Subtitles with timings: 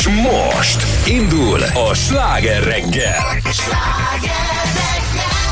[0.00, 3.16] És most indul a sláger reggel.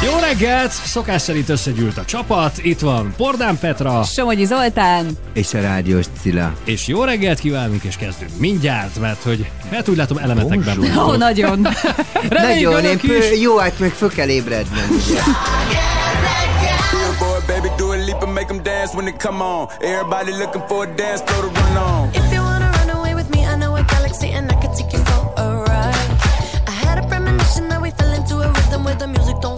[0.05, 0.73] Jó reggelt!
[0.73, 2.59] Szokás szerint összegyűlt a csapat.
[2.63, 4.03] Itt van Pordán Petra.
[4.03, 5.07] Somogyi Zoltán.
[5.33, 6.53] És a rádiós Cilla.
[6.65, 11.17] És jó reggelt kívánunk, és kezdünk mindjárt, mert hogy, hát úgy látom elemetekben Ó, oh,
[11.17, 11.59] nagyon.
[12.29, 14.89] Nagyon, én fő, jó, hát meg föl kell ébrednem.
[17.47, 19.69] Baby, do a leap and make them dance when they come on.
[19.81, 22.09] Everybody looking for a dance floor to run on.
[22.13, 22.48] If you
[28.69, 29.58] into a rhythm where the music don't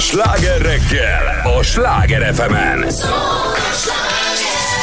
[0.00, 2.82] Sláger reggel, a Sláger FM-en.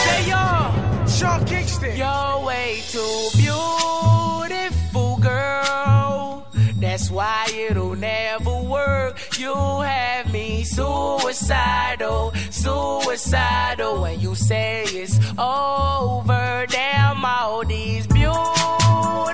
[0.06, 1.96] Hey y'all, Sean Kingston.
[1.98, 6.46] You're way too beautiful, girl.
[6.80, 9.18] That's why it'll never work.
[9.38, 14.02] You have me suicidal, suicidal.
[14.02, 19.34] When you say it's over, damn all these beautiful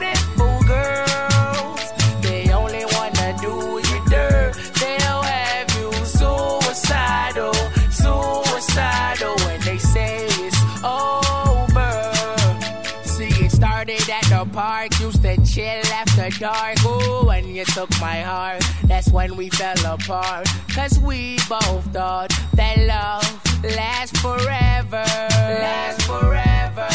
[14.54, 16.78] park, used to chill after dark.
[16.86, 20.48] Ooh, when you took my heart, that's when we fell apart.
[20.74, 25.04] Cause we both thought that love lasts forever.
[25.04, 26.88] Lasts forever.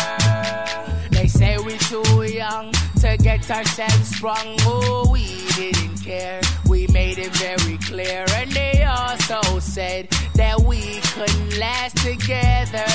[1.11, 4.57] They say we too young to get ourselves sprung.
[4.63, 6.41] Oh, we didn't care.
[6.69, 8.25] We made it very clear.
[8.35, 12.87] And they also said that we couldn't last together.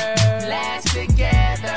[0.49, 1.75] Last together.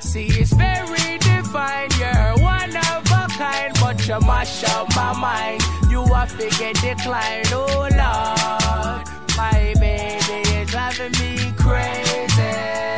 [0.00, 1.90] See, it's very divine.
[2.00, 5.62] You're one of a kind, but you mash up my mind.
[5.90, 9.06] You are figure decline, oh Lord.
[9.36, 12.97] My baby is driving me crazy.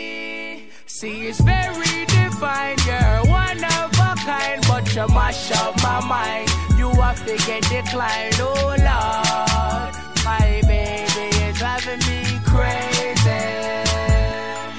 [1.01, 6.47] See, it's very divine, you're one of a kind, but you mash up my mind.
[6.77, 9.95] You have to get declined, oh Lord.
[10.23, 13.41] My baby is driving me crazy.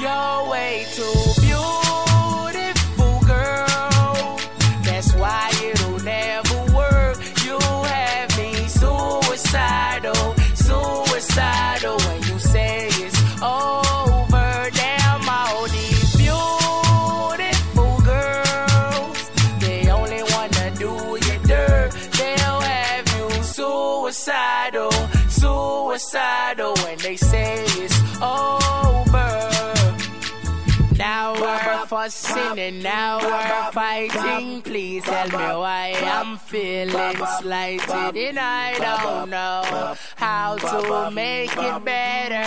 [0.01, 1.11] You're way too
[1.41, 1.82] beautiful,
[26.13, 29.33] suicidal oh, when they say it's over.
[30.99, 34.61] Now we're fussing and now we're fighting.
[34.61, 41.85] Please tell me why I'm feeling slighted and I don't know how to make it
[41.85, 42.45] better.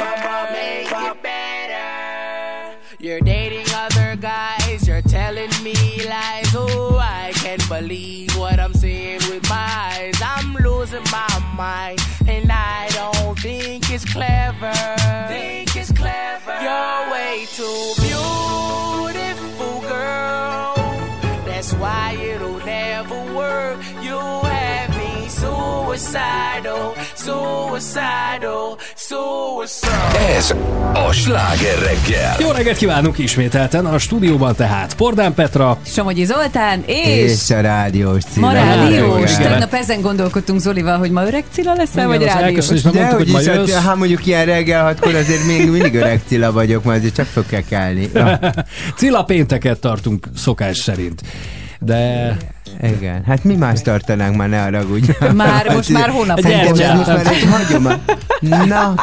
[0.54, 2.78] Make it better.
[3.00, 5.76] You're dating other guys, you're telling me
[6.08, 6.54] lies.
[6.56, 10.22] Oh, I can't believe what I'm seeing with my eyes.
[10.24, 14.74] I'm losing my mind, and I don't think it's clever.
[15.28, 16.58] Think it's clever.
[16.62, 20.74] You're way too beautiful, girl.
[21.46, 23.80] That's why it'll never work.
[24.02, 24.95] You have
[25.40, 30.36] suicidal, suicidal, suicidal.
[30.38, 30.56] Ez
[30.94, 32.36] a sláger reggel.
[32.40, 37.32] Jó reggelt kívánunk ismételten a stúdióban tehát Pordán Petra, Somogyi Zoltán, és...
[37.32, 38.48] És a rádiós Cilla.
[38.48, 39.38] Ma rádiós.
[39.38, 42.68] Tegnap ezen gondolkodtunk Zolival, hogy ma öreg Cilla leszel, vagy rádiós.
[42.68, 43.84] De mondtuk, hogy hogy is, ma hát, jössz.
[43.84, 47.46] ha mondjuk ilyen reggel hatkor azért még mindig öreg Cilla vagyok, mert azért csak föl
[47.46, 48.10] kell kelni.
[48.14, 48.40] Ja,
[48.98, 51.22] Cilla pénteket tartunk szokás szerint.
[51.80, 52.38] De
[52.84, 55.12] igen, hát mi más tartanánk már, ne haragudj.
[55.34, 58.02] Már, most már hónap Egy Szerintem ez most már egy hagyomány.
[58.68, 58.94] Na,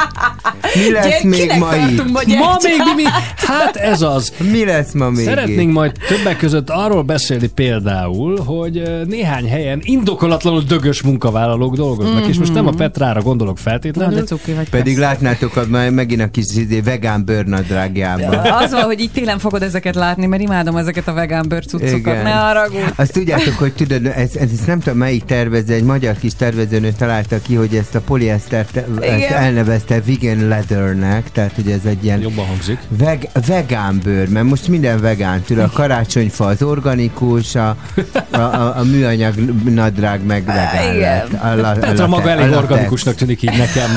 [0.74, 2.04] mi lesz Gyere, még ma itt?
[2.12, 3.02] ma még mi?
[3.36, 4.32] Hát ez az.
[4.50, 5.74] Mi lesz ma még Szeretnénk itt?
[5.74, 12.54] majd többek között arról beszélni például, hogy néhány helyen indokolatlanul dögös munkavállalók dolgoznak, és most
[12.54, 14.68] nem a Petrára gondolok Na, feltétlenül, de cuki vagy.
[14.68, 15.08] Pedig persze.
[15.08, 18.34] látnátok már megint a kis izé, vegán bőrnadrágjában.
[18.34, 21.92] Az van, hogy így télen fogod ezeket látni, mert imádom ezeket a vegán bőrcucokat.
[21.98, 22.22] Igen.
[22.22, 22.82] Ne haragudj.
[22.96, 26.92] Azt tudjátok, hogy tudod, ez, ez, ez nem tudom melyik tervező, egy magyar kis tervezőnő
[26.98, 32.20] találta ki, hogy ezt a poliesztert ezt elnevezte vegan leathernek, tehát hogy ez egy ilyen
[32.20, 32.78] jobban hangzik.
[32.88, 37.76] veg, vegán bőr, mert most minden vegán, tudod, a karácsonyfa az organikus, a,
[38.30, 41.00] a, a, a műanyag nadrág meg vegán Igen.
[41.00, 41.42] lett.
[41.42, 42.62] A, la, a Petra late- maga a elég latex.
[42.62, 43.90] organikusnak tűnik így nekem.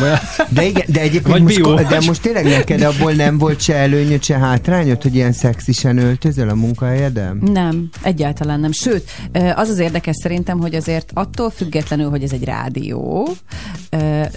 [0.49, 3.75] De igen, de egyébként Vagy most, bio de most tényleg neked abból nem volt se
[3.75, 7.39] előnyöd, se hátrányod, hogy ilyen szexisen öltözöl a munkahelyeden?
[7.53, 8.71] Nem, egyáltalán nem.
[8.71, 9.11] Sőt,
[9.55, 13.29] az az érdekes szerintem, hogy azért attól függetlenül, hogy ez egy rádió,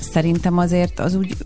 [0.00, 1.36] szerintem azért az úgy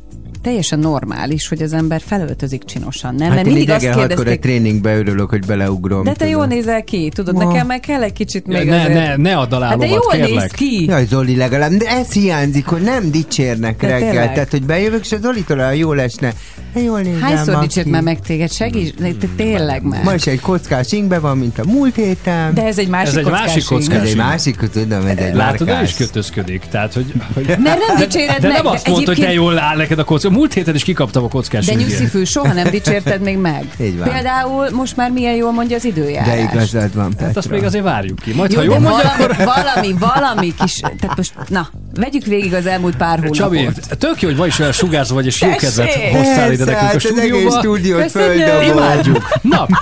[0.43, 3.27] teljesen normális, hogy az ember felöltözik csinosan, nem?
[3.27, 6.05] Hát Mert én mindig azt hatkor egy kérdezték, tréningbe örülök, hogy beleugrom.
[6.05, 6.57] de te jól tudod.
[6.57, 7.45] nézel ki, tudod, Ma.
[7.45, 8.95] nekem meg kell egy kicsit még Ne, azért.
[8.95, 10.51] ne, ne add alá hát de jól néz kérlek.
[10.51, 10.85] ki.
[10.89, 14.11] Jaj, Zoli, legalább, de ez hiányzik, hogy nem dicsérnek De reggel.
[14.11, 14.33] tényleg.
[14.33, 16.33] Tehát, hogy bejövök, és az Zolitól olyan jól esne.
[16.75, 18.53] De jól nézem, Hányszor dicsért már meg téged?
[18.53, 20.05] Segíts, de te tényleg meg.
[20.05, 22.55] Ma is egy kockás ingbe van, mint a múlt héten.
[22.55, 23.97] De ez egy másik Ez egy másik kockás.
[24.03, 26.63] ez egy másik, tudom, ez egy Látod, ő is kötözködik.
[26.71, 28.57] Tehát, hogy, hogy Mert nem dicséred de meg.
[28.57, 30.31] nem azt mondta, hogy te jól áll neked a kocka.
[30.33, 33.75] Múlt héten is kikaptam a kockás De nyuszifű, soha nem dicsérted még meg.
[33.81, 34.09] Így van.
[34.09, 36.35] Például most már milyen jól mondja az időjárás.
[36.35, 37.27] De igazad van, Petra.
[37.27, 38.33] Hát azt még azért várjuk ki.
[38.35, 39.55] Majd, Jó, ha de jól mondja, valami, akkor...
[39.55, 43.37] valami, valami kis, tehát most, na, vegyük végig az elmúlt pár hónapot.
[43.37, 46.93] Csabi, tök jó, hogy ma is olyan sugárzó vagy, és jó kedvet hoztál ide nekünk
[46.95, 47.59] a stúdióba.
[47.59, 48.63] stúdiót földobol.
[48.63, 49.29] Imádjuk.
[49.43, 49.67] Na,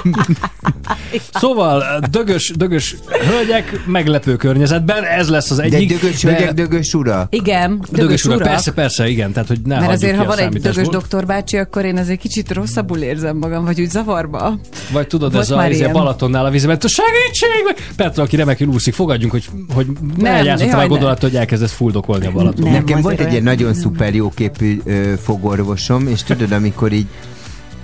[1.34, 2.96] Szóval dögös, dögös
[3.30, 6.00] hölgyek meglepő környezetben, ez lesz az De egyik.
[6.00, 7.34] dögös hölgyek, dögös urak.
[7.34, 8.42] Igen, dögös, dögös urak.
[8.42, 11.84] persze, persze, igen, tehát hogy ne Mert azért, ha van egy dögös doktor bácsi, akkor
[11.84, 14.58] én azért kicsit rosszabbul érzem magam, vagy úgy zavarba.
[14.92, 15.90] Vagy tudod, Volt ez a, ez a.
[15.90, 17.84] Balatonnál a vízben, segítség!
[17.96, 19.44] Petra, aki remekül úszik, fogadjunk, hogy,
[19.74, 22.64] hogy Nem, eljátszott jaj, a gondolat, hogy elkezdesz fuldokolni a Balaton.
[22.64, 22.72] Nem.
[22.72, 24.80] Nekem volt egy ilyen olyan- nagyon szuper jóképű
[25.22, 27.06] fogorvosom, és tudod, amikor így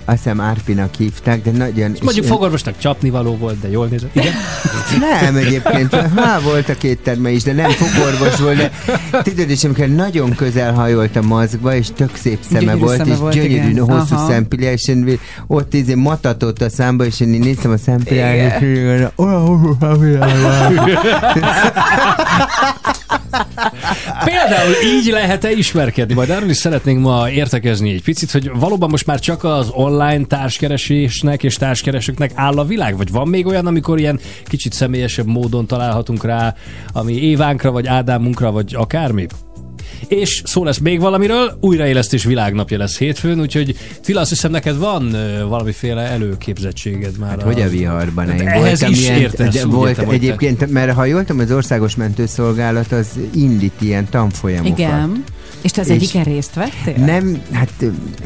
[0.09, 1.93] azt hiszem Árpinak hívták, de nagyon...
[1.93, 4.15] és Mondjuk én- fogorvosnak csapnivaló volt, de jól nézett.
[4.15, 4.33] Igen.
[5.21, 8.71] Nem, egyébként, hát volt a két terme is, de nem fogorvos volt, de
[9.23, 13.13] tudod, és amikor nagyon közel hajolt a maszkba, és tök szép szeme Gyönyörű volt, szeme
[13.13, 13.89] és volt, gyönyörű, igen.
[13.89, 14.29] hosszú Aha.
[14.29, 18.59] szempilje, és én ott izé matatott a számba, és én néztem a és szempiljára.
[24.23, 26.13] Például így lehet-e ismerkedni?
[26.13, 29.96] Majd erről is szeretnénk ma értekezni egy picit, hogy valóban most már csak az online
[30.27, 32.97] társkeresésnek és társkeresőknek áll a világ?
[32.97, 36.55] Vagy van még olyan, amikor ilyen kicsit személyesebb módon találhatunk rá,
[36.93, 39.25] ami Évánkra, vagy Ádámunkra, vagy akármi?
[40.07, 45.13] És szó lesz még valamiről, újraélesztés világnapja lesz hétfőn, úgyhogy Tila, azt hiszem neked van
[45.13, 47.29] ö, valamiféle előképzettséget már.
[47.29, 48.27] Hát hogy a viharban?
[48.27, 51.05] Hát Én ehhez voltam is ilyen, értesz, de volt értem, hogy te- egyébként, mert ha
[51.05, 54.77] jól tudom, az Országos Mentőszolgálat az indít ilyen tanfolyamokat.
[54.79, 55.23] Igen.
[55.67, 57.05] És te az egyiken részt vettél?
[57.05, 57.71] Nem, hát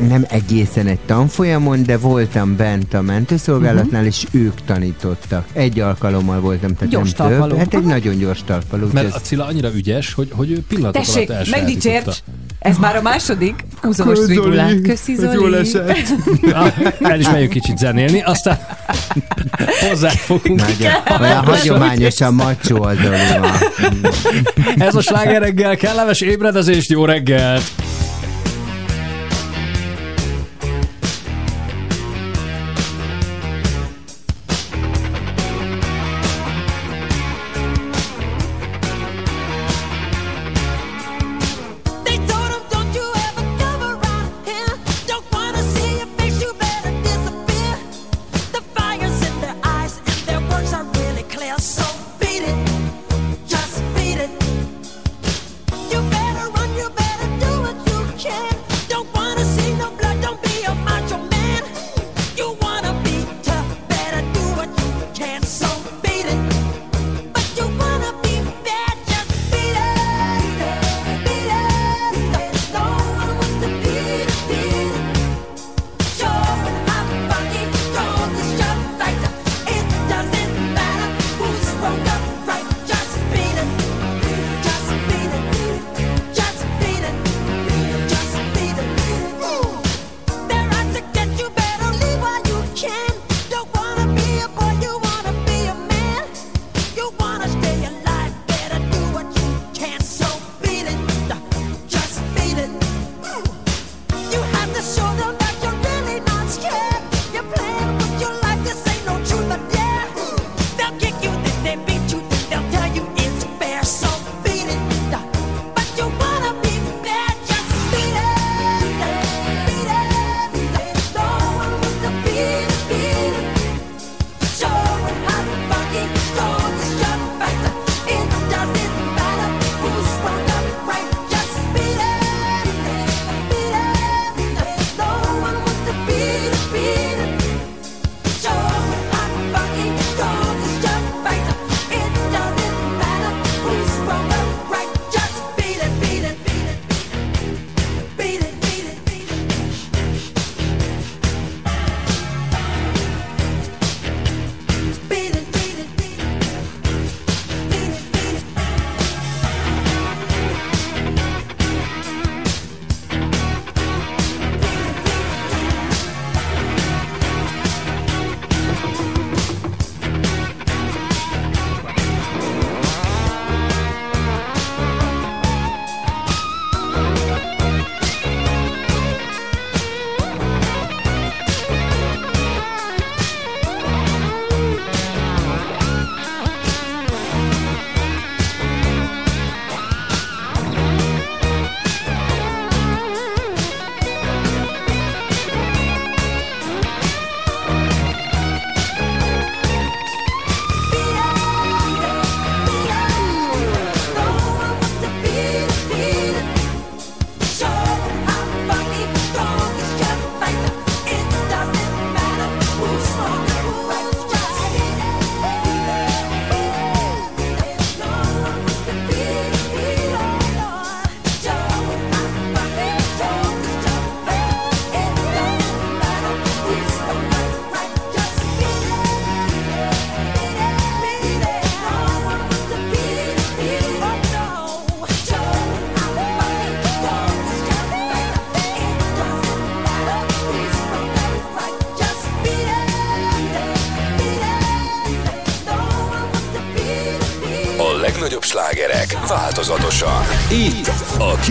[0.08, 5.48] nem egészen egy tanfolyamon, de voltam bent a mentőszolgálatnál, és ők tanítottak.
[5.54, 7.50] Egy alkalommal voltam, tehát Gyors nem talpaló.
[7.50, 7.58] több.
[7.58, 7.90] Hát egy Aha.
[7.90, 8.88] nagyon gyors talpaló.
[8.94, 12.24] Mert a ez- Cilla annyira ügyes, hogy, hogy ő pillanatok Tessék, alatt megdicsért!
[12.62, 13.66] Ez már a második.
[13.82, 14.82] Húzom a strigulát.
[14.82, 15.56] Köszi, ez jól Zoli.
[15.58, 16.08] esett.
[17.00, 18.60] El is megyünk kicsit zenélni, aztán
[19.90, 20.62] hozzáfogunk.
[21.20, 22.98] Olyan hagyományosan macsó az.
[24.78, 27.64] Ez a sláger reggel, kellemes ébredezést, jó reggelt!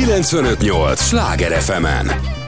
[0.07, 2.09] 958 Sláger FM-en.
[2.09, 2.39] A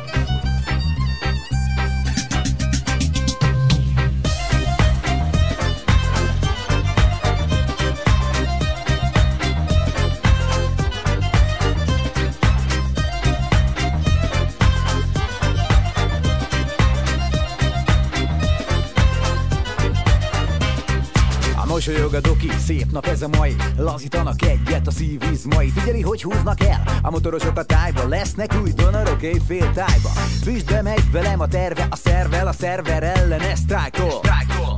[22.62, 23.56] szép nap ez a mai.
[23.76, 25.68] Lazítanak egyet a szívizmai.
[25.68, 26.84] Figyeli, hogy húznak el.
[27.02, 28.08] A motorosok a tájba.
[28.08, 30.08] Lesznek új donorok éjfél tájba.
[30.42, 34.20] Füstbe megy velem a terve, a szervel A szerver ellene sztrájkol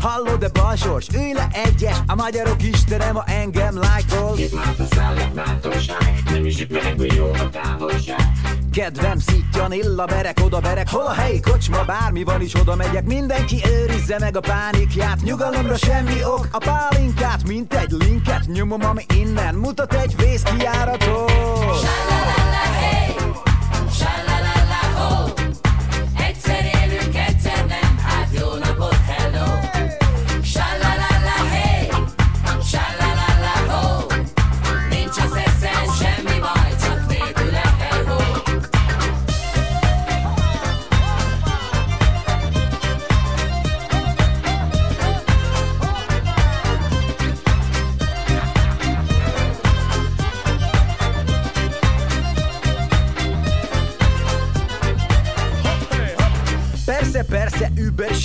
[0.01, 1.07] Hallod-e balsors?
[1.15, 1.97] Ülj le egyes.
[2.07, 4.37] A magyarok istene ma engem lájkol
[8.75, 10.89] Kedvem szítjan, illa berek, oda berek.
[10.89, 13.05] Hol a helyi kocsma, bármi van is oda megyek.
[13.05, 15.21] Mindenki őrizze meg a pánikját.
[15.23, 21.31] Nyugalomra semmi ok, a pálinkát Mint egy linket nyomom, ami innen Mutat egy vészkijáratot
[21.71, 23.14] Egyszer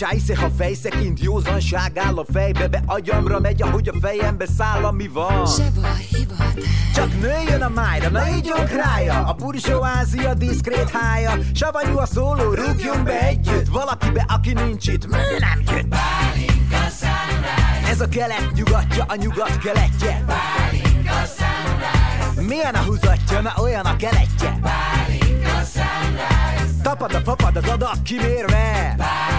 [0.09, 5.07] scheisse, ha fejszekint józanság áll a fejbe Be agyamra megy, ahogy a fejembe száll, ami
[5.07, 5.45] van.
[5.45, 9.25] Se baj, hivat, Csak nőjön a májra, na ígyunk rája.
[9.25, 11.37] A bursó Ázia diszkrét hája.
[11.53, 13.67] Savanyú a szóló, rúgjunk be együtt.
[13.67, 15.87] Valakibe, aki nincs itt, mi nem jött.
[15.87, 20.23] Pálinka sunrise, Ez a kelet nyugatja, a nyugat keletje.
[20.25, 24.59] Pálinka sunrise, Milyen a húzatja, na olyan a keletje.
[24.61, 28.95] Pálinka sunrise, Tapad a papad az adag kimérve.
[28.97, 29.38] Pálinka.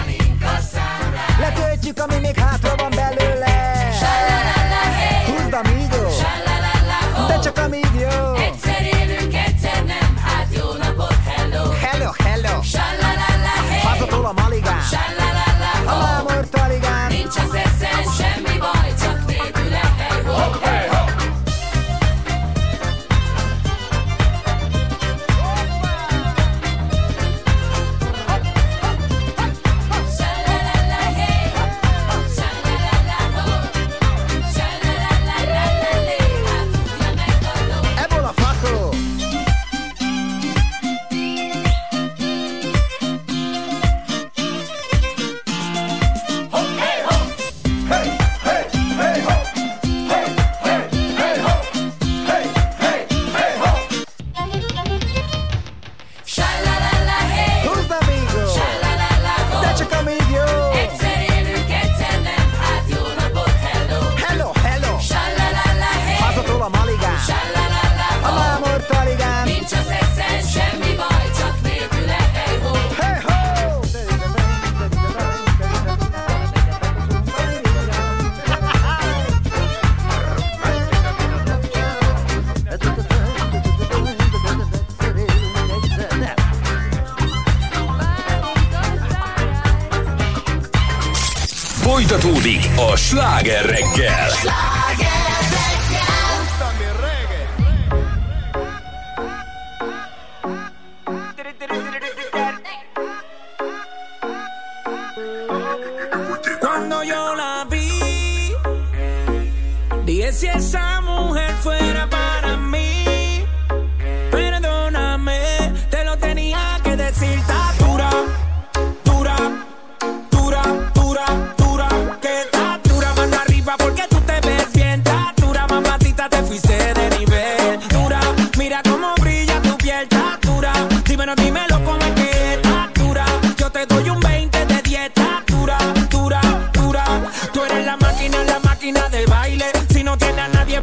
[1.41, 3.89] Letöltjük, ami még hátra van belőle.
[5.25, 5.61] Húzd a
[6.09, 8.40] shalala ho, de csak amíg jó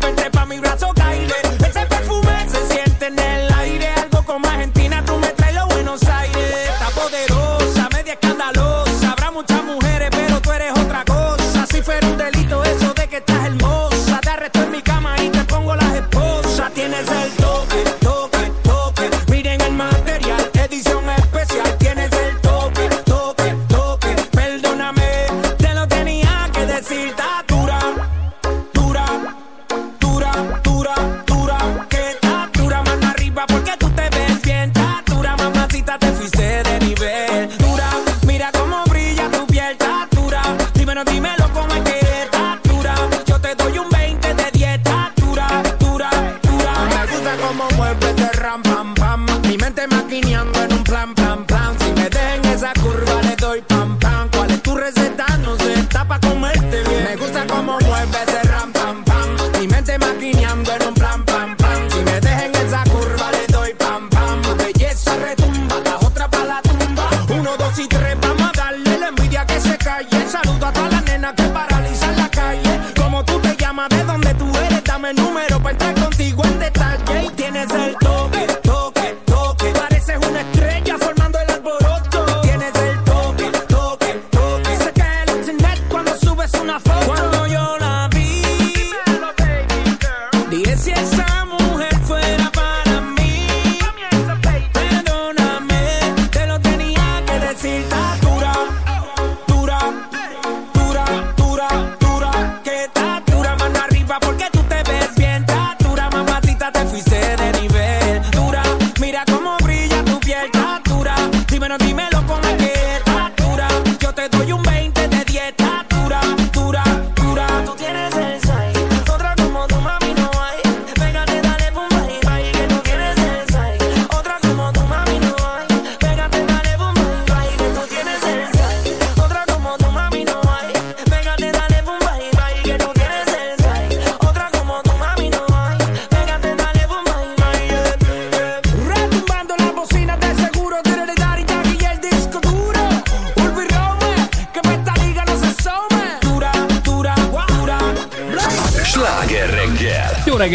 [0.01, 0.98] siempre trepa mi brazo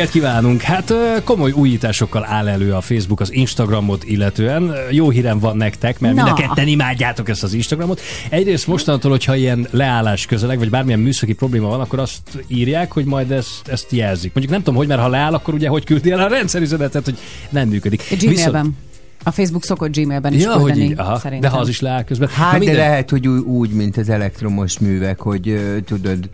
[0.03, 0.61] reggelt kívánunk!
[0.61, 4.73] Hát komoly újításokkal áll elő a Facebook az Instagramot illetően.
[4.91, 6.23] Jó hírem van nektek, mert Na.
[6.23, 8.01] mind a ketten imádjátok ezt az Instagramot.
[8.29, 13.05] Egyrészt mostantól, hogyha ilyen leállás közeleg, vagy bármilyen műszaki probléma van, akkor azt írják, hogy
[13.05, 14.33] majd ezt, ezt jelzik.
[14.33, 17.17] Mondjuk nem tudom, hogy, mert ha leáll, akkor ugye hogy küldi el a rendszerüzenetet, hogy
[17.49, 18.03] nem működik.
[18.19, 18.77] Gmailben.
[19.23, 21.49] A Facebook szokott Gmailben is Ja, hogy küldeni, így, aha, szerintem.
[21.49, 22.29] de ha az is leáll közben.
[22.29, 26.29] Hát, de lehet, hogy úgy, úgy, mint az elektromos művek, hogy ö, tudod,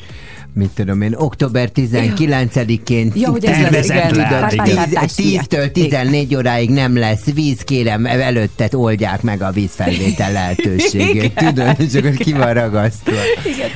[0.53, 4.29] mit tudom én, október 19-én Ja, hogy ez lesz, Tervezett igen.
[4.31, 4.75] le, Pár- igen.
[4.93, 11.33] pár- 10-től 14 óráig nem lesz víz, kérem, előttet oldják meg a vízfelvétel lehetőségét.
[11.35, 13.11] Tudod, és akkor ki van ragasztva.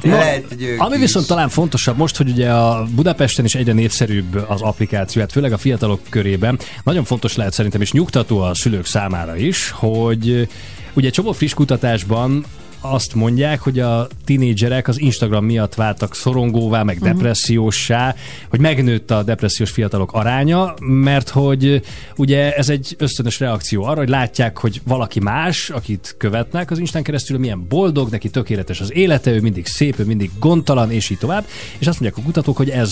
[0.02, 1.02] Lehet, hogy ők Ami is.
[1.02, 5.52] viszont talán fontosabb most, hogy ugye a Budapesten is egyre népszerűbb az applikáció, hát főleg
[5.54, 6.60] a fiatalok körében.
[6.84, 10.48] Nagyon fontos lehet szerintem, és nyugtató a szülők számára is, hogy
[10.94, 12.46] ugye egy csomó friss kutatásban
[12.86, 18.16] azt mondják, hogy a tinédzserek az Instagram miatt váltak szorongóvá, meg depressziósá,
[18.50, 21.82] hogy megnőtt a depressziós fiatalok aránya, mert hogy
[22.16, 27.04] ugye ez egy ösztönös reakció arra, hogy látják, hogy valaki más, akit követnek az Instán
[27.04, 31.18] keresztül, milyen boldog, neki tökéletes az élete, ő mindig szép, ő mindig gondtalan, és így
[31.18, 31.46] tovább,
[31.78, 32.92] és azt mondják a kutatók, hogy ez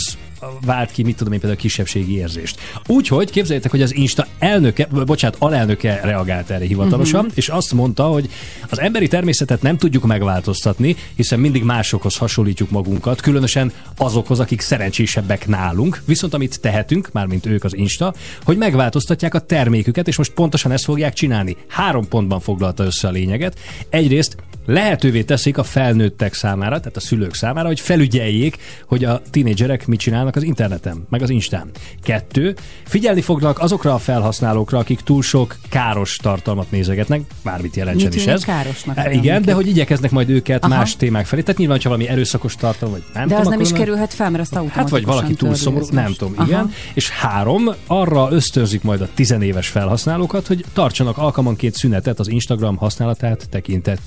[0.65, 2.59] vált ki, mit tudom én, például kisebbségi érzést.
[2.87, 7.37] Úgyhogy képzeljétek, hogy az Insta elnöke, bocsánat, alelnöke reagált erre hivatalosan, uh-huh.
[7.37, 8.29] és azt mondta, hogy
[8.69, 15.47] az emberi természetet nem tudjuk megváltoztatni, hiszen mindig másokhoz hasonlítjuk magunkat, különösen azokhoz, akik szerencsésebbek
[15.47, 16.01] nálunk.
[16.05, 18.13] Viszont amit tehetünk, mármint ők az Insta,
[18.43, 21.57] hogy megváltoztatják a terméküket, és most pontosan ezt fogják csinálni.
[21.67, 23.59] Három pontban foglalta össze a lényeget.
[23.89, 24.35] Egyrészt
[24.65, 29.99] lehetővé teszik a felnőttek számára, tehát a szülők számára, hogy felügyeljék, hogy a tinédzserek mit
[29.99, 31.69] csinálnak az interneten, meg az Instán.
[32.03, 38.25] Kettő, figyelni fognak azokra a felhasználókra, akik túl sok káros tartalmat nézegetnek, bármit jelentsen is
[38.25, 38.43] ez.
[38.43, 39.45] károsnak E, Igen, nekik?
[39.45, 40.75] de hogy igyekeznek majd őket Aha.
[40.75, 41.41] más témák felé.
[41.41, 44.29] Tehát nyilván, ha valami erőszakos tartalom, vagy nem De tudom, az nem is kerülhet fel,
[44.29, 46.47] mert azt Hát automatikusan vagy valaki túl szomorú, nem tudom, Aha.
[46.47, 46.71] igen.
[46.93, 53.49] És három, arra ösztönzik majd a tizenéves felhasználókat, hogy tartsanak alkalmanként szünetet az Instagram használatát
[53.49, 53.99] tekintet,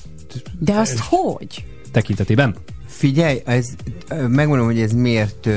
[0.59, 1.64] De azt hogy?
[1.94, 2.55] tekintetében.
[2.87, 3.68] Figyelj, ez,
[4.29, 5.49] megmondom, hogy ez miért,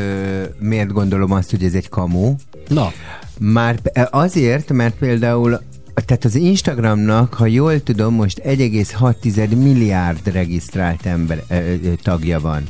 [0.60, 2.36] miért gondolom azt, hogy ez egy kamu.
[2.68, 2.92] Na,
[3.40, 3.80] Már
[4.12, 5.62] azért, mert például
[6.06, 12.63] tehát az Instagramnak, ha jól tudom, most 1,6 milliárd regisztrált ember ö, ö, tagja van.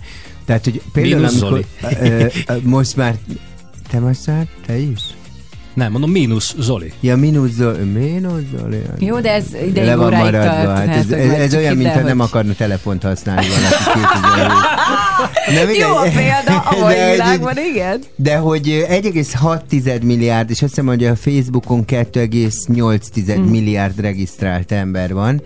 [0.45, 1.65] Tehát, hogy például amikor,
[2.01, 3.17] ö, ö, most már
[3.89, 5.01] te most már, te is?
[5.77, 6.91] Nem, mondom, mínusz Zoli.
[6.99, 8.81] Ja, mínusz Zoli, mínusz Zoli.
[8.99, 10.43] Jó, de ez ideig Le van maradva.
[10.43, 10.77] tart.
[10.77, 14.47] Hát ez, ez, ez olyan, mintha nem akarna telefont használni valaki 2000
[15.47, 15.77] Na, mindegy.
[15.77, 18.01] Jó a példa a mai világban, igen.
[18.15, 23.43] De hogy ö, 1,6 milliárd, és azt hiszem, hogy a Facebookon 2,8 Mm.
[23.43, 25.41] milliárd regisztrált ember van.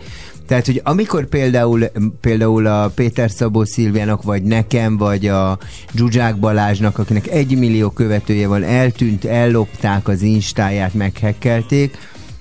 [0.51, 5.57] Tehát, hogy amikor például, például a Péter Szabó Szilviának, vagy nekem, vagy a
[5.95, 11.97] Zsuzsák Balázsnak, akinek egy millió követője van, eltűnt, ellopták az instáját, meghekkelték,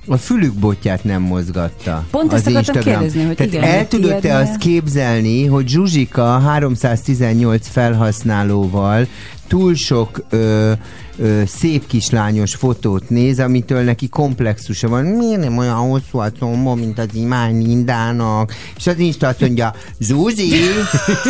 [0.06, 2.06] a fülük botját nem mozgatta.
[2.10, 3.00] Pont az ezt akartam Instagram.
[3.00, 9.06] kérdezni, hogy Tehát igen, el tudod-e azt képzelni, hogy Zsuzsika 318 felhasználóval
[9.46, 10.72] túl sok ö,
[11.20, 15.04] ö, szép kislányos fotót néz, amitől neki komplexusa van.
[15.04, 18.52] Miért nem olyan hosszú a combo, mint az imány Lindának?
[18.76, 20.50] És az Insta azt mondja, Zuzi,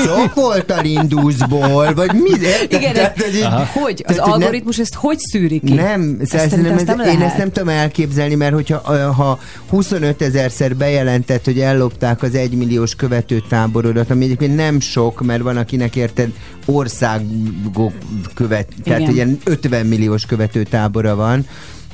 [0.04, 2.30] sok volt a Linduszból, vagy mi?
[2.68, 4.04] Igen, Tehát, ez, így- hogy?
[4.06, 5.72] Az tehát, hogy nem- algoritmus ezt hogy szűri ki?
[5.74, 8.78] nem, Ezt szerintem ez, nem én ezt nem tudom elképzelni, mert hogyha
[9.12, 15.56] ha 25 ezerszer bejelentett, hogy ellopták az egymilliós követőtáborodat, ami egyébként nem sok, mert van,
[15.56, 16.30] akinek érted
[16.66, 17.92] országok
[18.34, 19.14] követ, tehát Igen.
[19.14, 21.46] ilyen 50 milliós követőtábora van,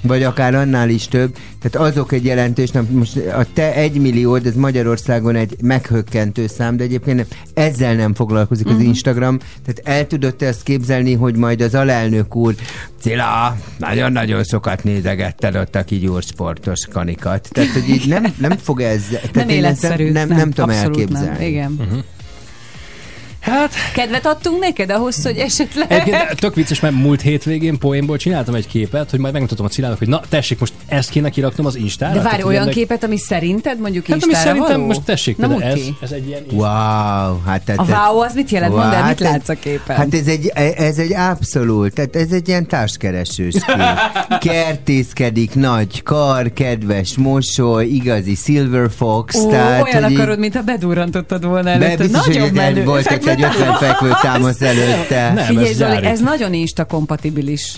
[0.02, 1.36] vagy akár annál is több.
[1.62, 6.76] Tehát azok egy jelentős, nem, most a te egy milliód, ez Magyarországon egy meghökkentő szám,
[6.76, 8.74] de egyébként nem, ezzel nem foglalkozik Mhm.
[8.74, 9.38] az Instagram.
[9.38, 12.54] Tehát el tudod te ezt képzelni, hogy majd az alelnök úr,
[13.00, 17.48] Cilla, nagyon-nagyon sokat nézegetted ott a kigyúrsportos kanikat.
[17.52, 19.02] Tehát, hogy így nem, nem fog ez...
[19.10, 20.10] Tehát Nem életszerű.
[20.10, 21.28] Nem, nem, nem tudom abszolút elképzelni.
[21.38, 21.48] Nem.
[21.48, 21.76] Igen.
[21.78, 21.98] Uh-huh.
[23.46, 25.92] Hát, Kedvet adtunk neked ahhoz, hogy esetleg...
[25.92, 29.98] Egyébként tök vicces, mert múlt hétvégén poénból csináltam egy képet, hogy majd megmutatom a Cilának,
[29.98, 32.14] hogy na tessék, most ezt kéne kiraknom az Instára.
[32.14, 34.86] De várj, olyan ennek- képet, ami szerinted mondjuk Hát ami Instára szerintem való?
[34.86, 38.72] most tessék, Na, ez, ez egy ilyen Wow, hát tehát, A wow az mit jelent?
[38.74, 39.96] Mondd el, mit hát látsz a képen?
[39.96, 43.76] Hát ez egy, ez egy abszolút, tehát ez egy ilyen társkeresős kép.
[44.50, 49.34] Kertészkedik, nagy kar, kedves mosoly, igazi silver fox.
[49.36, 51.96] Ó, tehát, olyan akarod, mintha bedurrantottad volna előtte.
[51.96, 52.84] biztos, Nagyon menő.
[52.84, 55.32] volt ott egy 50 fekvő támasz előtte.
[55.32, 57.72] Nem, Figyelj, ez Zoli, ez nagyon Insta kompatibilis.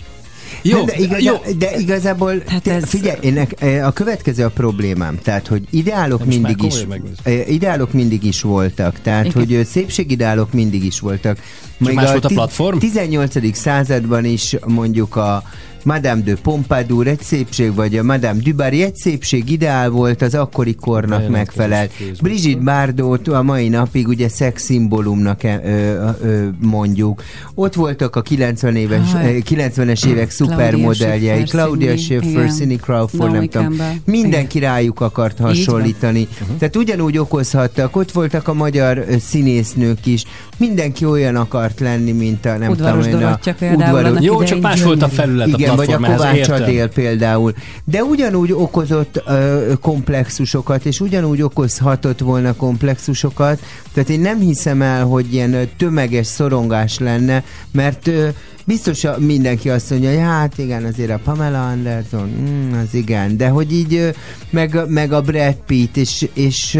[0.63, 1.35] Jó, de, igaz, jó.
[1.59, 6.35] de igazából, te, ez- figyelj, ének, a következő a problémám, tehát, hogy ideálok Nem is
[6.35, 7.17] mindig is, megnézem.
[7.23, 9.37] eh, ideálok mindig is voltak, tehát, Igen.
[9.43, 11.39] hogy ö, szépségideálok mindig is voltak.
[11.79, 12.79] más volt a platform?
[12.79, 13.55] 18.
[13.57, 15.43] században is mondjuk a
[15.85, 20.35] Madame de Pompadour egy szépség, vagy a Madame du Barry egy szépség ideál volt, az
[20.35, 21.89] akkori kornak Bejelentkezés megfelel.
[22.23, 27.23] Brigitte Bardot a mai napig ugye szex szimbólumnak ö, ö, ö, mondjuk.
[27.55, 32.51] Ott voltak a 90 éves, Ah, ö, 90-es évek Claudia szupermodelljei, Claudia Schiffer.
[32.51, 34.01] Cindy Crawford, Naomi nem tudom.
[34.05, 36.29] Mindenki rájuk akart hasonlítani.
[36.59, 40.25] Tehát ugyanúgy okozhattak, ott voltak a magyar színésznők is,
[40.57, 44.61] mindenki olyan akart lenni, mint a nem Udvaros tudom, én, Dorottya a például, Jó, csak
[44.61, 46.49] más volt a felület igen, a vagy a Kovács.
[46.49, 47.53] Adél például.
[47.85, 53.61] De ugyanúgy okozott ö, komplexusokat, és ugyanúgy okozhatott volna komplexusokat.
[53.93, 58.29] Tehát én nem hiszem el, hogy ilyen tömeges szorongás lenne, mert ö,
[58.69, 63.37] biztos a, mindenki azt mondja, hogy hát igen, azért a Pamela Anderson, mm, az igen,
[63.37, 64.15] de hogy így
[64.51, 66.79] meg, meg a Brad Pitt, és, és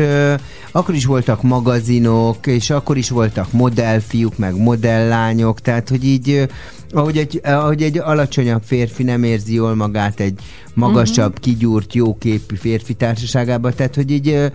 [0.73, 6.49] akkor is voltak magazinok, és akkor is voltak modellfiúk, meg modelllányok, tehát hogy így
[6.93, 10.41] ahogy egy, ahogy egy alacsonyabb férfi nem érzi jól magát egy
[10.75, 11.45] magasabb, uh-huh.
[11.45, 14.51] kigyúrt, jóképű férfi társaságában, tehát hogy így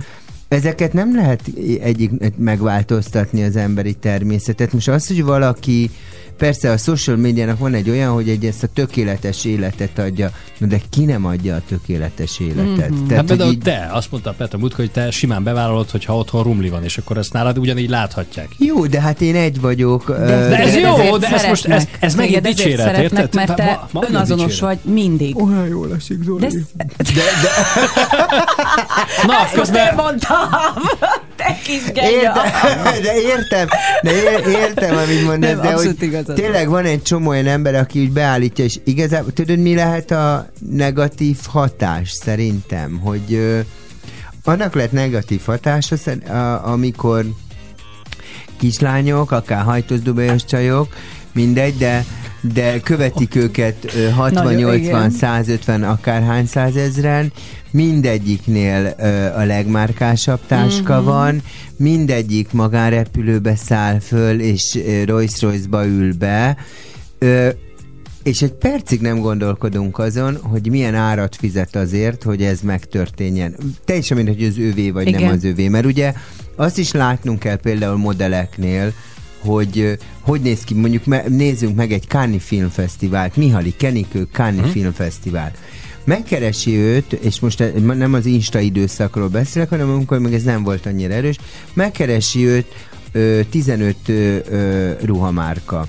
[0.48, 1.42] ezeket nem lehet
[1.82, 4.74] egyik megváltoztatni az emberi természetet.
[4.74, 5.90] Most az, hogy valaki
[6.38, 10.68] Persze a social médiának van egy olyan, hogy egy ezt a tökéletes életet adja, Na
[10.68, 12.90] de ki nem adja a tökéletes életet?
[12.92, 13.10] Mm-hmm.
[13.10, 13.58] Hát például így...
[13.60, 16.98] te, azt mondta a Petra Mutka, hogy te simán bevállalod, hogyha otthon rumli van, és
[16.98, 18.48] akkor ezt nálad ugyanígy láthatják.
[18.58, 20.10] Jó, de hát én egy vagyok.
[20.10, 23.34] ö, De ez jó, de ez most- ez- ez megint ezért dicséret, érted?
[23.34, 24.80] mert te Ma- ma- önazonos dicséret.
[24.84, 25.42] vagy mindig.
[25.42, 26.40] Olyan jól esik, Zoli.
[26.48, 26.52] De,
[29.28, 30.38] Na, ezt most én közben mondtam!
[31.48, 32.10] Te kis genya!
[32.12, 33.68] Értem, de értem,
[34.02, 37.76] de ér, értem, amit mondasz, Nem, de hogy igazad tényleg van egy csomó olyan ember,
[37.76, 43.60] aki úgy beállítja, és igazából tudod, mi lehet a negatív hatás szerintem, hogy ö,
[44.44, 45.96] annak lehet negatív hatása,
[46.64, 47.26] amikor
[48.58, 50.96] kislányok, akár hajtózdubajos csajok,
[51.34, 52.06] mindegy, de
[52.54, 55.10] de követik őket ö, 60, Nagyon, 80, igen.
[55.10, 57.32] 150, akárhány százezren,
[57.72, 61.06] mindegyiknél ö, a legmárkásabb táska Mhm.
[61.06, 61.42] van,
[61.78, 66.58] mindegyik magánrepülőbe száll föl, és Rolls-Royce-ba ül be,
[67.20, 67.50] ö,
[68.24, 73.56] és egy percig nem gondolkodunk azon, hogy milyen árat fizet azért, hogy ez megtörténjen.
[73.86, 75.22] Teljesen mindegy, hogy az ővé vagy Igen.
[75.22, 76.14] nem az ővé, mert ugye
[76.56, 78.94] azt is látnunk kell például modelleknél,
[79.46, 84.60] hogy hogy néz ki, mondjuk me, nézzünk meg egy Cannes Filmfesztivált, Mihali Kenikő Mhm.
[84.60, 84.72] hmm.
[84.72, 85.52] Filmfesztivál.
[86.04, 90.64] Megkeresi őt, és most e- nem az Insta időszakról beszélek, hanem amikor még ez nem
[90.64, 91.38] volt annyira erős,
[91.74, 92.68] megkeresi őt
[93.12, 95.88] ö, 15 ö, ö, ruhamárka.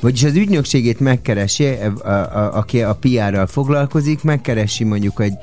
[0.00, 1.64] Vagyis az ügynökségét megkeresi,
[2.04, 5.34] a, a, aki a PR-ral foglalkozik, megkeresi mondjuk egy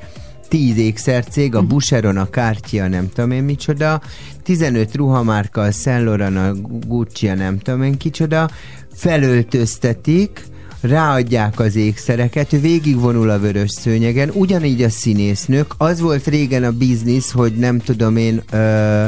[0.54, 4.00] 10 ékszercég, a Boucheron, a Cartier, nem tudom én micsoda,
[4.42, 6.54] 15 ruhamárka, a Saint Laurent, a
[6.86, 8.50] Gucci, a nem tudom én kicsoda,
[8.92, 10.44] felöltöztetik,
[10.80, 15.74] ráadják az ékszereket, végigvonul a vörös szőnyegen, ugyanígy a színésznők.
[15.76, 19.06] Az volt régen a biznisz, hogy nem tudom én, ö,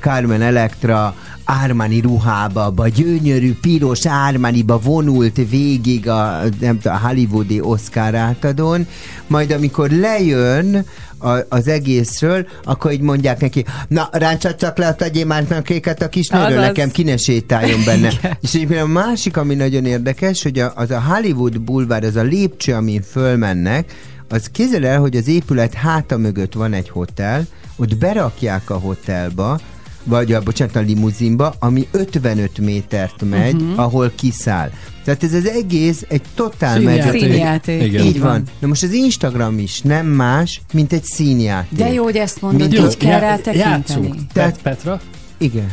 [0.00, 7.60] Carmen Electra Ármáni ruhába, vagy gyönyörű piros Ármániba vonult végig a, nem tudom, a hollywoodi
[7.60, 8.86] Oscar átadón,
[9.26, 10.84] majd amikor lejön
[11.18, 16.46] a, az egészről, akkor így mondják neki, na, ráncsadszak le a tagyémántnak kéket a kisnőről,
[16.46, 16.60] Azaz.
[16.60, 18.12] nekem ki ne sétáljon benne.
[18.42, 22.22] És egyébként a másik, ami nagyon érdekes, hogy a, az a Hollywood bulvár, az a
[22.22, 23.92] lépcső, amin fölmennek,
[24.28, 29.60] az képzel el, hogy az épület háta mögött van egy hotel, ott berakják a hotelba,
[30.04, 33.78] vagy a, bocsánat, a limuzinba, ami 55 métert megy, uh-huh.
[33.78, 34.70] ahol kiszáll.
[35.04, 37.20] Tehát ez az egész egy totál Színjáték.
[37.20, 37.30] megy.
[37.30, 37.82] Színjáték.
[37.82, 38.04] Igen.
[38.04, 38.42] Így van.
[38.58, 41.78] Na most az Instagram is nem más, mint egy színjáték.
[41.78, 43.58] De jó, hogy ezt mondod, Mint így hogy kell rá tekinteni.
[43.58, 44.14] Játszunk.
[44.32, 45.00] Tehát- Pet, Petra?
[45.38, 45.70] Igen.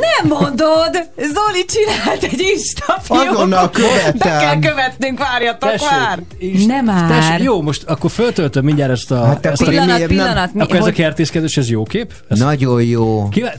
[0.00, 1.08] Nem mondod!
[1.16, 2.98] Zoli csinált egy Insta.
[3.08, 4.12] Azonnal követem.
[4.18, 6.18] Be kell követnünk, várjatok már!
[6.38, 7.20] Isten- Nem már.
[7.20, 9.24] Tessék, jó, most akkor föltöltöm mindjárt ezt a...
[9.24, 10.54] Hát ezt a Pillanat, nem- pillanat.
[10.54, 12.12] mi- akkor ez a hogy- kertészkedés, ez jó kép?
[12.28, 13.28] Ez Nagyon jó.
[13.28, 13.54] Kivel...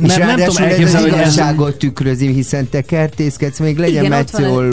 [0.00, 1.40] Mert nem tudom elképzelni, hogy ez...
[1.78, 4.24] tükrözi, hiszen te kertészkedsz, még legyen Igen,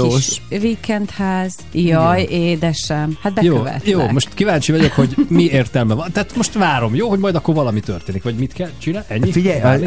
[0.10, 1.56] kis weekendház.
[1.71, 3.17] Jaj, édesem.
[3.21, 3.88] Hát Jó, bekövetlek.
[3.88, 6.12] jó, most kíváncsi vagyok, hogy mi értelme van.
[6.12, 9.06] Tehát most várom, jó, hogy majd akkor valami történik, vagy mit kell csinálni?
[9.10, 9.32] Ennyi?
[9.32, 9.86] Figyelj, Várom,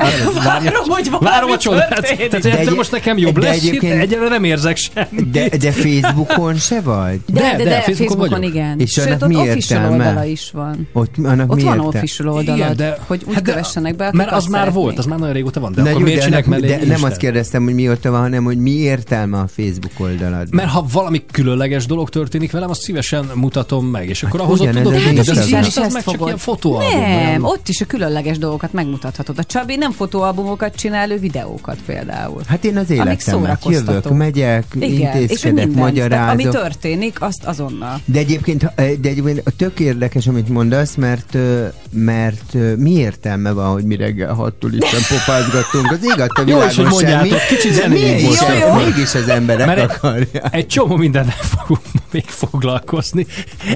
[0.89, 2.17] hogy valami várom a csodát.
[2.31, 5.31] Tehát De most nekem jobb lesz, egyébként- egyelőre nem érzek semmit.
[5.31, 7.21] De, de Facebookon se vagy?
[7.27, 8.81] De, de, de, de Facebookon Facebookon, igen.
[8.81, 10.89] És Sőt, annak ott mi official oldala is van.
[10.93, 14.99] Ott, annak Ott van official oldalad, hogy úgy hát kövessenek be, Mert az már volt,
[14.99, 15.73] az már nagyon régóta van.
[15.73, 18.21] De Na akkor jó, miért de, csinálják mellé de nem azt kérdeztem, hogy mióta van,
[18.21, 20.55] hanem hogy mi értelme a Facebook oldalad.
[20.55, 24.67] Mert ha valami különleges dolog történik velem, azt szívesen mutatom meg, és akkor ahhoz ott
[24.67, 24.83] ugyanez
[25.27, 25.49] tudok az.
[25.51, 27.01] Insta meg csak ilyen fotóalbum.
[27.01, 29.39] Nem, ott is a különleges dolgokat megmutathatod.
[29.39, 32.43] A Csabi nem fotóalbumokat csinál, ő videókat például.
[32.47, 36.33] Hát én az életemet jövök, megyek, intézkedek, magyarázok.
[36.33, 38.01] ami történik, azt azonnal.
[38.05, 43.73] De egyébként, de egyébként tök érdekes, amit mondasz, mert, ö, mert ö, mi értelme van,
[43.73, 45.91] hogy mi reggel hattól Isten popázgattunk.
[45.91, 48.59] Az ég adta Jó is, hogy mondjátok, semmi, kicsit de zenéjünk mégis, most.
[48.61, 48.75] Jó, jó.
[48.75, 50.55] mégis az emberek Mert- akarják.
[50.55, 53.27] Egy csomó mindennel fogunk még foglalkozni.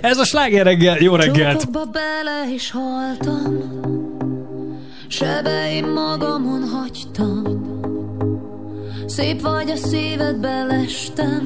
[0.02, 1.60] Ez a sláger reggel, jó reggelt!
[1.60, 3.58] Csókokba bele is haltam,
[5.08, 7.42] sebeim magamon hagytam.
[9.06, 11.42] Szép vagy a szívedbe lestem,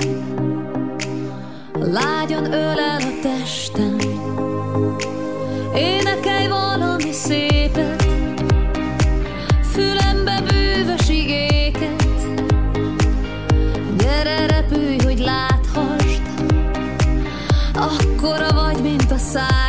[1.80, 3.96] lágyan ölel a testem.
[5.74, 8.03] Énekelj valami szépet,
[9.74, 12.04] fülembe bűvös igéket.
[13.98, 16.22] Gyere, repülj, hogy láthast,
[17.74, 19.63] akkora vagy, mint a szárnyad.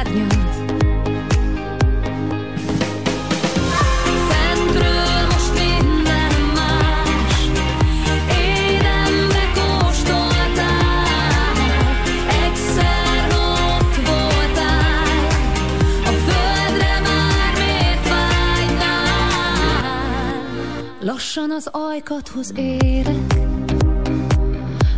[21.36, 23.36] Lassan az ajkathoz érek,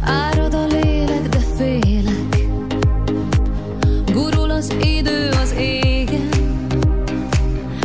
[0.01, 2.37] árad a lélek, de félek.
[4.13, 6.29] Gurul az idő az égen,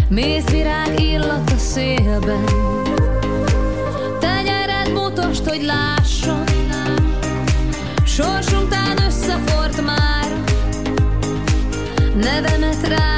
[0.09, 2.45] Mézvirág illat a szélben.
[4.21, 6.45] Tenyered mutasd, hogy lássam,
[8.05, 10.27] Sorsunk tán összefort már,
[12.15, 13.12] Nevemet ráírom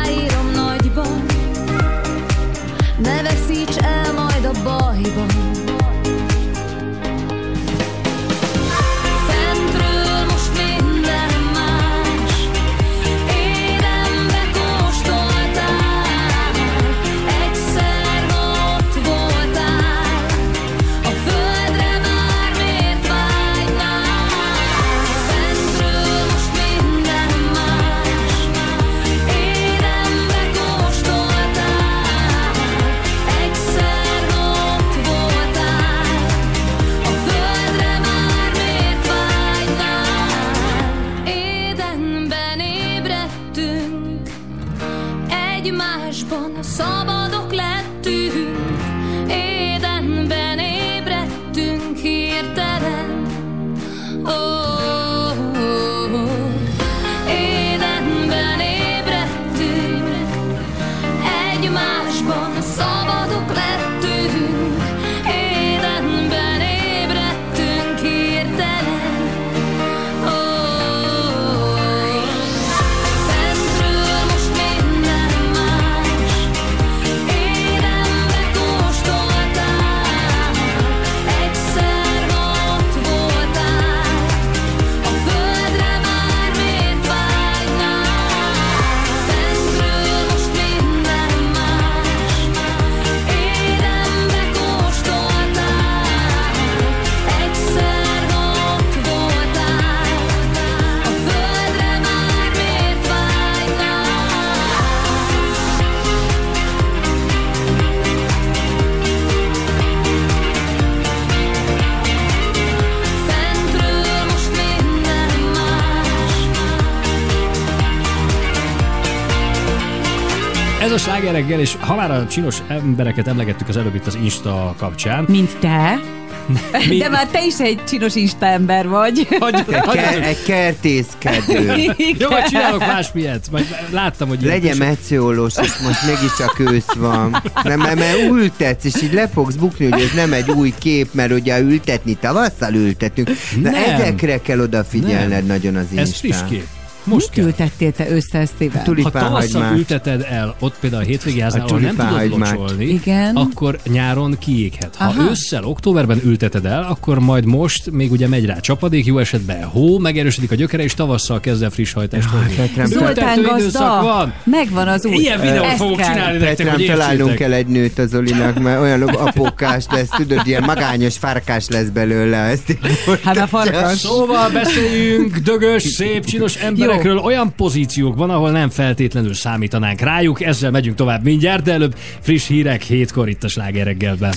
[121.14, 125.24] slágereggel, és ha már a csinos embereket emlegettük az előbb itt az Insta kapcsán.
[125.28, 125.98] Mint te.
[126.88, 129.26] Mi- De már te is egy csinos Insta ember vagy.
[129.38, 131.72] Hogy, Egy, ker- egy kertészkedő.
[132.18, 133.48] jó, majd csinálok máshelyet.
[133.50, 137.42] Majd láttam, hogy Legyen meciolós, és most mégiscsak ősz van.
[137.62, 141.08] Nem, mert, mert ültetsz, és így le fogsz bukni, hogy ez nem egy új kép,
[141.12, 143.30] mert ugye ültetni tavasszal ültetünk.
[143.62, 143.82] De Nem.
[143.94, 145.46] ezekre kell odafigyelned Nem.
[145.46, 146.66] nagyon az Ez friss kép.
[147.04, 147.44] Most Mit kell.
[147.44, 149.02] ültettél te össze, Steven?
[149.02, 153.36] Ha tavasszal ülteted el, ott például a hétvégi háznál, A ahol nem tudod locsolni, Igen.
[153.36, 154.96] akkor nyáron kiéghet.
[154.96, 155.30] Ha Aha.
[155.30, 159.98] ősszel, októberben ülteted el, akkor majd most még ugye megy rá csapadék, jó esetben hó,
[159.98, 162.86] megerősödik a gyökere, és tavasszal kezd el friss hajtást hozni.
[162.86, 164.34] Zoltán gazda, van.
[164.44, 165.14] megvan az út.
[165.18, 166.12] Ilyen videót Ezt fogok kell.
[166.12, 170.62] csinálni nektek, hogy találnunk kell egy nőt az Olinak, mert olyan apokás lesz, tudod, ilyen
[170.62, 172.36] magányos farkás lesz belőle.
[172.36, 172.78] Ezt
[173.24, 173.98] Hát a farkas.
[173.98, 176.56] Szóval beszéljünk dögös, szép, csinos
[176.94, 180.42] emberekről olyan pozíciókban, ahol nem feltétlenül számítanánk rájuk.
[180.42, 184.34] Ezzel megyünk tovább mindjárt, de előbb friss hírek hétkor itt a Sláger reggelben.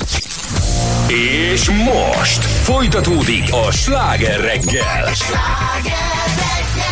[1.54, 5.10] És most folytatódik a sláger reggel.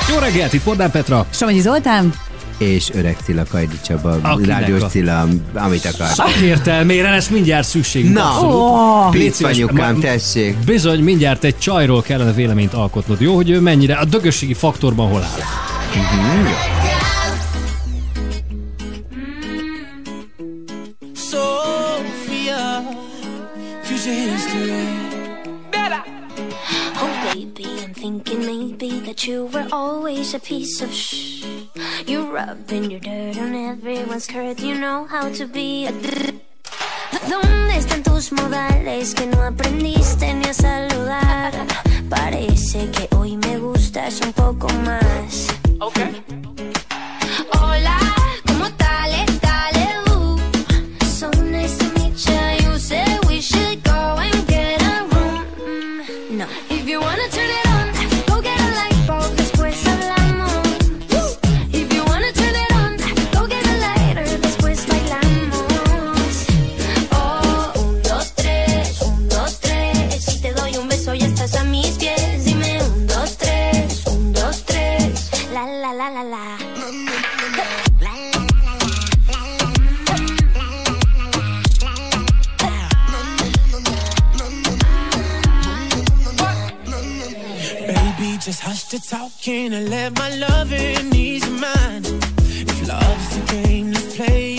[0.10, 1.26] Jó reggelt, itt Pordán Petra.
[1.30, 2.14] Somogyi Zoltán?
[2.58, 6.08] És öreg Cilla Kajdi Csaba, Akinek rádiós a- Cilla, amit akar.
[6.08, 8.14] Szakértelmére lesz mindjárt szükségünk.
[8.14, 8.40] Na.
[8.42, 10.58] Oh, tessék.
[10.58, 13.22] Bizony, mindjárt egy csajról kellene véleményt alkotnod.
[13.22, 15.40] Jó, hogy ő mennyire a dögösségi faktorban hol áll.
[23.84, 24.88] Future history.
[27.02, 28.35] Oh, baby, I'm thinking
[28.88, 31.46] maybe that you were always a piece of shh.
[32.06, 35.92] You rubbing your dirt on everyone's skirt, you know how to be a
[37.30, 41.54] ¿Dónde están tus modales que no aprendiste ni a saludar?
[42.10, 45.48] Parece que hoy me gustas un poco más.
[45.80, 46.22] Okay.
[47.54, 47.98] Hola,
[88.46, 92.06] just hush the talking and let my loving ease your mind.
[92.38, 94.55] If love's the game, let's play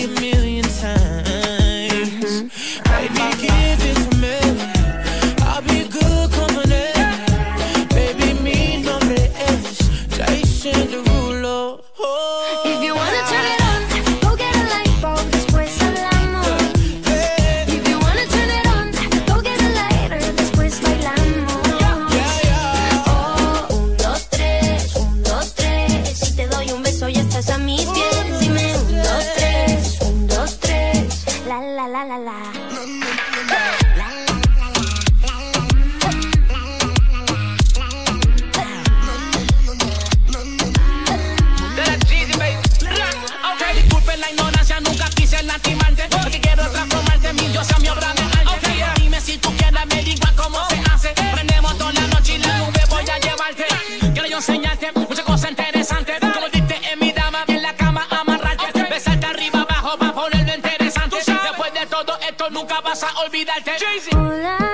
[62.49, 63.77] nunca vas a olvidarte.
[63.79, 64.66] Jay-Z,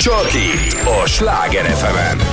[0.00, 2.29] Csak itt a Sláger fm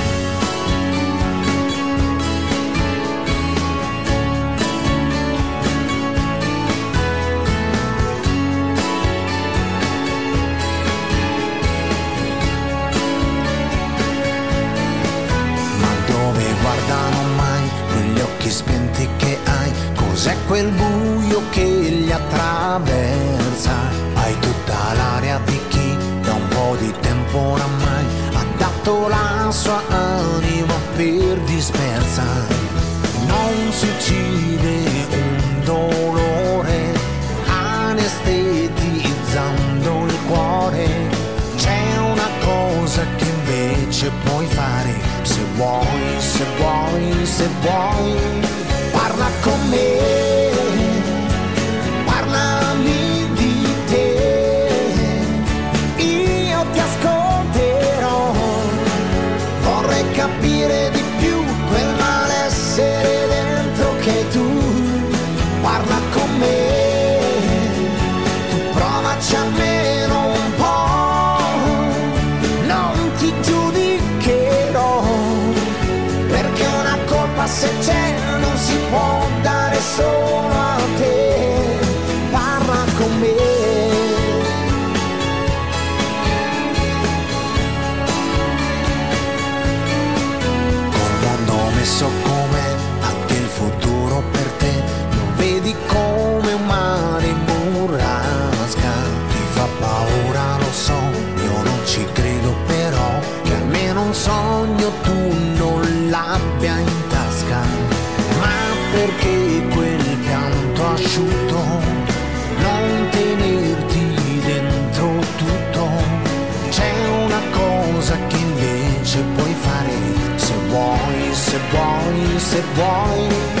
[122.48, 123.57] vuoi, se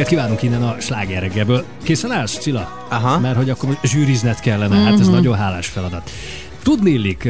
[0.00, 1.64] reggelt kívánunk innen a sláger reggelből.
[1.82, 2.86] Készen állsz, Cilla?
[2.88, 3.18] Aha.
[3.18, 6.10] Mert hogy akkor most zsűrizned kellene, hát ez nagyon hálás feladat.
[6.62, 7.28] Tudni illik,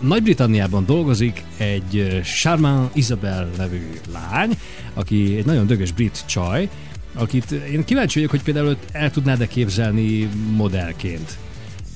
[0.00, 4.58] Nagy-Britanniában dolgozik egy Charmant Isabel nevű lány,
[4.94, 6.68] aki egy nagyon dögös brit csaj,
[7.14, 11.36] akit én kíváncsi vagyok, hogy például el tudnád-e képzelni modellként?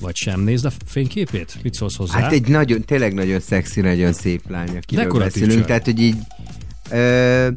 [0.01, 0.39] Vagy sem?
[0.41, 1.57] Nézd a fényképét?
[1.63, 2.19] Mit szólsz hozzá?
[2.19, 5.57] Hát egy nagyon, tényleg nagyon szexi, nagyon szép lány, akiről Dekoratív beszélünk.
[5.57, 5.65] csaj.
[5.67, 6.15] Tehát, hogy így
[6.89, 7.47] ö,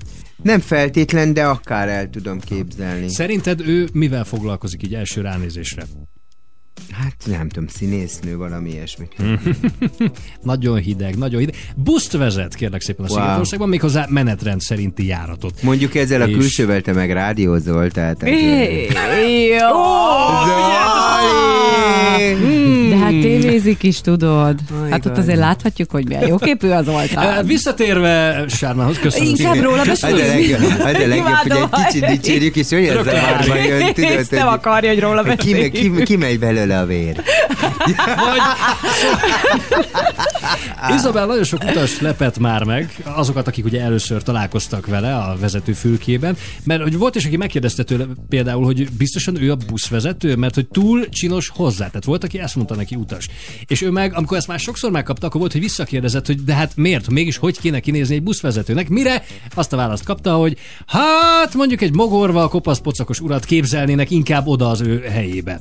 [0.42, 3.08] nem feltétlen, de akár el tudom képzelni.
[3.08, 5.82] Szerinted ő mivel foglalkozik így első ránézésre?
[6.92, 9.08] Hát nem tudom, színésznő, valami ilyesmi.
[10.42, 11.54] Nagyon hideg, nagyon hideg.
[11.76, 13.20] Buszt vezet, kérlek szépen a Wow.
[13.20, 15.62] Szigetországban, méghozzá menetrend szerinti járatot.
[15.62, 18.16] Mondjuk ezzel a És- külsővel te meg rádiózol, tehát...
[18.20, 18.86] Zoli!
[22.88, 24.58] De hát tévézik is, tudod.
[24.90, 27.44] Hát ott azért láthatjuk, hogy milyen jó képű az oltár.
[27.46, 30.60] visszatérve Sármához, köszönöm Inkább róla a beszélünk.
[30.60, 34.38] az a legjobb hogy egy kicsit hogy- dicsérjük, és olyan Rögtön zavarba jön, tudod, hogy-
[34.38, 35.96] akarja, hogy róla hogy ki, beszéljünk.
[35.96, 37.22] ki, kimegy belőle a vér.
[38.16, 38.40] Vagy
[40.94, 45.72] Izabel nagyon sok utas lepett már meg, azokat, akik ugye először találkoztak vele a vezető
[45.72, 50.54] fülkében, mert hogy volt is, aki megkérdezte tőle például, hogy biztosan ő a buszvezető, mert
[50.54, 51.86] hogy túl csinos hozzá.
[51.86, 53.28] Tehát volt, aki ezt mondta neki utas.
[53.66, 56.72] És ő meg, amikor ezt már sokszor megkapta, akkor volt, hogy visszakérdezett, hogy de hát
[56.76, 58.88] miért, mégis hogy kéne kinézni egy buszvezetőnek.
[58.88, 60.56] Mire azt a választ kapta, hogy
[60.86, 65.60] hát mondjuk egy mogorva, kopasz pocakos urat képzelnének inkább oda az ő helyébe.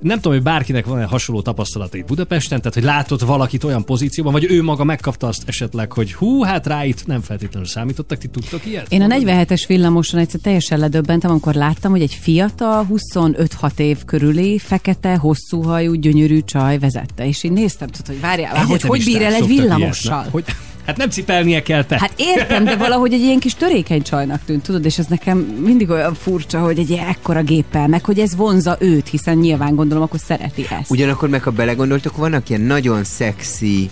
[0.00, 4.32] Nem tudom, hogy bárkinek van-e hasonló tapasztalata itt Budapesten, tehát hogy látott valakit olyan pozícióban,
[4.32, 8.28] vagy ő maga megkapta azt esetleg, hogy hú, hát rá itt nem feltétlenül számítottak, ti
[8.28, 8.92] tudtok ilyet?
[8.92, 14.58] Én a 47-es villamoson egyszer teljesen ledöbbentem, amikor láttam, hogy egy fiatal, 25-6 év körüli,
[14.58, 17.26] fekete, hosszú hajú, gyönyörű csaj vezette.
[17.26, 20.20] És így néztem, tudod, hogy várjál, hogy hogy bír el egy villamossal?
[20.20, 20.44] ilyet, Hogy,
[20.86, 21.98] hát nem cipelnie kell te.
[21.98, 25.90] Hát értem, de valahogy egy ilyen kis törékeny csajnak tűnt, tudod, és ez nekem mindig
[25.90, 30.18] olyan furcsa, hogy egy ekkora géppel, meg hogy ez vonza őt, hiszen nyilván gondolom, akkor
[30.18, 30.90] szereti ezt.
[30.90, 33.90] Ugyanakkor meg, ha belegondoltok, vannak ilyen nagyon szexi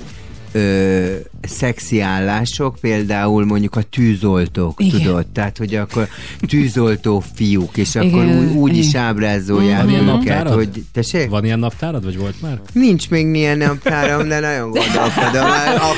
[0.53, 1.15] ö,
[1.49, 5.01] szexi állások, például mondjuk a tűzoltók, Igen.
[5.01, 5.27] tudod?
[5.27, 6.09] Tehát, hogy akkor
[6.49, 9.03] tűzoltó fiúk, és akkor Igen, úgy, úgy is igen.
[9.03, 10.55] ábrázolják Van ilyen őket, naptárad?
[10.55, 10.69] hogy...
[10.93, 11.29] Tessék?
[11.29, 12.61] Van ilyen naptárad, vagy volt már?
[12.73, 15.47] Nincs még milyen naptáram, de nagyon gondolkodom.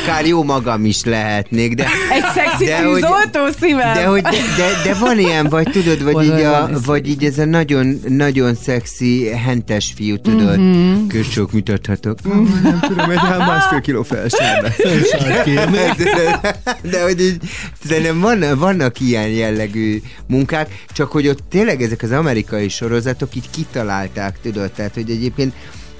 [0.02, 1.84] Akár jó magam is lehetnék, de...
[2.12, 3.94] Egy szexi de hogy- tűzoltó szívem!
[3.94, 6.84] De, hogy, de, de, de van ilyen, vagy tudod, vagy Van így, olyan, a, ez-
[6.84, 10.66] vagy így ez a nagyon, nagyon szexi, hentes fiú, tudod, Mhm.
[10.66, 11.06] mm-hmm.
[11.06, 12.18] kösök mutathatok.
[12.28, 14.02] Mm, nem tudom, egy másfél kiló
[15.34, 15.96] felsállás.
[15.96, 16.60] de,
[16.90, 17.40] de hogy így,
[17.84, 23.50] szerintem van, vannak ilyen jellegű munkák, csak hogy ott tényleg ezek az amerikai sorozatok így
[23.50, 25.52] kitalálták, tudod, tehát hogy egyébként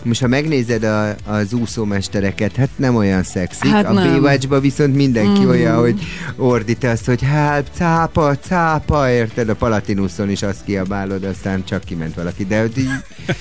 [0.05, 3.71] most ha megnézed a, az úszómestereket, hát nem olyan szexik.
[3.71, 4.21] Hát a nem.
[4.21, 5.49] Baywatch-ba viszont mindenki Mm.
[5.49, 6.01] olyan, hogy
[6.37, 9.49] ordít azt, hogy help, cápa, cápa, érted?
[9.49, 12.45] A Palatinuson is azt kiabálod, aztán csak kiment valaki.
[12.45, 12.89] De hogy így,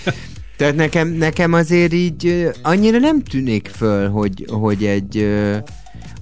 [0.58, 5.28] tehát nekem, nekem azért így annyira nem tűnik föl, hogy, hogy egy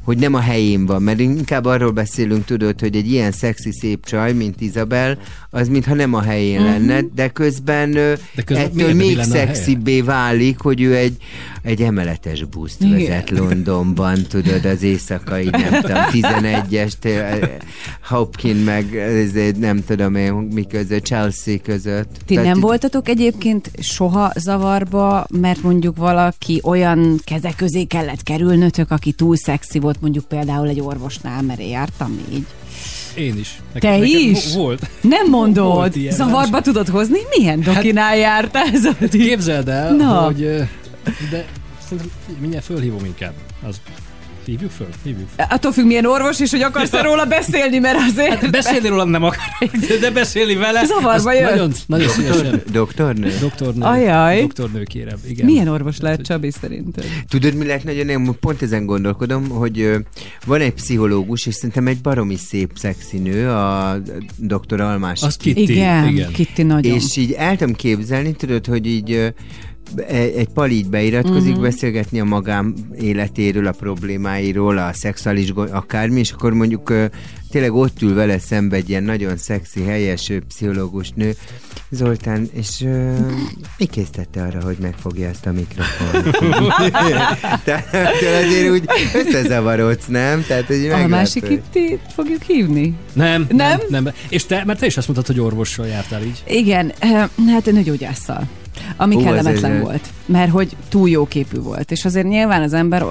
[0.04, 4.06] hogy nem a helyén van, mert inkább arról beszélünk, tudod, hogy egy ilyen szexi szép
[4.06, 5.18] csaj, mint Izabel,
[5.54, 6.74] az mintha nem a helyén uh-huh.
[6.74, 11.16] lenne, de közben, De közben ettől még szexibbé válik, hogy ő egy,
[11.62, 12.98] egy emeletes buszt Igen.
[12.98, 16.94] vezet Londonban, tudod, az éjszakai, nem tudom, 11-es,
[18.10, 22.18] Hopkin meg ez egy, nem tudom én, mi között, Chelsea között.
[22.26, 28.92] Ti Tehát nem voltatok egyébként soha zavarba, mert mondjuk valaki olyan kezek közé kellett kerülnötök,
[28.92, 32.46] aki túl szexi volt, mondjuk például egy orvosnál, mert én jártam így.
[33.16, 33.62] Én is.
[33.80, 34.44] Te is?
[34.46, 34.90] vo- Volt.
[35.02, 37.20] Nem mondod, Volt ilyen, zavarba tudod hozni?
[37.38, 38.66] Milyen dokinál jártál?
[38.76, 39.08] Zoli?
[39.10, 40.20] Képzeld el, Na.
[40.22, 40.38] hogy...
[41.30, 41.46] De
[41.88, 43.34] szerintem mindjárt fölhívom inkább.
[43.68, 43.82] Az,
[44.46, 44.88] hívjuk föl?
[45.04, 45.46] Hívjuk föl.
[45.50, 48.40] Attól függ, milyen orvos, és hogy akarsz róla beszélni, mert azért...
[48.42, 50.86] Hát beszélni róla nem akarok, de, de beszélni vele.
[50.86, 51.50] Zavarba jött.
[51.50, 52.62] Nagyon, nagyon szívesen.
[52.72, 53.34] Doktornő?
[53.40, 53.86] Doktornő.
[53.86, 54.42] Ajaj.
[54.42, 55.46] Doktornő kérem, igen.
[55.46, 57.06] Milyen orvos lehet Csabi szerinted?
[57.30, 59.92] Tudod, mi lehet nagyon, én pont ezen gondolkodom, hogy
[60.46, 63.98] van egy pszichológus, és szerintem egy baromi szép szexi nő, a
[64.38, 64.82] dr.
[64.82, 65.22] Almás.
[65.22, 65.58] Az Kitty.
[65.58, 66.32] Igen, igen.
[66.32, 66.96] Kitty nagyon.
[66.96, 69.34] És így el tudom képzelni, tudod, hogy így
[70.08, 71.50] egy egy pali így beiratkozik, Mhm.
[71.50, 71.64] uh-huh.
[71.64, 76.94] beszélgetni a magám életéről, a problémáiról, a szexuális akármi, és akkor mondjuk
[77.52, 81.34] tényleg ott ül vele szembe egy ilyen nagyon szexi, helyes pszichológus nő,
[81.94, 83.12] Zoltán, és ö,
[83.78, 86.38] mi késztette arra, hogy megfogja ezt a mikrofont?
[87.64, 87.96] Tehát
[88.44, 88.84] azért úgy
[89.14, 90.44] összezavarodsz, nem?
[90.48, 91.08] Tehát, hogy A meglepő.
[91.08, 92.94] másik Kitty fogjuk hívni?
[93.14, 93.80] Nem, Nem?
[93.90, 94.14] nem, nem.
[94.30, 96.44] És te, mert te is azt mondtad, hogy orvossal jártál így.
[96.48, 96.92] Igen,
[97.48, 98.48] hát nőgyógyásszal.
[98.98, 102.74] Ami Ó, kellemetlen egy- volt, mert hogy túl jó képű volt, és azért nyilván az
[102.74, 103.06] ember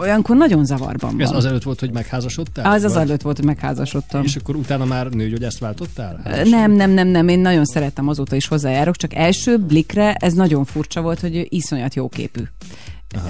[0.00, 1.20] olyankor nagyon zavarban van.
[1.20, 2.72] Ez az előtt volt, hogy megházasodtál?
[2.72, 4.22] az, az előtt volt, hogy megházasodtam.
[4.22, 6.20] És akkor utána már nőgyógyászt váltottál?
[6.24, 10.32] Ö, Nem, nem, nem, nem, én nagyon szerettem, azóta is hozzájárok, csak első blikre ez
[10.32, 12.40] nagyon furcsa volt, hogy ő iszonyat jó képű.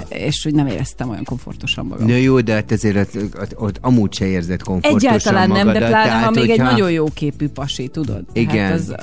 [0.09, 2.07] És hogy nem éreztem olyan komfortosan magam.
[2.07, 5.63] Na jó, de hát ezért ott, ott, ott amúgy se érzed komfortosan Egyáltalán nem, de
[5.63, 8.23] magadat, pláne, tehát, ha még egy hogyha- nagyon jó képű pasi, tudod?
[8.33, 8.65] Igen.
[8.65, 8.95] Hát az,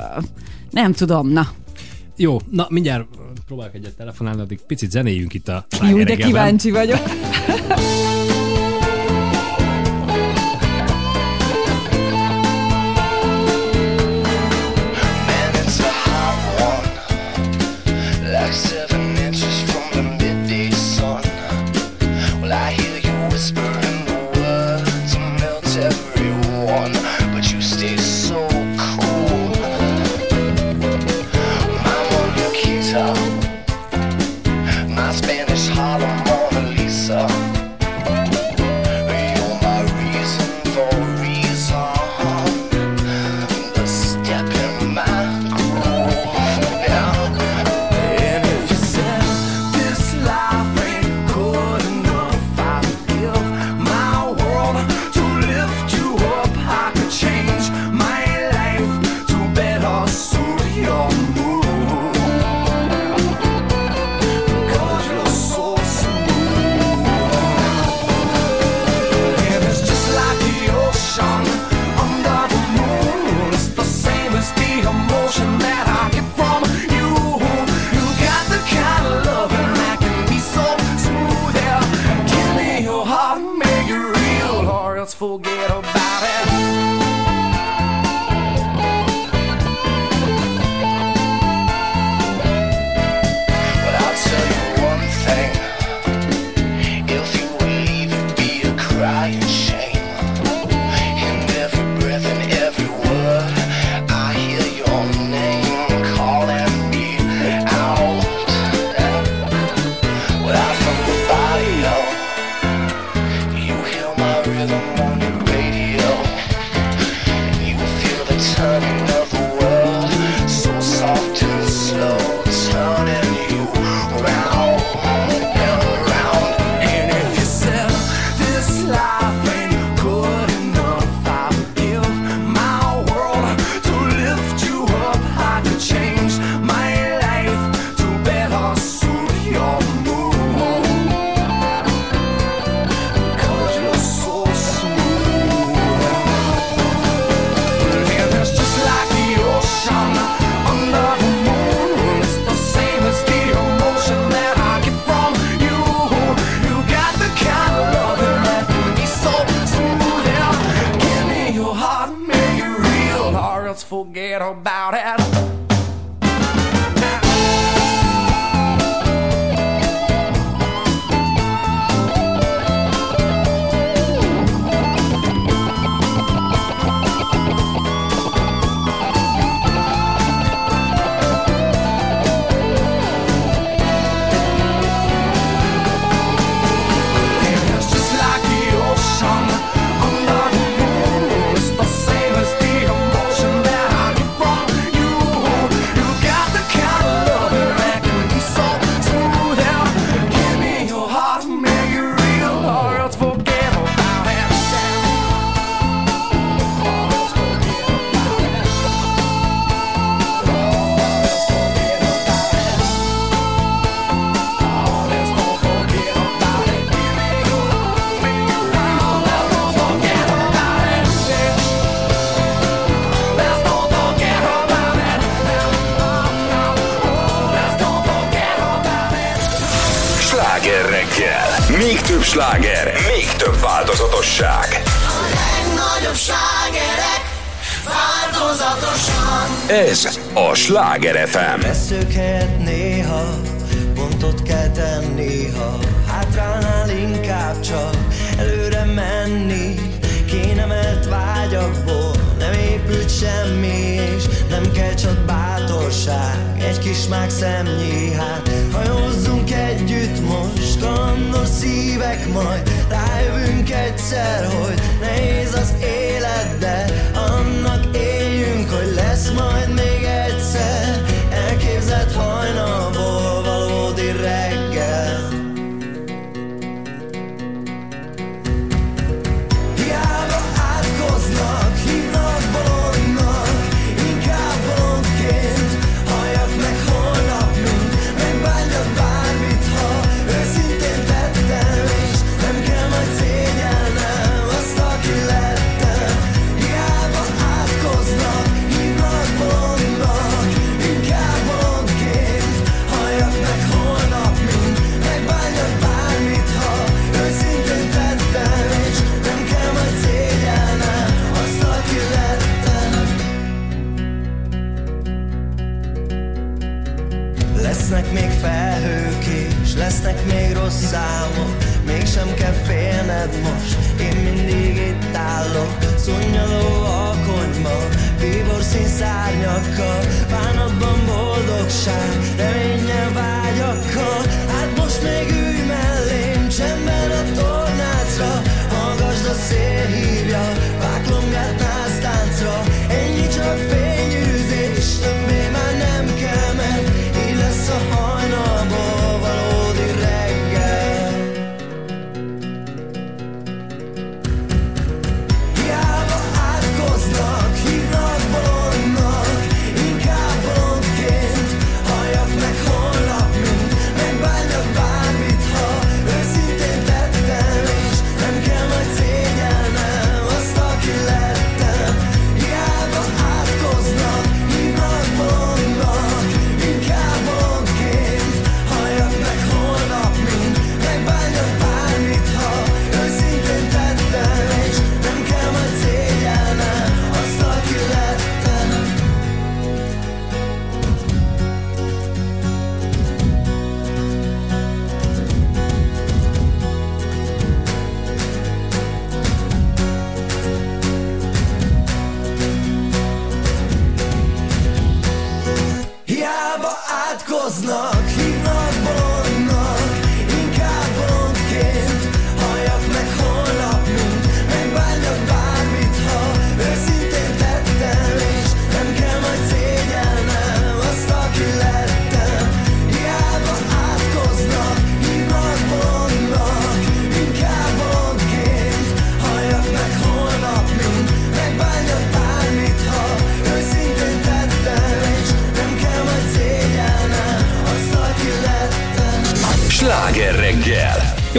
[0.70, 1.48] nem tudom, na.
[2.16, 3.06] Jó, na mindjárt
[3.46, 7.00] próbálok egyet telefonálni, addig picit zenéljünk itt a Jó, de kíváncsi vagyok.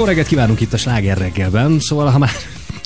[0.07, 2.31] reggelt kívánunk itt a Sláger reggelben, szóval ha már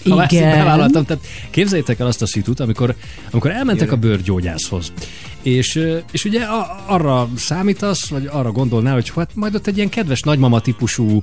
[0.10, 0.58] ha már Igen.
[0.58, 2.96] bevállaltam, tehát képzeljétek el azt a szitut, amikor,
[3.32, 4.92] amikor elmentek a bőrgyógyászhoz.
[5.42, 6.46] És, és ugye
[6.86, 11.20] arra számítasz, vagy arra gondolnál, hogy hát majd ott egy ilyen kedves nagymama típusú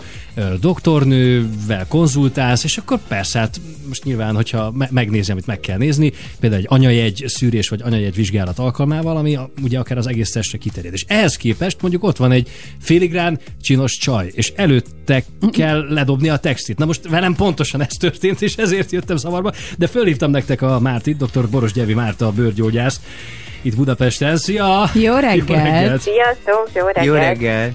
[0.61, 3.61] doktornővel konzultálsz, és akkor persze, hát
[3.99, 8.15] most nyilván, hogyha me- megnézi, amit meg kell nézni, például egy anyajegy szűrés, vagy anyajegy
[8.15, 10.93] vizsgálat alkalmával, ami a, ugye akár az egész testre kiterjed.
[10.93, 16.37] És ehhez képest mondjuk ott van egy féligrán csinos csaj, és előtte kell ledobni a
[16.37, 16.79] textit.
[16.79, 21.17] Na most velem pontosan ez történt, és ezért jöttem zavarba, de fölhívtam nektek a Mártit,
[21.17, 21.49] dr.
[21.49, 23.01] Boros Gyevi Márta, a bőrgyógyász,
[23.63, 24.37] itt Budapesten.
[24.37, 24.91] Szia!
[24.95, 25.49] Jó reggelt!
[25.49, 26.01] Jó reggelt!
[26.01, 27.07] Sziasztok, jó reggelt!
[27.07, 27.73] Jó reggel!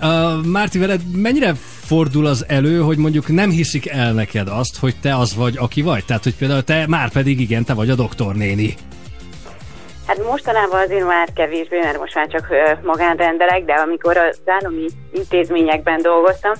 [0.00, 1.54] Uh, Márti, veled mennyire
[1.92, 5.82] fordul az elő, hogy mondjuk nem hiszik el neked azt, hogy te az vagy, aki
[5.82, 6.04] vagy?
[6.04, 8.74] Tehát, hogy például te már pedig igen, te vagy a doktornéni.
[10.06, 12.46] Hát mostanában azért már kevésbé, mert most már csak
[12.84, 16.52] magánrendelek, de amikor az állami intézményekben dolgoztam,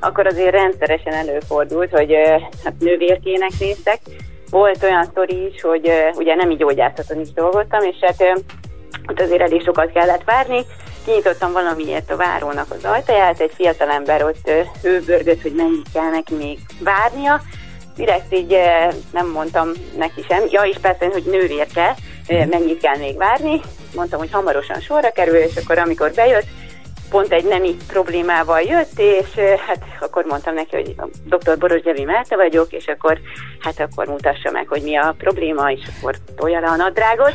[0.00, 2.12] akkor azért rendszeresen előfordult, hogy
[2.64, 4.00] hát nővérkének néztek.
[4.50, 8.22] Volt olyan sztori is, hogy ugye nem így gyógyászaton is dolgoztam, és hát
[9.06, 10.60] ott azért elég sokat kellett várni.
[11.04, 14.50] Kinyitottam valamiért a várónak az ajtaját, egy fiatalember ott
[14.82, 17.40] hőbörgött, hogy mennyit kell neki még várnia.
[17.96, 18.58] Direkt így
[19.12, 20.42] nem mondtam neki sem.
[20.50, 21.94] Ja, és persze, hogy nővérke,
[22.28, 23.60] mennyit kell még várni.
[23.94, 26.46] Mondtam, hogy hamarosan sorra kerül, és akkor amikor bejött,
[27.10, 29.34] pont egy nemi problémával jött, és
[29.66, 30.94] hát akkor mondtam neki, hogy
[31.24, 31.58] dr.
[31.58, 33.18] Boros Gyevi Márta vagyok, és akkor
[33.60, 37.34] hát akkor mutassa meg, hogy mi a probléma, és akkor tolja le a nadrágot.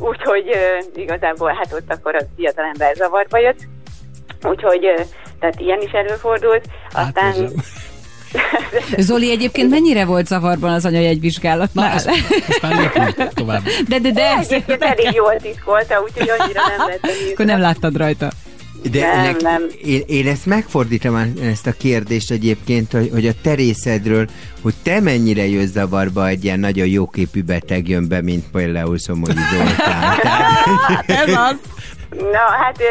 [0.00, 0.50] Úgyhogy
[0.94, 3.58] igazából hát ott akkor a fiatalember zavarba jött.
[4.42, 4.80] Úgyhogy
[5.40, 6.64] tehát ilyen is előfordult.
[6.92, 7.34] Aztán
[8.96, 11.92] Zoli egyébként mennyire volt zavarban az anyajegyvizsgálatnál?
[11.92, 13.62] Most már lépjünk tovább.
[13.88, 18.28] De, de, de, Egyébként elég jól titkolta, úgyhogy annyira nem lett akkor nem láttad rajta.
[18.82, 19.62] De Nem, nek- nem.
[19.84, 24.26] Én, én ezt megfordítom ezt a kérdést egyébként, hogy, hogy a terészedről,
[24.62, 29.40] hogy te mennyire jössz zavarba egy ilyen nagyon jóképű beteg jön be, mint például Szomogyi
[29.52, 30.16] Zoltán.
[30.22, 31.56] Tehát, Ez az.
[32.10, 32.82] Na, hát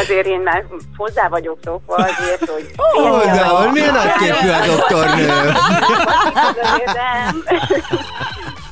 [0.00, 0.64] azért én már
[0.96, 2.66] hozzá vagyok szokva azért, hogy...
[3.02, 5.26] Ó, de hol, milyen nagyképű a doktornő?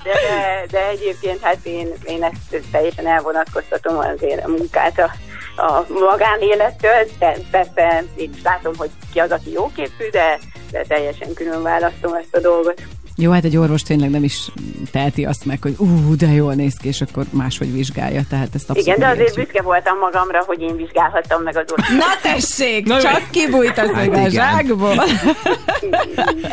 [0.07, 5.11] De, de, de egyébként hát én, én ezt teljesen elvonatkoztatom azért a munkát a,
[5.57, 6.91] a magánélettől.
[7.19, 10.39] De persze én is látom, hogy ki az, aki jóképű, de,
[10.71, 12.83] de teljesen külön választom ezt a dolgot.
[13.19, 14.51] Jó, hát egy orvos tényleg nem is
[14.93, 18.71] teheti azt meg, hogy ú, de jól néz ki, és akkor máshogy vizsgálja, tehát ezt
[18.71, 19.45] abszolút Igen, de azért megértjük.
[19.47, 21.89] büszke voltam magamra, hogy én vizsgálhattam meg az orvos.
[21.89, 24.95] Na tessék, Na csak kibújt az Hát a zsákból.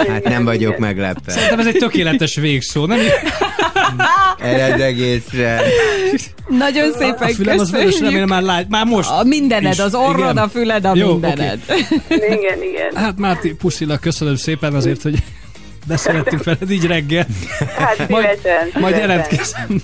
[0.07, 1.31] Hát nem vagyok meglepve.
[1.31, 2.99] Szerintem ez egy tökéletes végszó, nem?
[4.43, 5.61] Erre az egészre.
[6.47, 9.09] Nagyon szépen A fülem az vörös, remélem már lát, már most.
[9.09, 9.79] A mindened, is.
[9.79, 10.37] az orrod, Igen.
[10.37, 11.59] a füled, a Jó, mindened.
[12.09, 12.95] Igen, igen.
[12.95, 15.23] Hát Márti, puszilak, köszönöm szépen azért, hogy
[15.87, 17.25] beszélgettünk veled így reggel.
[17.77, 19.81] Hát Majd, szívesen, majd jelentkezem.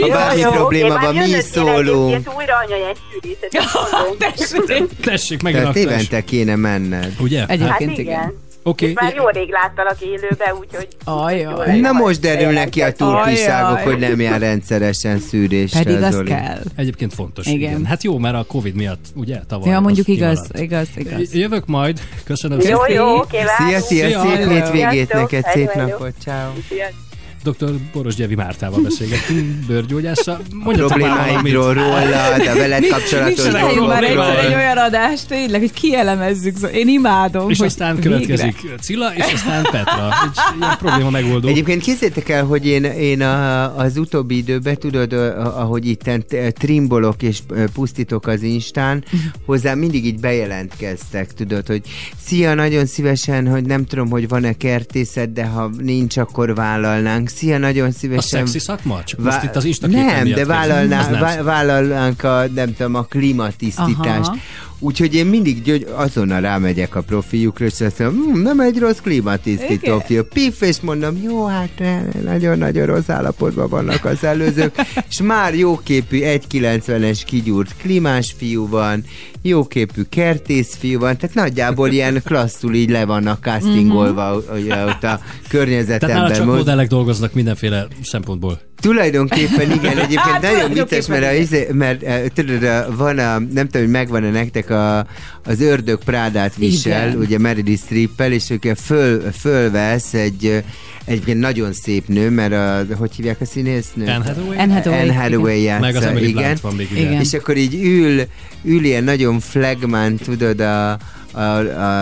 [0.00, 2.36] Ha bármi Jó, probléma van, mi szólunk.
[2.36, 4.18] Újra anyajegyszűrészetet mondom.
[4.36, 4.86] Tessék.
[5.00, 7.12] Tessék, Tehát megint évente kéne menned.
[7.20, 7.38] Ugye?
[7.38, 8.00] Hát Egyébként igen.
[8.00, 8.44] igen.
[8.74, 10.88] És már jó rég láttalak élőbe, úgyhogy...
[11.04, 11.78] Ajaj.
[11.80, 13.84] Na most derülnek ki a turpisságok, Ajaj.
[13.84, 15.82] hogy nem jár rendszeresen szűrésre.
[15.82, 16.28] Pedig az Zoli.
[16.28, 16.60] kell.
[16.76, 17.46] Egyébként fontos.
[17.46, 17.70] Igen.
[17.70, 17.84] Igen.
[17.84, 19.70] Hát jó, mert a Covid miatt, ugye, tavaly.
[19.70, 20.58] Ja, mondjuk az igaz, kimaradt.
[20.58, 21.34] igaz, igaz.
[21.34, 22.00] Jövök majd.
[22.24, 22.94] Köszönöm Jó, szépen.
[22.94, 26.50] jó, oké, Szia, szia, szép hétvégét neked, szép napot, ciao.
[26.68, 27.05] Sziasztok.
[27.50, 27.70] Dr.
[27.92, 30.40] Boros Gyevi Mártával beszélgettünk, bőrgyógyásza.
[30.52, 31.84] Mondjatok már Problémáidról valamit.
[32.04, 34.44] róla, a veled kapcsolatos Csináljunk már egyszer dolgokról.
[34.46, 36.54] egy olyan adást, tényleg, hogy kielemezzük.
[36.54, 38.10] Szóval Én imádom, És aztán végre.
[38.10, 40.08] következik Cilla, és aztán Petra.
[40.24, 41.48] Egy ilyen probléma megoldó.
[41.48, 46.10] Egyébként kézzétek el, hogy én, én a, az utóbbi időben, tudod, a- ahogy itt
[46.58, 47.38] trimbolok és
[47.74, 49.04] pusztítok az Instán,
[49.46, 51.82] hozzám mindig így bejelentkeztek, tudod, hogy
[52.24, 57.28] szia, nagyon szívesen, hogy nem tudom, hogy van-e kertészet, de ha nincs, akkor vállalnánk.
[57.36, 58.22] Szia, nagyon A szívesen.
[58.40, 59.02] szexi szakma?
[59.04, 62.74] Csak Vá- most itt az Insta Nem, de vállalná, Az nem vá- vállalnánk a, nem
[62.76, 64.28] tudom, a klímatisztítást.
[64.28, 64.36] Aha.
[64.78, 68.98] Úgyhogy én mindig gyögy, azonnal rámegyek a profiukra, és azt mondom, hm, nem egy rossz
[69.02, 70.22] klímatisztító fiú.
[70.22, 71.82] Piff, és mondom, jó, hát
[72.24, 74.74] nagyon-nagyon rossz állapotban vannak az előzők,
[75.10, 79.04] és már jóképű 1,90-es kigyúrt klímás fiú van,
[79.42, 84.98] jóképű kertész fiú van, tehát nagyjából ilyen klasszul így le vannak castingolva ugye, ott a
[85.00, 86.32] Tehát környezetemben.
[86.32, 88.60] csak Most- modellek dolgoznak mindenféle szempontból.
[88.80, 93.38] Tulajdonképpen igen, egyébként Hát, nagyon vicces, mert, a, izé- mert eh, tudod, a- van a,
[93.38, 95.06] nem tudom, hogy megvan-e nektek a,
[95.44, 97.20] az ördög Prádát visel, Igen.
[97.20, 100.62] ugye Meredith Streep-el, és ők föl, fölvesz egy eh,
[101.04, 104.08] egyébként nagyon szép nő, mert a, hogy hívják a színésznőt?
[104.08, 104.58] Anne Hathaway?
[104.58, 105.00] Anne Hathaway.
[105.00, 106.56] Anne Hathaway játsza, Meg az Emily igen.
[106.62, 106.88] Van még.
[106.96, 107.20] Igen.
[107.20, 108.22] És akkor így ül,
[108.64, 110.90] ül ilyen nagyon flagman, tudod, a,
[111.32, 111.40] a,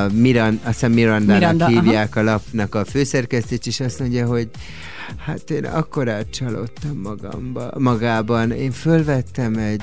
[0.03, 1.83] a Miran, azt hiszem Mirandának Miranda, Miranda, aha.
[1.91, 4.49] hívják a lapnak a főszerkesztést, és azt mondja, hogy
[5.19, 8.51] hát én akkorát csalódtam magamba, magában.
[8.51, 9.83] Én fölvettem egy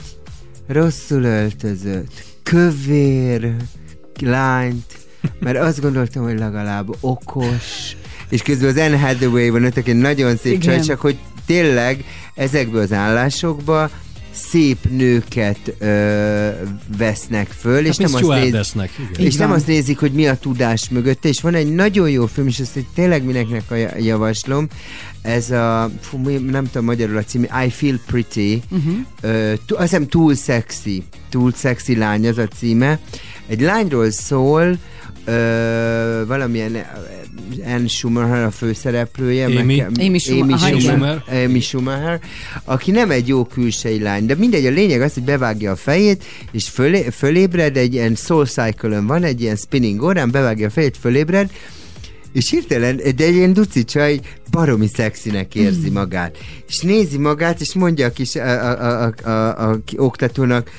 [0.68, 3.56] rosszul öltözött, kövér
[4.20, 4.98] lányt,
[5.40, 7.96] mert azt gondoltam, hogy legalább okos,
[8.30, 10.62] és közben az Anne Hathaway van ott, aki nagyon szép Igen.
[10.76, 12.06] csaj, csak hogy tényleg
[12.36, 13.90] ezekből az állásokba
[14.34, 16.50] szép nőket ö,
[16.98, 18.74] vesznek föl, és Hát, nem azt, néz,
[19.12, 19.26] igen.
[19.26, 22.48] és nem azt nézik, hogy mi a tudás mögötte, és van egy nagyon jó film,
[22.48, 24.68] és ezt hogy tényleg mindenkinek a- javaslom,
[25.22, 28.94] ez a, fú, nem tudom magyarul a cím, I Feel Pretty, uh-huh.
[29.22, 33.00] ö, azt hiszem Túl Sexy, Túl Sexy lány az a címe.
[33.48, 34.78] Egy lányról szól,
[35.26, 36.86] ö, valamilyen
[37.66, 39.84] Anne Schumacher a főszereplője, Amy.
[40.00, 40.80] Amy Schumacher, Amy aha, igen.
[40.80, 42.20] Schumacher, Amy Schumacher,
[42.64, 46.24] aki nem egy jó külsei lány, de mindegy, a lényeg az, hogy bevágja a fejét,
[46.52, 50.98] és fölé, fölébred, egy ilyen soul cycle van, egy ilyen spinning órán, bevágja a fejét,
[50.98, 51.52] fölébred,
[52.34, 54.20] és hirtelen, de egy ilyen duci csaj
[54.52, 55.94] baromi szexinek érzi Hmm.
[55.94, 56.38] magát.
[56.68, 60.70] És nézi magát, és mondja a kis a, a, a, a, a, oktatónak,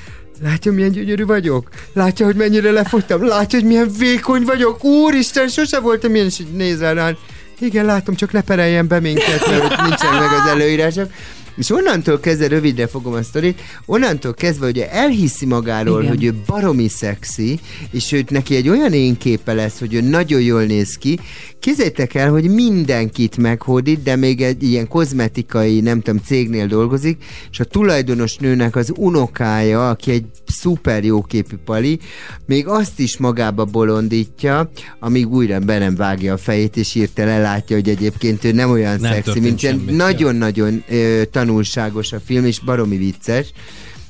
[0.41, 1.69] Látja, milyen gyönyörű vagyok?
[1.93, 3.27] Látja, hogy mennyire lefogytam?
[3.27, 4.83] Látja, hogy milyen vékony vagyok?
[4.83, 7.11] Úristen, sose voltam ilyen, és így néz rá, rá.
[7.59, 11.11] Igen, látom, csak ne pereljen be minket, mert nincsen meg az előírások.
[11.55, 16.13] És onnantól kezdve, rövidre fogom a sztorit, onnantól kezdve, hogy elhiszi magáról, Igen.
[16.15, 17.59] hogy ő baromi szexi,
[17.91, 21.19] és őt neki egy olyan énképe lesz, hogy ő nagyon jól néz ki,
[21.63, 27.59] Képzeljétek el, hogy mindenkit meghódít, de még egy ilyen kozmetikai, nem tudom, cégnél dolgozik, és
[27.59, 31.99] a tulajdonos nőnek az unokája, aki egy szuper jóképű pali,
[32.45, 37.75] még azt is magába bolondítja, amíg újra be nem vágja a fejét, és hirtelen látja,
[37.75, 40.83] hogy egyébként ő nem olyan Nem szexi, mint ilyen nagyon-nagyon
[41.31, 43.51] tanulságos a film, és baromi vicces,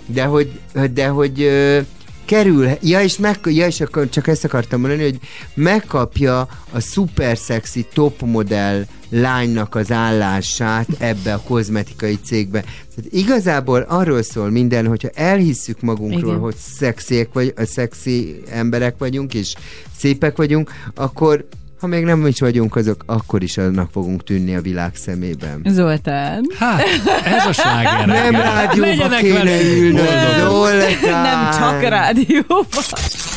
[0.05, 0.59] de hogy,
[0.93, 1.79] de hogy ö,
[2.25, 5.19] kerül, ja és, meg, ja és akkor csak ezt akartam mondani, hogy
[5.53, 12.61] megkapja a szuper szexi top modell lánynak az állását ebbe a kozmetikai cégbe.
[12.95, 16.39] Tehát igazából arról szól minden, hogyha elhisszük magunkról, Igen.
[16.39, 19.53] hogy szexiek vagy, a szexi emberek vagyunk, és
[19.97, 21.45] szépek vagyunk, akkor
[21.83, 25.61] ha még nem is vagyunk azok, akkor is annak fogunk tűnni a világ szemében.
[25.65, 26.45] Zoltán.
[26.59, 26.81] Hát,
[27.25, 28.05] ez a sláger.
[28.05, 30.07] Nem rádióba Legyenek kéne ülnöd.
[30.39, 31.21] Zoltán!
[31.21, 32.65] Nem csak rádióban.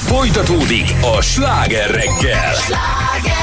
[0.07, 2.55] Folytatódik a sláger reggel.
[3.19, 3.36] Money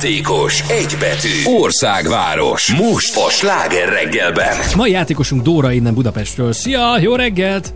[0.00, 1.56] játékos, egy betű.
[1.60, 2.72] Országváros.
[2.72, 4.56] Most a sláger reggelben.
[4.76, 6.52] Mai játékosunk Dóra innen Budapestről.
[6.52, 7.74] Szia, jó reggelt!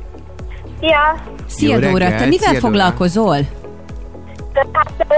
[0.81, 2.61] Ja, Szia Jó Dóra, te reggelt, mivel szia, Dóra.
[2.61, 3.37] foglalkozol?
[4.53, 5.15] de hát ö,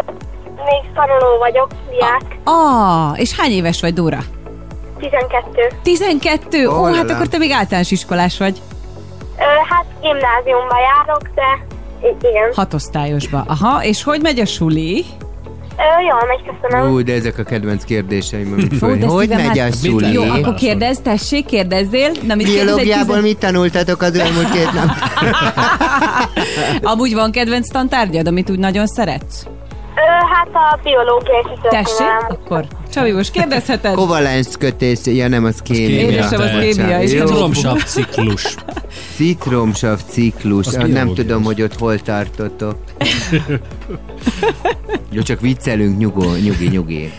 [0.57, 2.39] még tanuló vagyok, diák.
[2.45, 4.19] Ah, és hány éves vagy Dóra?
[4.99, 5.69] 12.
[5.83, 6.69] 12?
[6.69, 8.61] Ó, hát akkor te még általános iskolás vagy.
[9.39, 11.67] Ö, hát gimnáziumba járok, de
[12.09, 12.53] i- igen.
[12.55, 13.45] Hatosztályosba.
[13.47, 15.05] Aha, és hogy megy a suli?
[15.83, 16.91] Ö, jól megy, köszönöm.
[16.93, 18.97] Ú, de ezek a kedvenc kérdéseim, amit Ó, föl.
[18.97, 20.13] de Hogy megy a szuli?
[20.13, 22.11] Jó, akkor kérdezz, tessék, kérdezzél.
[22.27, 24.89] Na, mit Biológiából tizen- mit tanultatok az elmúlt két nap?
[26.93, 29.45] Amúgy van kedvenc tantárgyad, amit úgy nagyon szeretsz?
[29.95, 30.01] Ö,
[30.35, 33.95] hát a biológiai Tessék, akkor Csabi, most kérdezheted?
[33.95, 36.01] Kovalens kötés, ja nem, az kémia.
[36.01, 36.99] Édesem, az kémia.
[36.99, 38.55] Citromsav ciklus.
[39.17, 40.67] Citromsav ciklus.
[40.67, 42.77] Az nem tudom, hogy ott hol tartotok.
[45.15, 47.13] Jó, csak viccelünk, nyugó, nyugi, nyugi.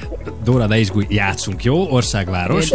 [0.43, 1.91] Dóra, ne izgulj, játszunk, jó?
[1.91, 2.71] Országváros.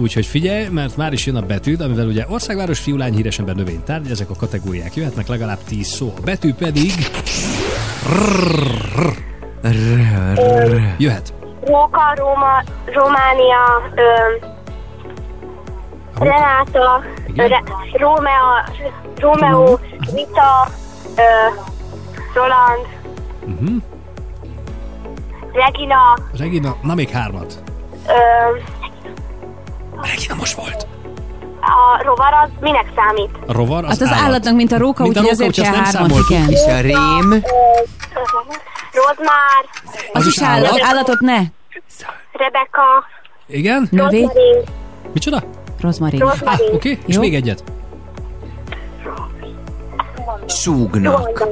[0.00, 4.10] Úgyhogy figyelj, mert már is jön a betűd, amivel ugye országváros, fiúlány, híres ember, növénytárgy,
[4.10, 6.14] ezek a kategóriák jöhetnek legalább 10 szó.
[6.16, 6.92] A betű pedig...
[10.98, 11.34] Jöhet.
[11.64, 13.92] Róka, Róma, Románia,
[16.14, 17.02] Renáta,
[17.36, 17.62] Re,
[17.92, 18.68] Rómea,
[19.16, 19.78] Rómeó,
[20.14, 20.70] Rita,
[21.16, 21.20] ö,
[22.34, 22.96] Roland,
[23.48, 23.82] Uh-huh.
[25.64, 27.62] Regina, Regina, na még hármat.
[28.06, 28.56] ö,
[30.02, 30.86] Regina most volt.
[31.60, 33.30] a rovar az minek számít?
[33.46, 36.18] A rovar az, Hát az állatnak, mint a róka, Mint a úgyhogy azért kell hármat,
[36.28, 36.48] igen.
[36.50, 37.42] És a rém?
[38.92, 39.64] Rozmár,
[40.12, 40.80] Az is állat.
[40.82, 41.38] Állatot ne.
[42.32, 43.04] Rebeka,
[43.46, 43.88] Igen?
[43.90, 44.30] Növény.
[45.12, 45.42] Micsoda?
[45.80, 46.22] Rozmarin.
[46.22, 46.98] Ah, oké, okay.
[47.06, 47.20] és Jó.
[47.20, 47.64] még egyet.
[50.46, 51.48] Súgnak.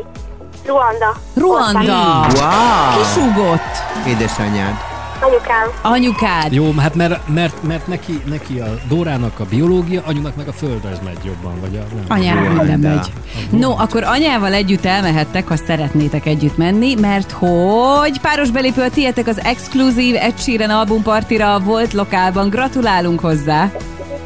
[0.67, 2.27] Ruanda, Ruanda.
[2.35, 2.99] Wow!
[2.99, 4.07] Kisúgott.
[4.07, 4.75] Édesanyád.
[5.21, 5.69] anyukám.
[5.83, 6.53] Anyukád.
[6.53, 10.99] Jó, hát mert, mert, mert neki, neki a Dórának a biológia, anyunak meg a földrajz
[11.05, 12.15] megy jobban, vagy a...
[12.15, 12.45] Nem.
[12.45, 12.65] Ruanda.
[12.65, 13.13] minden megy.
[13.61, 19.27] No, akkor anyával együtt elmehettek, ha szeretnétek együtt menni, mert hogy páros belépő a tietek
[19.27, 22.49] az exkluzív Ed Sheeran albumpartira volt lokálban.
[22.49, 23.71] Gratulálunk hozzá!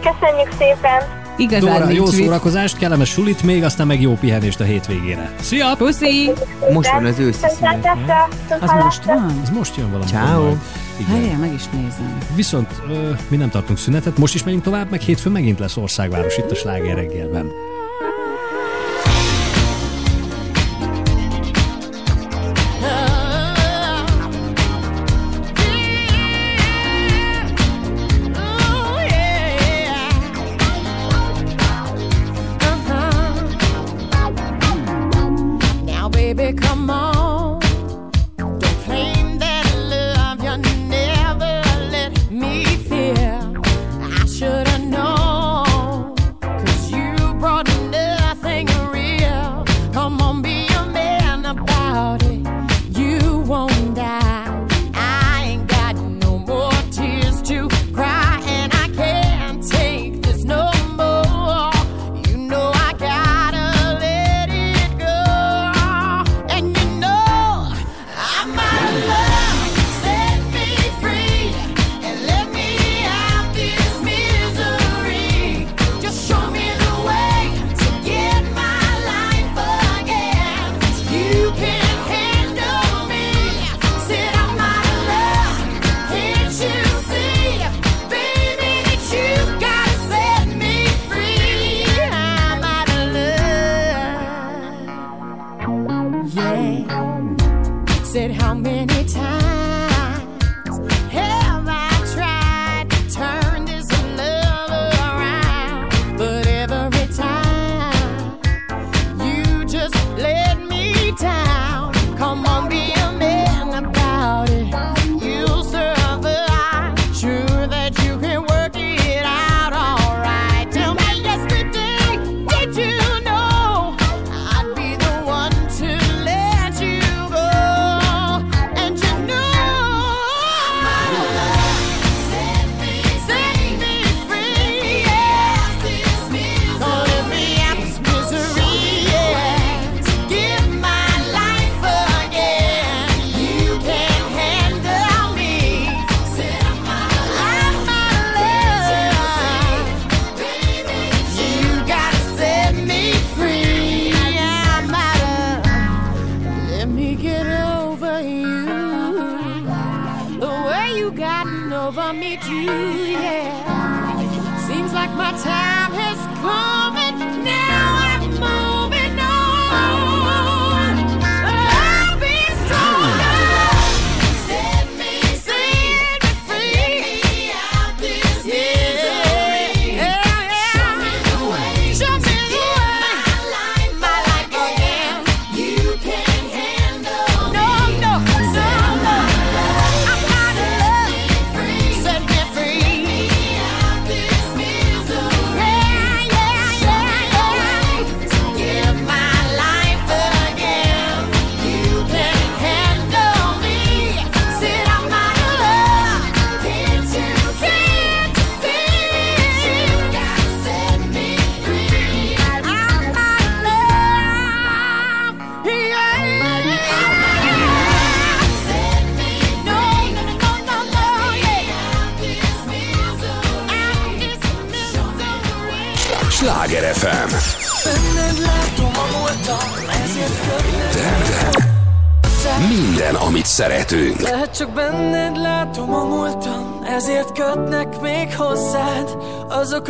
[0.00, 1.19] Köszönjük szépen!
[1.40, 2.12] Igazán Dóra, jó mit.
[2.12, 5.32] szórakozást, kellemes sulit még, aztán meg jó pihenést a hétvégére.
[5.40, 5.74] Szia!
[5.78, 6.30] Puszi!
[6.72, 7.88] Most van az őszi szünet.
[8.60, 9.40] Az most van?
[9.42, 10.10] Ez most jön valami.
[10.10, 10.54] Ciao.
[11.08, 12.18] Várjál, meg is nézem.
[12.34, 16.36] Viszont ö, mi nem tartunk szünetet, most is megyünk tovább, meg hétfőn megint lesz országváros
[16.36, 17.50] itt a Sláger reggelben.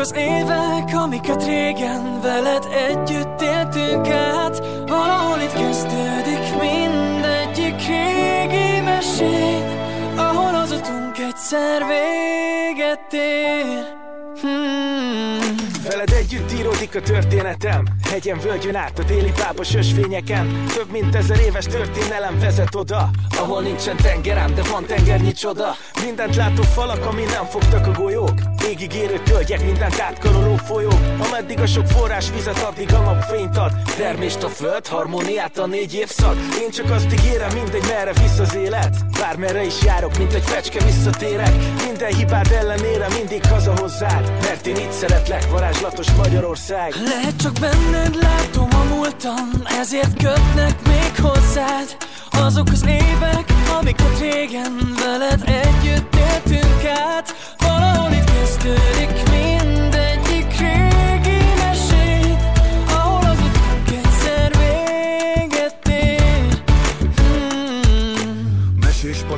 [0.00, 4.58] Az évek, amiket régen veled együtt éltünk át.
[4.86, 9.68] Valahol itt kezdődik mindegyik régi mesét
[10.16, 13.98] Ahol az utunk egyszer véget ér.
[14.40, 15.54] Hmm.
[15.90, 21.40] Veled együtt íródik a történetem Hegyen, völgyön át a déli pápos ösvényeken Több mint ezer
[21.40, 23.10] éves történelem vezet oda
[23.40, 25.76] Ahol nincsen tengerem, de van tengernyi csoda.
[26.04, 28.34] Mindent látó falak, ami nem fogtak a golyók.
[28.68, 31.00] Égig érő tölgyek, mindent átkaroló folyók.
[31.28, 33.72] Ameddig a sok forrás vizet, addig a napfényt ad.
[33.96, 36.36] Termést a föld, harmóniát a négy évszak.
[36.62, 38.96] Én csak azt ígérem, mindegy merre visz az élet.
[39.20, 41.52] Bármerre is járok, mint egy fecske visszatérek.
[41.84, 44.32] Minden hibád ellenére mindig haza hozzád.
[44.42, 46.94] Mert én itt szeretlek, varázslatos Magyarország.
[47.04, 51.96] Lehet csak benned látom a múltam, ezért kötnek még hozzád
[52.30, 53.44] Azok az évek,
[53.80, 57.34] amiket régen veled együtt éltünk át.
[57.58, 59.79] Valahol itt kezdődik mindegyik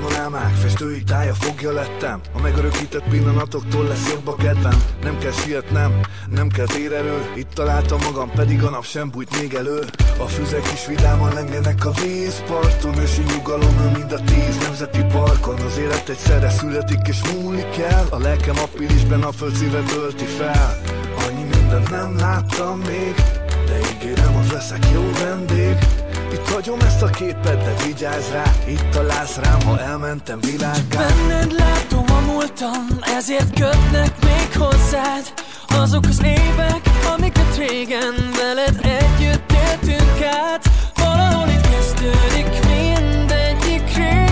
[0.02, 2.20] panorámák, festői tája fogja lettem.
[2.32, 4.82] A megörökített pillanatoktól lesz jobb a kedvem.
[5.02, 6.00] Nem kell sietnem,
[6.30, 9.80] nem kell térerő Itt találtam magam, pedig a nap sem bújt még elő.
[10.18, 12.98] A füzek is vidáman lengenek a vízparton.
[12.98, 15.60] Ősi nyugalom mind a tíz nemzeti parkon.
[15.60, 18.06] Az élet egyszerre születik és múlik el.
[18.10, 20.80] A lelkem appilisben a föld szíve tölti fel.
[21.26, 23.14] Annyi mindent nem láttam még
[23.66, 25.76] De ígérem, az leszek jó vendég
[26.32, 31.52] itt hagyom ezt a képet, de vigyázz rá Itt találsz rám, ha elmentem világgá Benned
[31.52, 32.86] látom a múltam,
[33.16, 35.32] ezért kötnek még hozzád.
[35.66, 36.80] Azok az évek,
[37.14, 40.70] amiket régen veled együtt éltünk át.
[40.94, 44.31] Valahol itt kezdődik mindegyik régi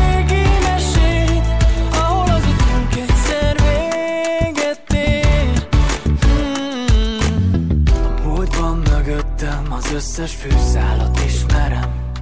[9.85, 12.13] az összes fűszálat ismerem.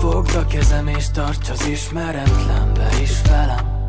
[0.00, 3.86] Fogd a kezem és tarts az ismeretlenbe is velem.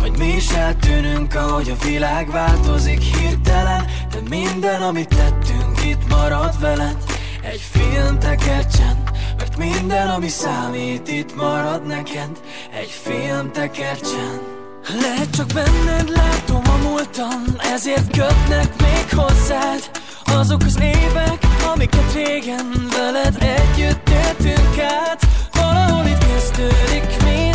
[0.00, 6.60] Vagy mi is eltűnünk, ahogy a világ változik hirtelen De minden, amit tettünk, itt marad
[6.60, 6.96] veled.
[7.42, 9.02] Egy film tekercsen,
[9.36, 12.40] mert minden, ami számít, itt marad neked.
[12.80, 17.44] Egy film tekercsen lehet csak benned látom a múltam,
[17.74, 19.90] ezért kötnek még hozzád.
[20.24, 21.38] Azok az évek,
[21.72, 27.51] amiket régen veled együtt éltünk át Valahol itt kezdődik mindegyik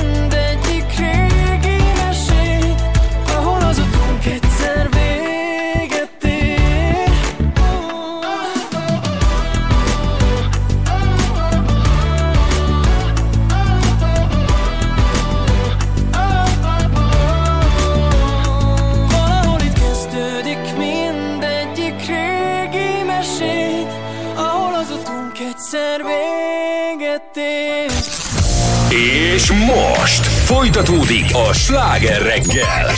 [29.68, 32.92] most folytatódik a sláger reggel.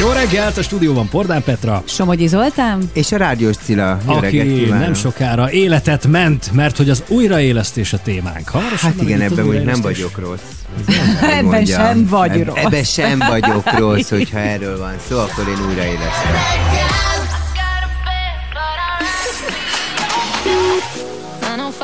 [0.00, 1.82] Jó reggelt, a stúdióban Pordán Petra.
[1.86, 2.90] Somogyi Zoltán.
[2.92, 3.98] És a rádiós Cilla.
[4.06, 8.48] Jó Aki nem sokára életet ment, mert hogy az újraélesztés a témánk.
[8.48, 10.40] Hamarosan Hát igen, ebben úgy nem vagyok rossz.
[11.20, 12.56] Nem, Ebben sem vagy Eb- rossz.
[12.64, 16.32] Ebben sem vagyok rossz, hogyha erről van szó, akkor én újraélesztem.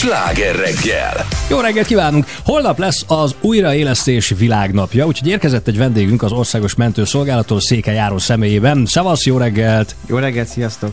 [0.00, 1.26] Sláger reggel.
[1.50, 2.26] Jó reggelt kívánunk!
[2.44, 8.86] Holnap lesz az újraélesztés világnapja, úgyhogy érkezett egy vendégünk az Országos Mentőszolgálattól Székely Járó személyében.
[8.86, 9.94] Szevasz, jó reggelt!
[10.06, 10.90] Jó reggelt, sziasztok!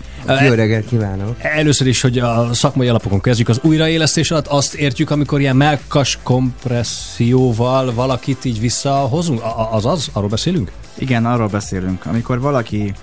[0.48, 1.36] Jó reggelt kívánok!
[1.42, 3.50] Először is, hogy a szakmai alapokon kezdjük.
[3.50, 9.42] Az újraélesztés alatt azt értjük, amikor ilyen melkas kompresszióval valakit így visszahozunk?
[9.72, 10.10] Az az?
[10.14, 10.72] Arról beszélünk?
[10.98, 12.06] Igen, arról beszélünk.
[12.06, 12.94] Amikor valaki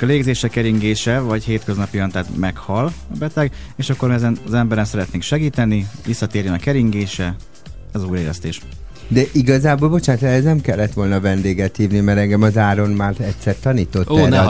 [0.00, 5.86] a légzése keringése, vagy hétköznapian, tehát meghal beteg, és akkor ezen az emberen szeretnénk segíteni,
[6.06, 7.36] visszatérjen a keringése,
[7.92, 8.60] ez az újraélesztés.
[9.08, 13.56] De igazából, bocsánat, ez nem kellett volna vendéget hívni, mert engem az Áron már egyszer
[13.60, 14.40] tanított Ó, erre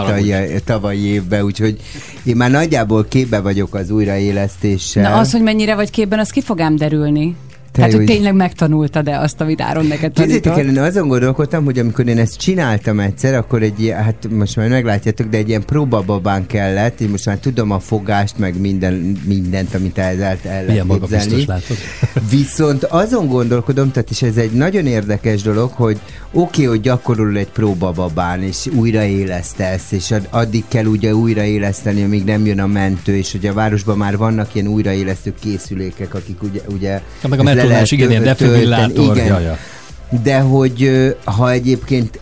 [0.54, 1.80] a tavalyi évben, úgyhogy
[2.24, 5.10] én már nagyjából képbe vagyok az újraélesztéssel.
[5.10, 7.36] Na az, hogy mennyire vagy képben, az ki fog ám derülni.
[7.76, 10.56] Te Tehát, hogy jó, tényleg megtanultad-e azt, amit Áron neked tanított?
[10.58, 14.56] el, én azon gondolkodtam, hogy amikor én ezt csináltam egyszer, akkor egy ilyen, hát most
[14.56, 19.18] már meglátjátok, de egy ilyen próbababán kellett, én most már tudom a fogást, meg minden,
[19.24, 21.44] mindent, amit el, el, el lehet Milyen magabiztos képzelni.
[21.46, 21.76] látod?
[22.30, 25.98] Viszont azon gondolkodom, tehát és ez egy nagyon érdekes dolog, hogy
[26.32, 32.24] oké, okay, hogy gyakorol egy próbababán, és újraélesztesz, és ad- addig kell ugye újraéleszteni, amíg
[32.24, 36.60] nem jön a mentő, és hogy a városban már vannak ilyen újraélesztő készülékek, akik ugye,
[36.68, 37.42] ugye Ja, meg a
[37.90, 39.56] igen, ilyen defibrillátor, Igen.
[40.22, 40.90] De hogy
[41.24, 42.20] ha egyébként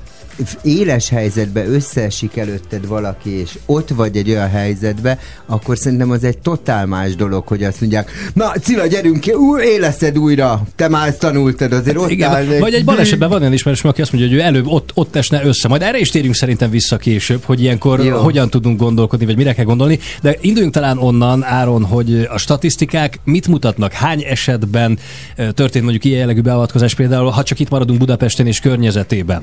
[0.63, 6.39] éles helyzetbe összeesik előtted valaki, és ott vagy egy olyan helyzetbe, akkor szerintem az egy
[6.39, 11.09] totál más dolog, hogy azt mondják, na Cilla, gyerünk ki, ú, éleszed újra, te már
[11.09, 14.31] ezt tanultad, azért ott Igen, áll, vagy egy balesetben van olyan ismerősöm, aki azt mondja,
[14.31, 15.69] hogy ő előbb ott, ott esne össze.
[15.69, 18.17] Majd erre is térjünk szerintem vissza később, hogy ilyenkor Jó.
[18.17, 19.99] Hogyan tudunk gondolkodni, vagy mire kell gondolni.
[20.23, 24.99] De induljunk talán onnan, Áron, hogy a statisztikák mit mutatnak, hány esetben
[25.37, 29.43] ö, történt mondjuk ilyen jellegű beavatkozás, például ha csak itt maradunk Budapesten és környezetében.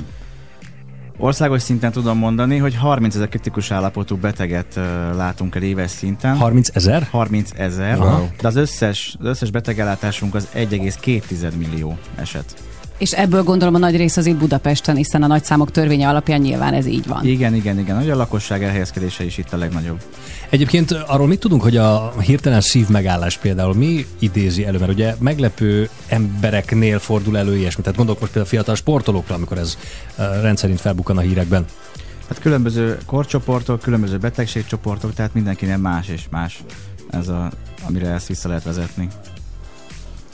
[1.23, 4.75] Országos szinten tudom mondani, hogy 30 ezer kritikus állapotú beteget
[5.15, 6.37] látunk el éves szinten.
[6.37, 7.07] 30 ezer?
[7.11, 7.97] 30 ezer.
[7.97, 8.27] Wow.
[8.41, 12.70] De az összes, az összes betegellátásunk az 1,2 millió eset.
[13.01, 16.73] És ebből gondolom a nagy rész az itt Budapesten, hiszen a nagyszámok törvénye alapján nyilván
[16.73, 17.25] ez így van.
[17.25, 17.97] Igen, igen, igen.
[17.97, 20.01] Hogy a lakosság elhelyezkedése is itt a legnagyobb.
[20.49, 24.77] Egyébként arról mit tudunk, hogy a hirtelen szív megállás például mi idézi elő?
[24.77, 27.81] Mert ugye meglepő embereknél fordul elő ilyesmi.
[27.81, 29.77] Tehát gondolok most például a fiatal sportolókra, amikor ez
[30.41, 31.65] rendszerint felbukkan a hírekben.
[32.27, 36.63] Hát különböző korcsoportok, különböző betegségcsoportok, tehát mindenkinek más és más
[37.09, 37.51] ez a,
[37.87, 39.07] amire ezt vissza lehet vezetni.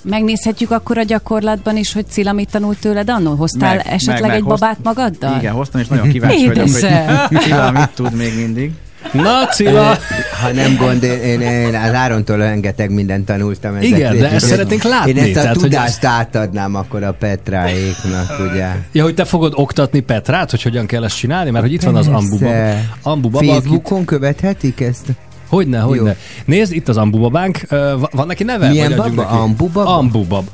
[0.09, 3.35] Megnézhetjük akkor a gyakorlatban is, hogy Cilla mit tanult tőled annól?
[3.35, 5.37] Hoztál Meg- esetleg meg- meg egy hozt- babát magaddal?
[5.39, 8.71] Igen, hoztam, és nagyon kíváncsi vagyok, hogy Cilla mit tud még mindig.
[9.13, 9.97] Na, Eh,
[10.41, 13.75] Ha nem gond, én, én, én az Árontól rengeteg mindent tanultam.
[13.75, 17.03] ezek Igen, de ezt Én- szeretnénk látni, Én ezt a tehát, hogy tudást átadnám akkor
[17.03, 18.67] a Petráéknak, ugye.
[18.91, 21.49] Ja, hogy te fogod oktatni Petrát, hogy hogyan kell ezt csinálni?
[21.49, 22.73] Mert hogy itt van az Ambu baba.
[23.01, 23.51] Ambu baba, akit...
[23.51, 25.05] Facebookon követhetik ezt?
[25.47, 26.15] Hogyne, hogyne.
[26.45, 27.59] Nézd, itt az Ambu babánk.
[27.69, 28.67] Ö, va- Van neki neve?
[28.69, 29.21] Milyen Vagy baba?
[29.29, 29.35] neki?
[29.41, 29.97] Ambu baba?
[29.97, 30.51] Ambu baba.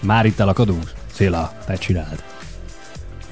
[0.00, 0.90] Már itt elakadunk?
[1.14, 2.22] Széla, te csináld.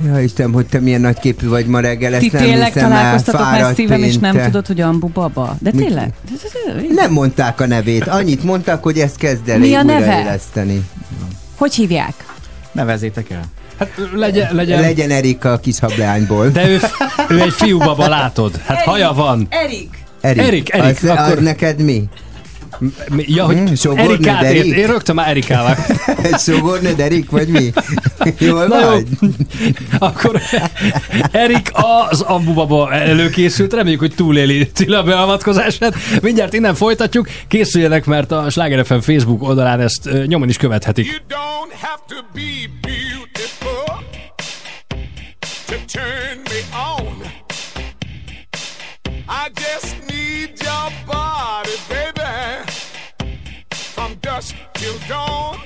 [0.07, 3.41] Ja Istenem, hogy te milyen nagyképű vagy ma reggel, ezt Ti nem tényleg hiszem találkoztatok
[3.41, 5.57] fáradt messzívem, és nem tudod, hogy Ambu baba?
[5.61, 6.13] De tényleg?
[6.89, 9.99] Nem mondták a nevét, annyit mondtak, hogy ezt kezd el Mi a neve?
[9.99, 10.83] újraéleszteni.
[11.57, 12.15] Hogy hívják?
[12.73, 13.43] Nevezzétek el.
[13.79, 14.81] Hát legyen, legyen.
[14.81, 16.49] Legyen Erika a kis hableányból.
[16.49, 16.79] De ő,
[17.29, 18.61] ő egy fiú baba, látod?
[18.67, 19.47] Hát haja van.
[19.51, 20.02] Erik.
[20.23, 22.03] Erik, Erik, Erik, az, akkor- az neked mi?
[23.09, 24.65] Mi- Ja, hogy Hmm, Erikát Erik?
[24.77, 25.77] én rögtön már Erikával.
[26.47, 27.73] Sógornőd Erik, vagy mi?
[28.47, 29.07] Jól Na jó, vagy?
[29.99, 30.41] akkor
[31.31, 31.71] Erik
[32.09, 35.95] az Ambu baba előkészült, reméljük, hogy túléli Cilla beavatkozását.
[36.23, 41.23] Mindjárt innen folytatjuk, készüljenek, mert a Sláger FM Facebook oldalán ezt nyomon is követhetik.
[41.29, 44.03] don't have to be beautiful
[45.67, 47.23] to turn me on.
[49.29, 50.02] I just
[54.75, 55.59] till dawn.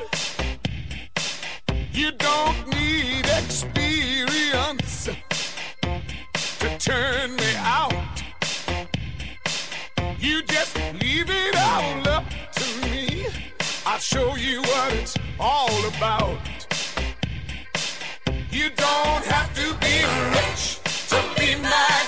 [1.92, 5.08] You don't need experience
[6.60, 8.22] to turn me out.
[10.18, 12.24] You just leave it all up
[12.58, 13.26] to me.
[13.86, 16.38] I'll show you what it's all about.
[18.50, 19.96] You don't have to be
[20.36, 20.80] rich
[21.10, 22.05] to be my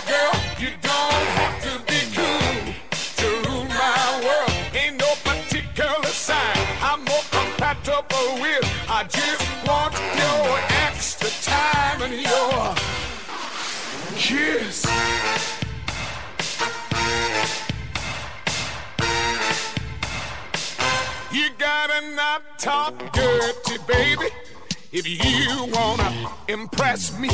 [21.69, 24.29] gotta not talk dirty, baby,
[24.91, 26.11] if you wanna
[26.49, 27.29] impress me.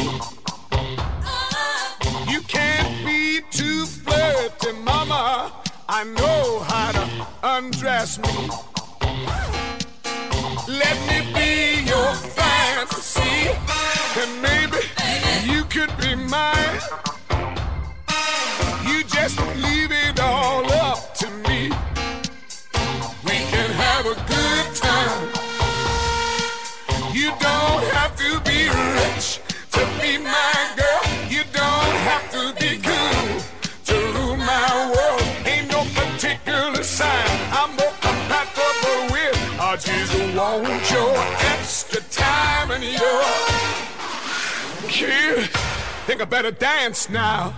[2.32, 5.52] You can't be too flirty, mama.
[5.88, 7.04] I know how to
[7.54, 8.34] undress me.
[10.82, 11.52] Let me be
[11.92, 13.38] your fantasy,
[14.20, 14.80] and maybe
[15.50, 16.80] you could be mine.
[18.88, 21.70] You just leave it all up to me.
[23.94, 25.22] Have a good time.
[27.14, 28.66] You don't have to be
[28.98, 29.38] rich
[29.70, 31.02] to be my girl.
[31.30, 33.38] You don't have to be cool
[33.86, 35.22] to rule my world.
[35.46, 39.38] Ain't no particular sign I'm more compatible with.
[39.60, 41.14] I just want your
[41.54, 43.22] extra time and your
[44.90, 45.48] kid.
[46.06, 47.54] Think I better dance now.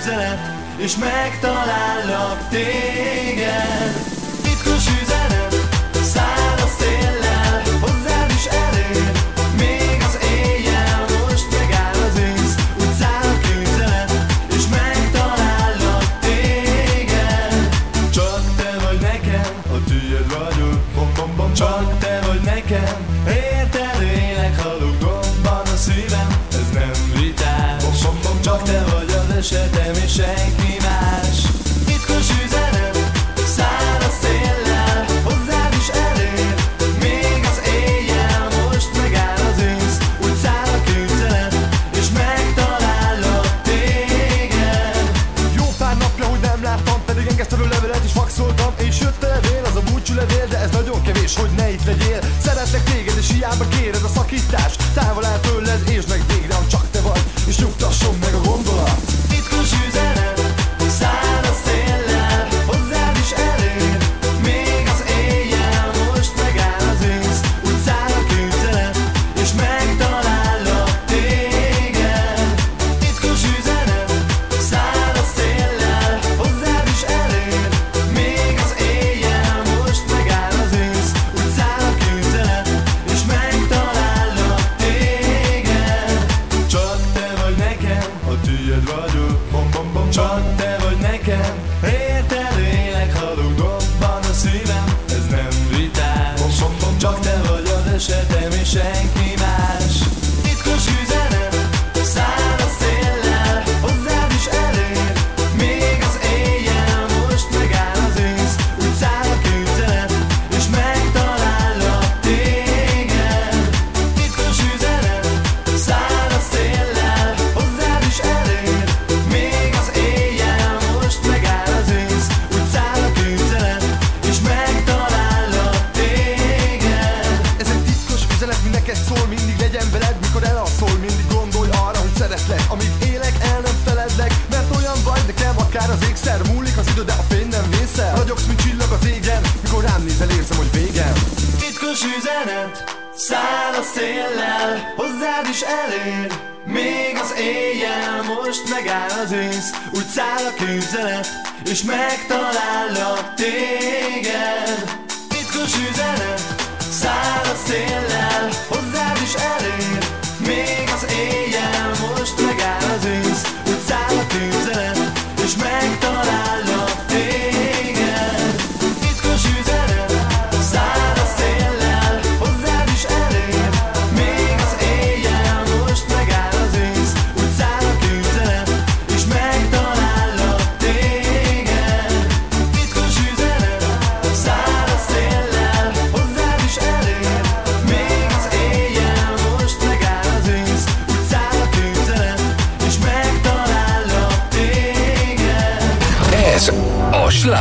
[0.00, 3.09] képzelet, és megtalállak téged.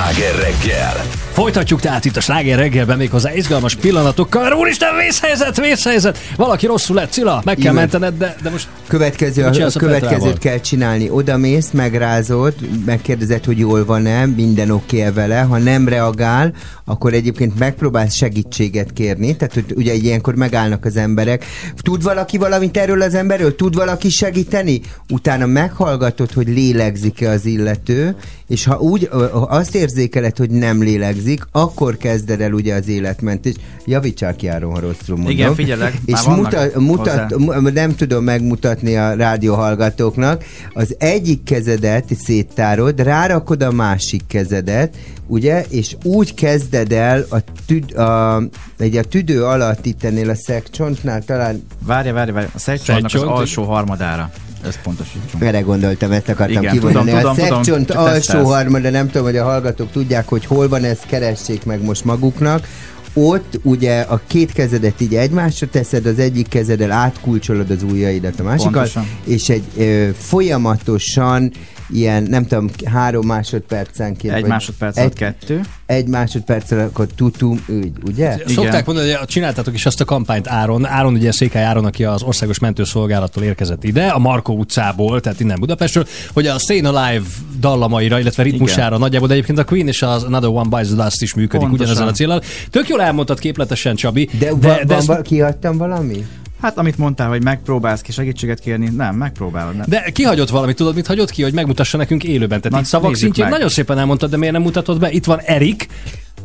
[0.09, 1.18] Sláger reggel!
[1.39, 4.53] Folytatjuk tehát itt a sláger reggelben méghozzá izgalmas pillanatokkal.
[4.53, 6.17] Úristen, vészhelyzet, vészhelyzet!
[6.35, 7.73] Valaki rosszul lett, Cilla, meg kell Igen.
[7.73, 8.67] mentened, de, de most...
[8.87, 11.09] Következő, a, a következőt kell csinálni.
[11.09, 12.53] Oda mész, megrázod,
[12.85, 15.39] megkérdezed, hogy jól van-e, minden oké -e vele.
[15.39, 16.53] Ha nem reagál,
[16.85, 19.35] akkor egyébként megpróbálsz segítséget kérni.
[19.35, 21.45] Tehát, hogy ugye ilyenkor megállnak az emberek.
[21.81, 23.55] Tud valaki valamit erről az emberről?
[23.55, 24.81] Tud valaki segíteni?
[25.09, 28.15] Utána meghallgatod, hogy lélegzik-e az illető,
[28.47, 33.53] és ha úgy azt érzékeled, hogy nem lélegzik, következik, akkor kezded el ugye az életmentés.
[33.85, 35.31] Javítsál ki Áron, ha rosszul mondom.
[35.31, 37.35] Igen, figyelek, És mutat, mutat,
[37.73, 40.43] nem tudom megmutatni a rádióhallgatóknak.
[40.73, 44.95] Az egyik kezedet széttárod, rárakod a másik kezedet,
[45.27, 48.43] ugye, és úgy kezded el a, tüd, a,
[48.77, 52.49] egy a tüdő alatt itt ennél a szekcsontnál talán Várja, várja, várja.
[52.53, 53.37] A szegcsontnak az Szegcsont?
[53.37, 54.31] alsó harmadára.
[54.67, 55.43] Ezt pontosítsunk.
[55.43, 56.93] Erre gondoltam, ezt akartam Igen, kivonni.
[56.93, 60.45] tudom, a tudom, tudom, szekcsont csak alsó harmada, nem tudom, hogy a hallgatók tudják, hogy
[60.45, 62.67] hol van ez, keressék meg most maguknak.
[63.13, 68.43] Ott ugye a két kezedet így egymásra teszed, az egyik kezeddel átkulcsolod az ujjaidat a
[68.43, 69.07] másikkal, Pontosan.
[69.23, 71.51] és egy ö, folyamatosan
[71.91, 74.33] ilyen, nem tudom, három másodpercenként.
[74.33, 75.61] Egy vagy másodperc alatt kettő.
[75.85, 78.37] Egy másodperc alatt akkor tutum, ügy, ugye?
[78.47, 80.85] Szokták mondani, hogy csináltátok is azt a kampányt Áron.
[80.85, 85.59] Áron ugye Székely Áron, aki az Országos Mentőszolgálattól érkezett ide, a Markó utcából, tehát innen
[85.59, 87.25] Budapestről, hogy a Stayin' Alive
[87.59, 88.99] dallamaira, illetve ritmusára Igen.
[88.99, 91.85] nagyjából, de egyébként a Queen és az Another One Bites the Dust is működik Pontosan.
[91.85, 92.41] ugyanezen a célral.
[92.69, 94.29] Tök jól elmondtad képletesen, Csabi.
[94.39, 96.25] De, de, van, de, van, ezt- kihagytam valami?
[96.61, 99.75] Hát amit mondtál, hogy megpróbálsz ki segítséget kérni, nem, megpróbálod.
[99.75, 99.85] Nem.
[99.89, 102.61] de kihagyott valamit, tudod, mit hagyott ki, hogy megmutassa nekünk élőben.
[102.61, 103.53] Tehát Na, itt szavak szintjén meg.
[103.53, 105.11] nagyon szépen elmondtad, de miért nem mutatod be?
[105.11, 105.87] Itt van Erik.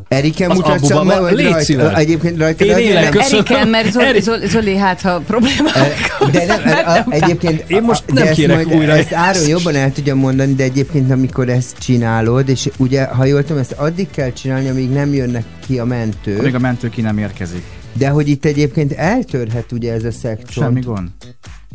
[0.08, 1.96] Eriken Abuba meg, vagy rajta-.
[1.96, 3.44] Egyébként rajta Én élek, nem- köszönöm.
[3.48, 4.20] Eriken, mert Zoli.
[4.20, 6.16] Zoli, Zoli hát, ha problémák.
[6.32, 8.92] De nem, a, a, egyébként Én most nem de ezt kérek majd, újra.
[8.92, 13.42] Ezt Áron jobban el tudja mondani, de egyébként amikor ezt csinálod, és ugye, ha jól
[13.42, 16.42] tudom, ezt addig kell csinálni, amíg nem jönnek ki a mentők.
[16.42, 17.62] Még a mentő ki nem érkezik.
[17.96, 20.50] De hogy itt egyébként eltörhet ugye ez a szekcsont.
[20.66, 21.08] Semmi gond.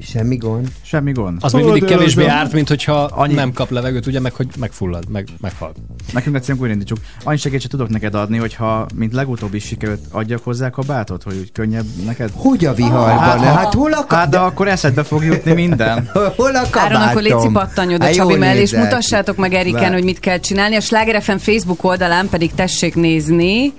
[0.02, 0.68] Semmi gond.
[0.82, 1.38] Semmi gond.
[1.42, 4.20] Az még mindig Ó, de kevésbé a- árt, mint hogyha Annyi- nem kap levegőt, ugye,
[4.20, 5.74] meg hogy megfullad, meg meghal.
[6.14, 6.98] Nekünk egyszerűen újra indítsuk.
[7.24, 11.52] Annyi segítséget tudok neked adni, hogyha mint legutóbb is sikerült adjak hozzá kabátot, hogy úgy
[11.52, 12.30] könnyebb neked.
[12.34, 13.40] Hogy a viharban?
[13.40, 16.10] Hát hol a Hát de akkor eszedbe fog jutni minden.
[16.36, 17.54] Hol a Áron, akkor légy kabátom?
[17.54, 19.94] pattanj oda Hát Csabi mellé, és mutassátok meg Eriken, Vár.
[19.94, 20.76] hogy mit kell csinálni.
[20.76, 23.74] A Sláger FM Facebook oldalán pedig tessék nézni.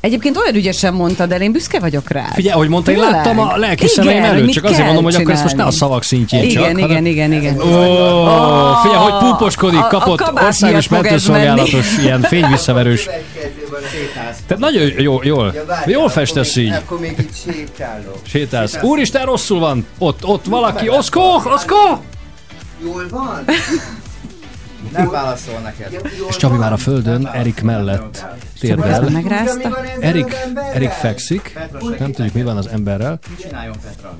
[0.00, 2.24] Egyébként olyan ügyesen mondtad el, én büszke vagyok rá.
[2.34, 5.30] Figyelj, ahogy mondta, én láttam a lelki szemeim hogy előtt, csak azért mondom, hogy akkor
[5.32, 6.90] ezt most ne a szavak szintjén Igen, csak.
[6.90, 7.54] igen, igen, igen.
[7.60, 7.62] Ó,
[8.82, 13.04] figyelj, hogy púposkodik, A- a kapott kabát országos mentőszolgálatos ilyen fényvisszaverős.
[14.46, 15.54] Tehát nagyon jó, jól,
[15.86, 16.72] jól akkor festesz még- így.
[16.72, 18.18] Akkor még itt sétálok.
[18.26, 18.78] Sétálsz.
[18.82, 19.86] Úristen, rosszul van.
[19.98, 20.88] Ott, ott valaki.
[20.88, 22.02] Oszkó, Oszkó!
[22.84, 23.44] Jól van?
[24.92, 26.00] Nem válaszol neked.
[26.28, 28.26] És Csabi már a földön, Erik mellett
[28.60, 29.10] térdel.
[29.10, 29.78] Megrázta.
[30.00, 30.36] Erik,
[30.72, 31.58] Erik fekszik.
[31.98, 33.18] Nem tudjuk, mi van az emberrel.
[33.28, 34.16] Mit csináljon Petra?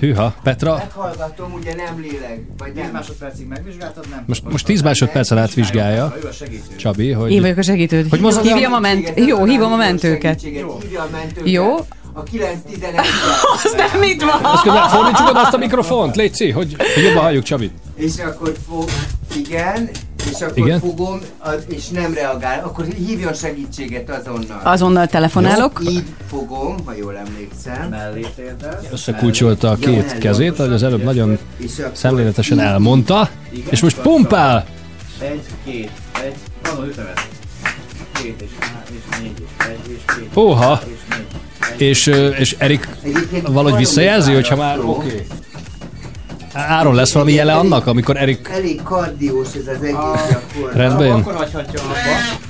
[0.00, 0.74] Hűha, Petra.
[0.76, 2.92] Meghallgatom, ugye nem lélek, vagy 10 nem.
[2.92, 4.22] másodpercig megvizsgáltad, nem?
[4.26, 6.14] Most, most 10 másodpercen átvizsgálja.
[6.76, 7.30] Csabi, hogy...
[7.32, 8.08] Én vagyok a segítőd.
[8.08, 9.12] Hogy mozog- Hívjam a ment...
[9.16, 10.40] Jó, hívom a mentőket.
[10.40, 11.50] Hívja a mentőket.
[11.50, 11.76] Jó.
[12.18, 12.32] A 9-11
[13.64, 14.44] Az nem mit van?
[14.44, 17.72] Azt közben fordítsuk oda azt a mikrofont, légy szí, hogy, jobban halljuk Csabit.
[17.94, 18.88] És akkor fog,
[19.36, 19.90] igen,
[20.32, 20.80] és akkor Igen?
[20.80, 21.20] fogom,
[21.68, 24.60] és nem reagál, akkor hívjon segítséget azonnal.
[24.62, 25.80] Azonnal telefonálok.
[25.84, 27.94] Jó, így fogom, ha jól emlékszem.
[28.92, 31.38] Összekulcsolta a két kezét, ahogy az előbb nagyon
[31.92, 33.28] szemléletesen így- elmondta,
[33.70, 34.66] és most pumpál!
[35.20, 35.90] Egy, két,
[36.24, 37.28] egy, van, hogy ütemet.
[38.12, 40.36] Két és há, és négy, és egy, és két.
[40.36, 40.80] Óha!
[40.84, 41.26] És négy.
[41.76, 42.06] És,
[42.38, 42.88] és Erik
[43.46, 45.26] valahogy visszajelzi, hogyha már oké.
[46.52, 48.48] Áron lesz valami jele annak, amikor Erik...
[48.52, 49.96] Elég kardiós ez az egész
[50.30, 50.74] gyakorlat.
[50.74, 51.10] Rendben.
[51.10, 51.94] Akkor hagyhatja abba,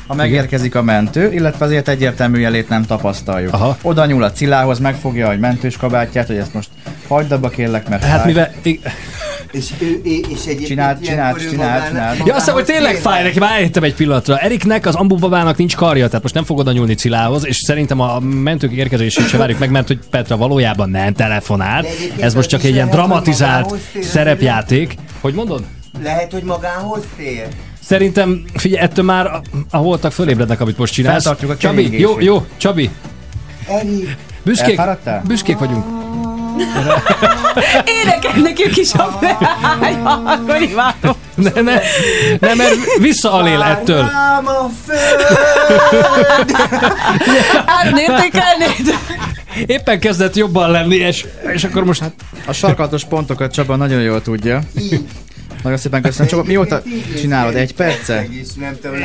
[0.06, 3.52] ha megérkezik a mentő, illetve azért egyértelmű jelét nem tapasztaljuk.
[3.52, 3.76] Aha.
[3.82, 6.68] Oda nyúl a cilához, megfogja a mentős kabátját, hogy ezt most
[7.08, 8.26] hagyd abba kérlek, mert Hát fáj.
[8.26, 8.52] mivel...
[9.52, 11.48] És, ő, és egyébként ő csináld, magának-
[11.88, 12.16] csináld.
[12.16, 14.38] Ja, azt hiszem, hogy tényleg fáj neki, már elhittem egy pillanatra.
[14.38, 18.18] Eriknek, az ambubabának nincs karja, tehát most nem fog oda nyúlni Cilához, és szerintem a
[18.20, 21.86] mentők érkezését se várjuk meg, mert hogy Petra valójában nem telefonált.
[22.20, 24.94] Ez most csak egy ilyen dramatizált szerepjáték.
[25.20, 25.64] Hogy mondod?
[26.02, 27.46] Lehet, hogy magához tér.
[27.86, 31.22] Szerintem, figyelj, ettől már a, a holtak fölébrednek, amit most csinálsz.
[31.22, 32.90] Feltartjuk a Csabi, jó, jó, Csabi,
[33.68, 34.80] Erik, büszkék,
[35.24, 35.84] büszkék vagyunk.
[38.02, 39.18] Énekelnek ők is a
[39.80, 41.14] Jaj, akkor imádom.
[41.34, 41.80] Ne, ne,
[42.40, 44.08] ne, mert visszaalél ettől.
[44.08, 45.20] Rám a föld!
[47.66, 48.98] Áron értékelnéd?
[49.66, 52.02] Éppen kezdett jobban lenni, és, és akkor most...
[52.46, 54.60] A sarkalatos pontokat Csaba nagyon jól tudja.
[55.66, 56.28] Nagyon szépen köszönöm.
[56.28, 56.82] Csaba, mióta
[57.18, 57.54] csinálod?
[57.54, 58.26] Egy perce?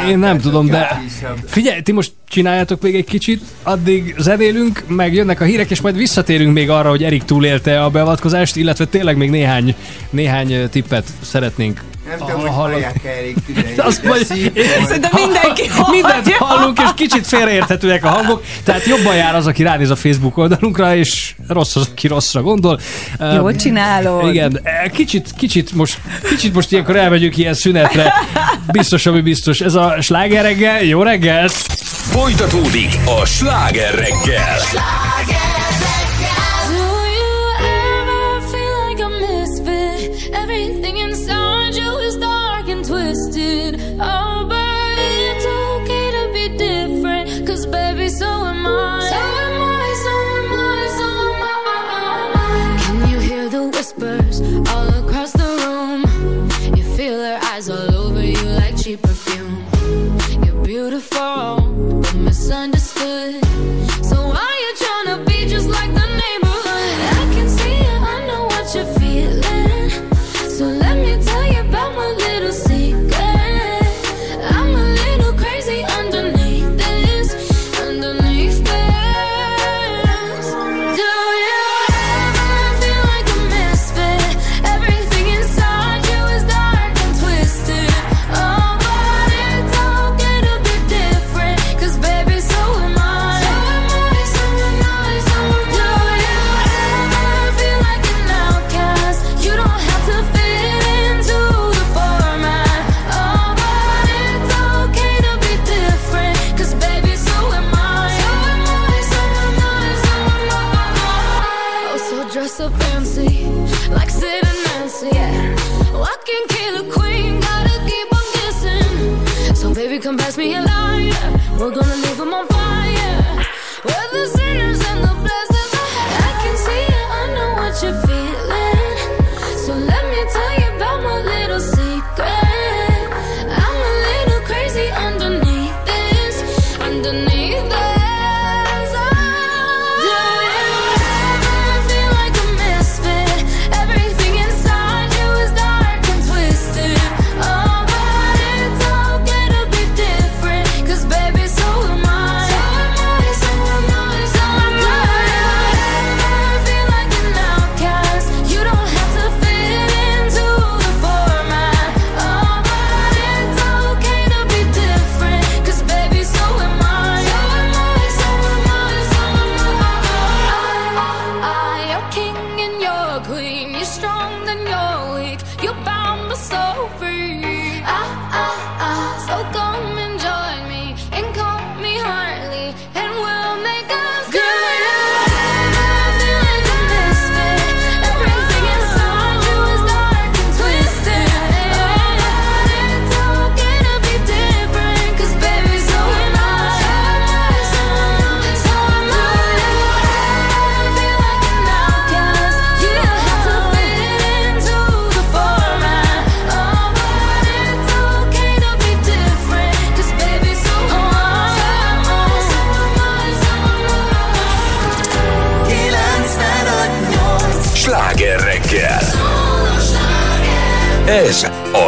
[0.09, 1.01] Én nem tudom, de
[1.45, 5.95] figyelj, ti most csináljátok még egy kicsit, addig zenélünk, meg jönnek a hírek, és majd
[5.95, 9.75] visszatérünk még arra, hogy Erik túlélte a beavatkozást, illetve tényleg még néhány,
[10.09, 11.81] néhány tippet szeretnénk
[12.17, 13.01] Nem tudom, hogy hallják
[13.45, 13.79] tüdejét.
[13.79, 16.55] Azt majd, Szerintem mindenki mindent hallja.
[16.55, 20.95] hallunk, és kicsit félreérthetőek a hangok, tehát jobban jár az, aki ránéz a Facebook oldalunkra,
[20.95, 22.79] és rossz az, aki rosszra gondol.
[23.35, 24.27] Jól csinálod.
[24.29, 25.97] igen, e, kicsit, kicsit most,
[26.29, 28.13] kicsit most ilyenkor elmegyünk ilyen szünetre.
[28.71, 29.61] Biztos, ami biztos.
[29.61, 30.83] Ez a sláger reggel.
[30.83, 31.51] Jó reggelt!
[32.11, 34.57] Folytatódik a sláger reggel.
[35.27, 35.40] Do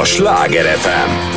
[0.03, 1.32] a Sláger FM.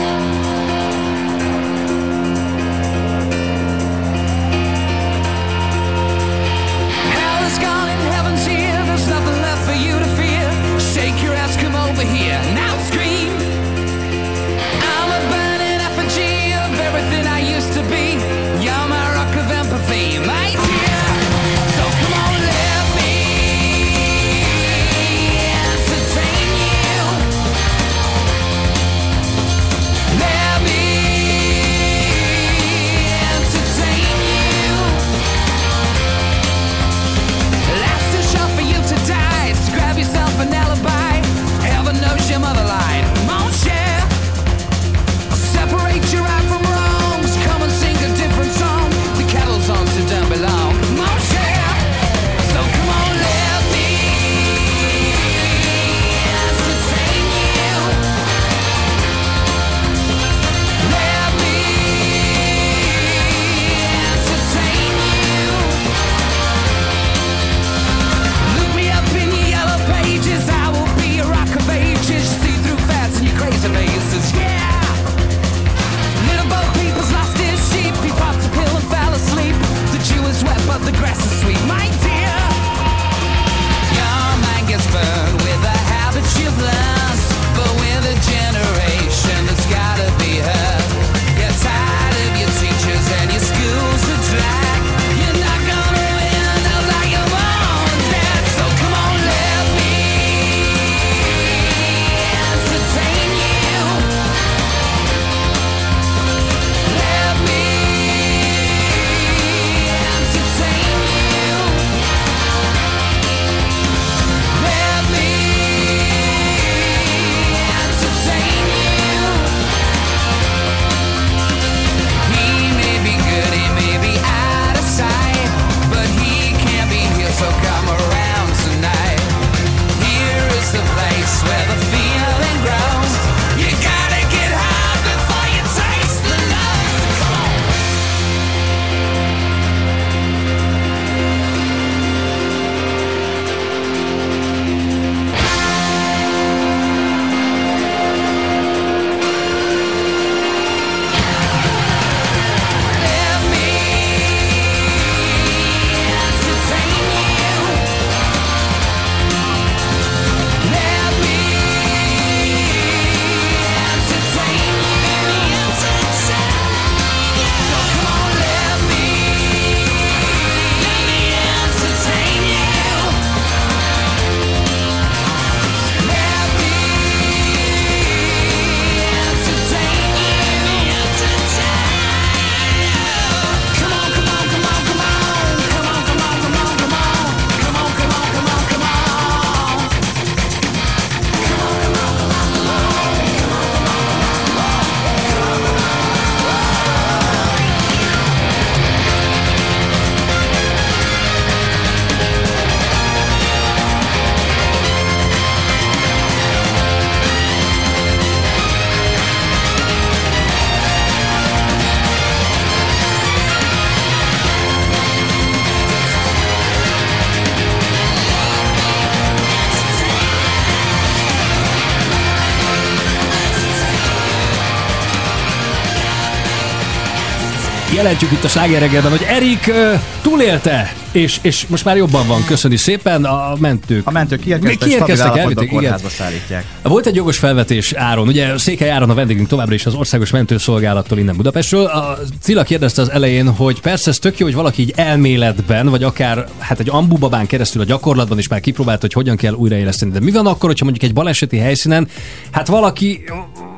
[228.06, 232.44] Jelentjük itt a Sláger reggelben, hogy Erik ö, túlélte, és, és most már jobban van,
[232.44, 234.06] köszöni szépen, a mentők.
[234.06, 235.98] A mentők kiérkeztek, kiérkeztek, elvitték, igen.
[236.08, 236.64] szállítják.
[236.82, 241.18] Volt egy jogos felvetés Áron, ugye Székely Áron a vendégünk továbbra is az Országos Mentőszolgálattól
[241.18, 241.84] innen Budapestről.
[241.84, 246.02] A Cilla kérdezte az elején, hogy persze ez tök jó, hogy valaki így elméletben, vagy
[246.02, 250.10] akár hát egy ambubabán keresztül a gyakorlatban is már kipróbált, hogy hogyan kell újraéleszteni.
[250.10, 252.08] De mi van akkor, hogyha mondjuk egy baleseti helyszínen,
[252.50, 253.24] hát valaki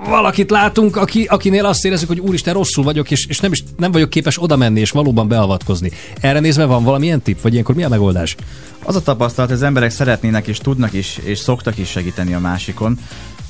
[0.08, 3.92] valakit látunk, aki, akinél azt érezzük, hogy úristen, rosszul vagyok, és, és nem, is, nem
[3.92, 5.90] vagyok képes oda menni és valóban beavatkozni.
[6.20, 8.36] Erre nézve van valamilyen tipp, vagy ilyenkor mi a megoldás?
[8.84, 12.38] Az a tapasztalat, hogy az emberek szeretnének és tudnak is, és szoktak is segíteni a
[12.38, 12.98] másikon.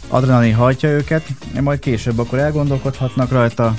[0.08, 1.26] Adrenalin hajtja őket,
[1.60, 3.74] majd később akkor elgondolkodhatnak rajta,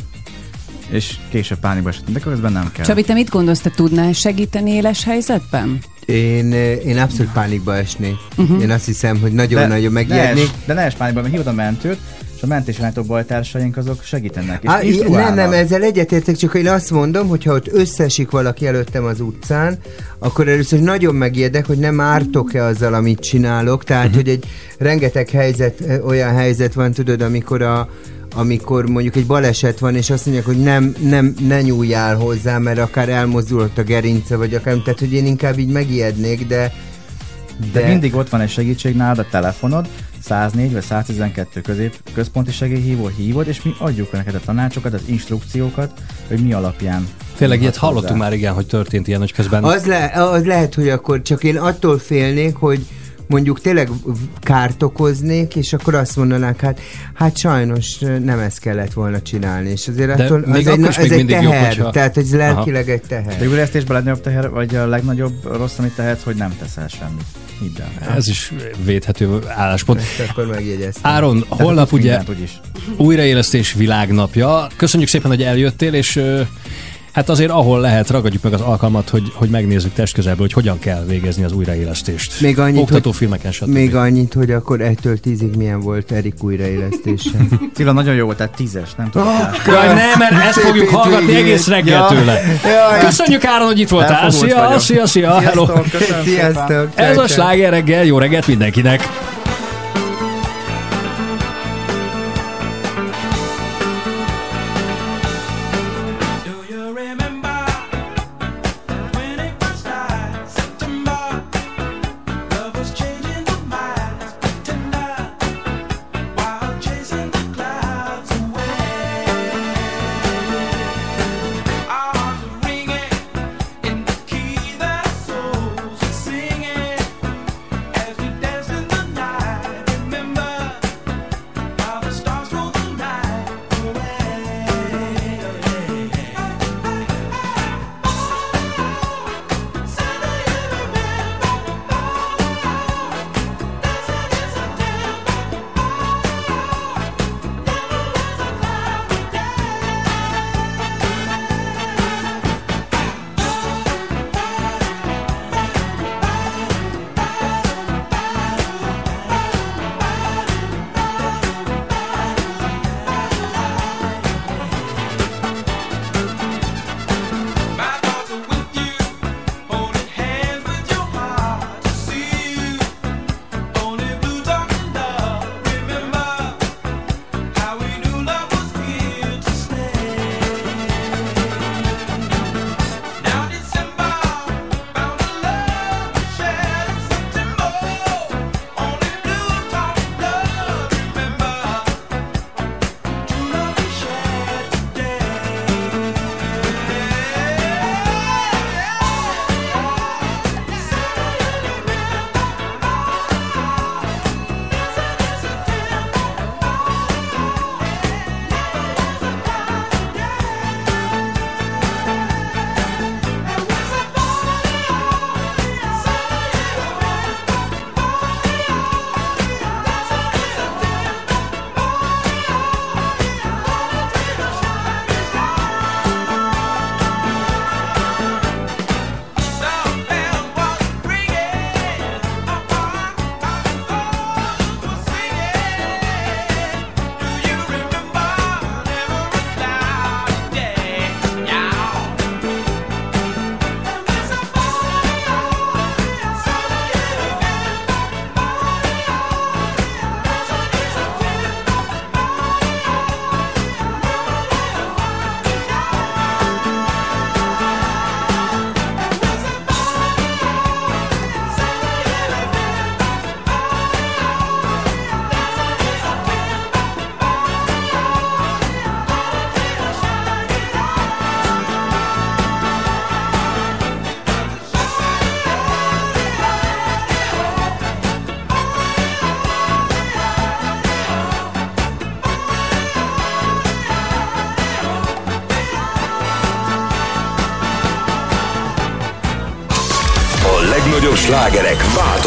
[0.89, 2.85] és később pánikba esetnek, de közben nem kell.
[2.85, 5.79] Csabi, te mit gondolsz, te tudnál segíteni éles helyzetben?
[6.05, 8.15] Én, eh, én abszolút pánikba esnék.
[8.37, 8.61] Uh-huh.
[8.61, 10.43] Én azt hiszem, hogy nagyon-nagyon ne megijednék.
[10.43, 11.97] es- De ne es pánikba, mert hívod a mentőt,
[12.39, 14.63] és a mentésirányító bajtársaink azok segítenek.
[14.81, 18.67] És Á, nem, nem, ezzel egyetértek, csak én azt mondom, hogy ha ott összesik valaki
[18.67, 19.77] előttem az utcán,
[20.19, 23.83] akkor először nagyon megijedek, hogy nem ártok-e azzal, amit csinálok.
[23.83, 24.21] Tehát, uh-huh.
[24.21, 24.45] hogy egy
[24.77, 27.89] rengeteg helyzet, olyan helyzet van, tudod, amikor a
[28.35, 32.79] amikor mondjuk egy baleset van, és azt mondják, hogy nem, nem, ne nyúljál hozzá, mert
[32.79, 36.73] akár elmozdulhat a gerince, vagy akár, tehát hogy én inkább így megijednék, de
[37.73, 39.87] De mindig ott van egy segítség nálad a telefonod,
[40.21, 45.91] 104 vagy 112 közép központi segélyhívó hívod, és mi adjuk neked a tanácsokat, az instrukciókat,
[46.27, 47.07] hogy mi alapján.
[47.37, 48.23] Tényleg ilyet hallottunk hozzá.
[48.23, 49.63] már, igen, hogy történt ilyen, hogy közben...
[49.63, 52.85] Az, le, az lehet, hogy akkor csak én attól félnék, hogy
[53.29, 53.89] mondjuk tényleg
[54.39, 56.79] kárt okoznék, és akkor azt mondanák, hát,
[57.13, 60.97] hát sajnos nem ezt kellett volna csinálni, és azért De attól, még az egy, is
[60.97, 63.37] ez egy mindig jobb, teher, hogyha- tehát ez lelkileg egy teher.
[63.39, 67.25] De újraesztésben a legnagyobb teher, vagy a legnagyobb rossz, amit tehetsz, hogy nem teszel semmit.
[67.59, 68.15] Hidd el.
[68.15, 68.51] Ez is
[68.85, 69.99] védhető álláspont.
[69.99, 71.11] Ezt akkor megjegyeztem.
[71.11, 72.19] Áron, Tehát holnap ugye
[72.97, 74.67] újraélesztés világnapja.
[74.75, 76.21] Köszönjük szépen, hogy eljöttél, és
[77.19, 81.03] hát azért ahol lehet, ragadjuk meg az alkalmat, hogy, hogy megnézzük testközelből, hogy hogyan kell
[81.07, 82.41] végezni az újraélesztést.
[82.41, 83.67] Még annyit, Oktató hogy, filmeken, stb.
[83.67, 87.29] még annyit, hogy akkor ettől tízig milyen volt Erik újraélesztése.
[87.75, 89.27] Tila nagyon jó volt, tehát tízes, nem tudom.
[89.65, 92.41] Jaj, nem, mert ezt fogjuk hallgatni egész reggel tőle.
[92.99, 94.29] Köszönjük Áron, hogy itt voltál.
[94.29, 94.79] Szia, vagyok.
[94.79, 95.67] szia, szia, hello.
[96.23, 96.89] Sziasztok.
[96.95, 99.28] Ez a sláger reggel, jó reggelt mindenkinek.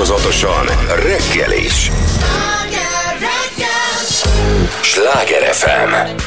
[0.02, 1.90] változatosan reggel is.
[4.80, 6.21] Sláger FM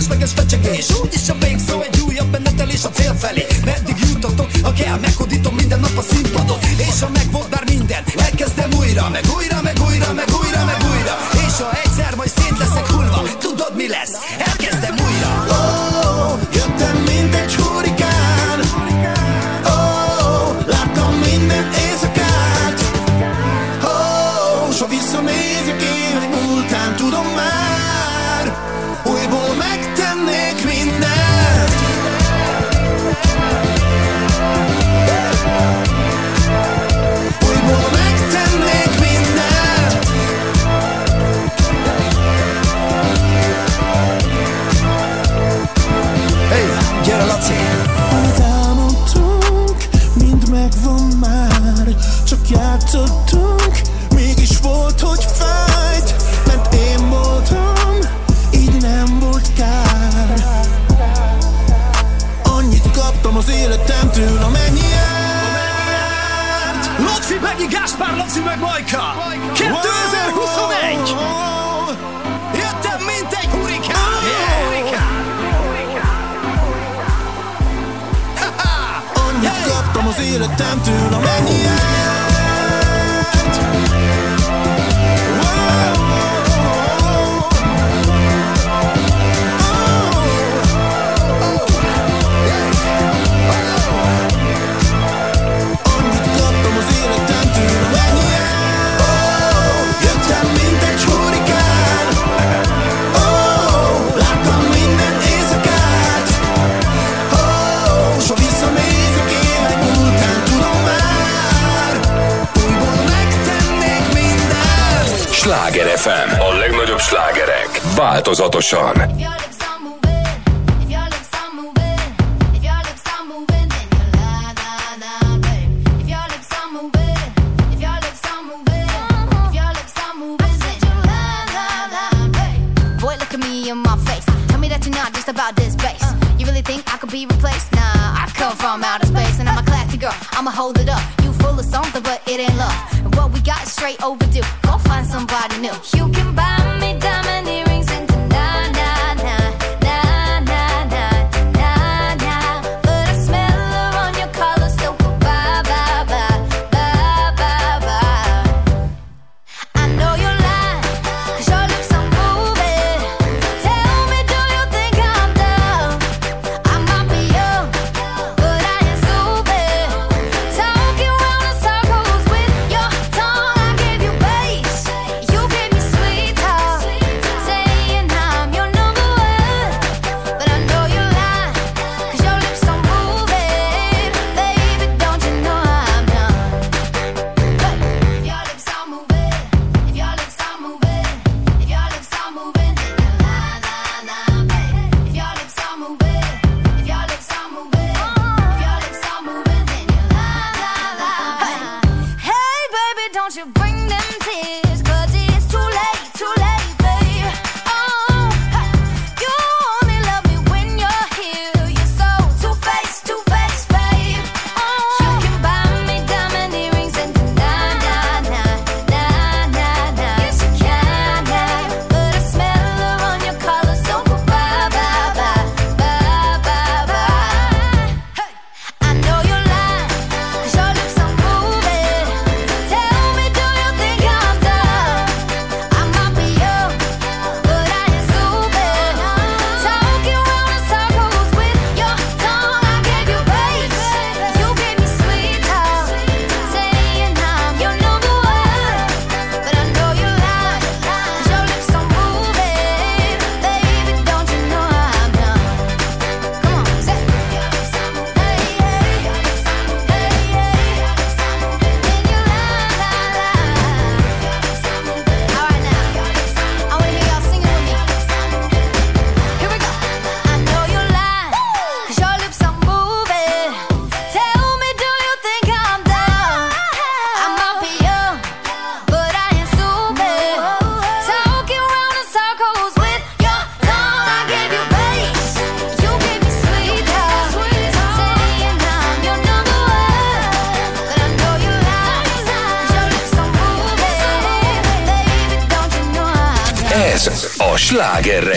[0.00, 0.86] felesleges fecsegés.
[1.02, 3.46] Úgyis a vég szó egy újabb menetelés a cél felé.
[3.64, 6.64] Meddig jutatok, ha kell, meghódítom minden nap a színpadot.
[6.78, 9.59] És ha megvolt már minden, elkezdem újra, meg újra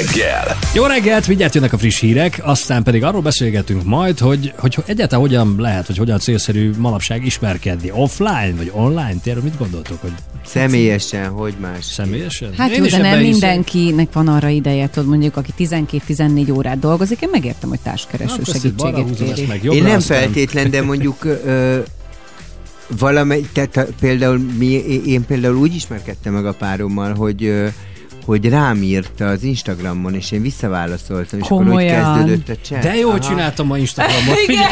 [0.07, 0.57] reggel.
[0.73, 5.25] Jó reggelt, mindjárt jönnek a friss hírek, aztán pedig arról beszélgetünk majd, hogy, hogy egyáltalán
[5.25, 7.91] hogyan lehet, vagy hogyan célszerű manapság ismerkedni.
[7.91, 9.15] Offline vagy online?
[9.23, 10.01] Ti erről mit gondoltok?
[10.01, 10.11] Hogy
[10.45, 11.85] Személyesen, hogy más?
[11.85, 12.53] Személyesen?
[12.57, 17.21] Hát Én jó, de nem mindenkinek van arra ideje, tudod, mondjuk, aki 12-14 órát dolgozik,
[17.21, 19.45] én megértem, hogy társkereső Na, segítséget kéri.
[19.47, 19.63] meg.
[19.63, 21.77] Én nem aztán- feltétlen, de mondjuk ö,
[22.99, 24.65] valamely, tehát például mi,
[25.05, 27.67] én például úgy ismerkedtem meg a párommal, hogy ö,
[28.25, 32.03] hogy rám írta az Instagramon, és én visszaválaszoltam, és akkor Komolyan?
[32.03, 32.79] hogy kezdődött a chat.
[32.79, 33.19] De jól Aha.
[33.19, 34.37] csináltam a Instagramot.
[34.47, 34.69] Igen.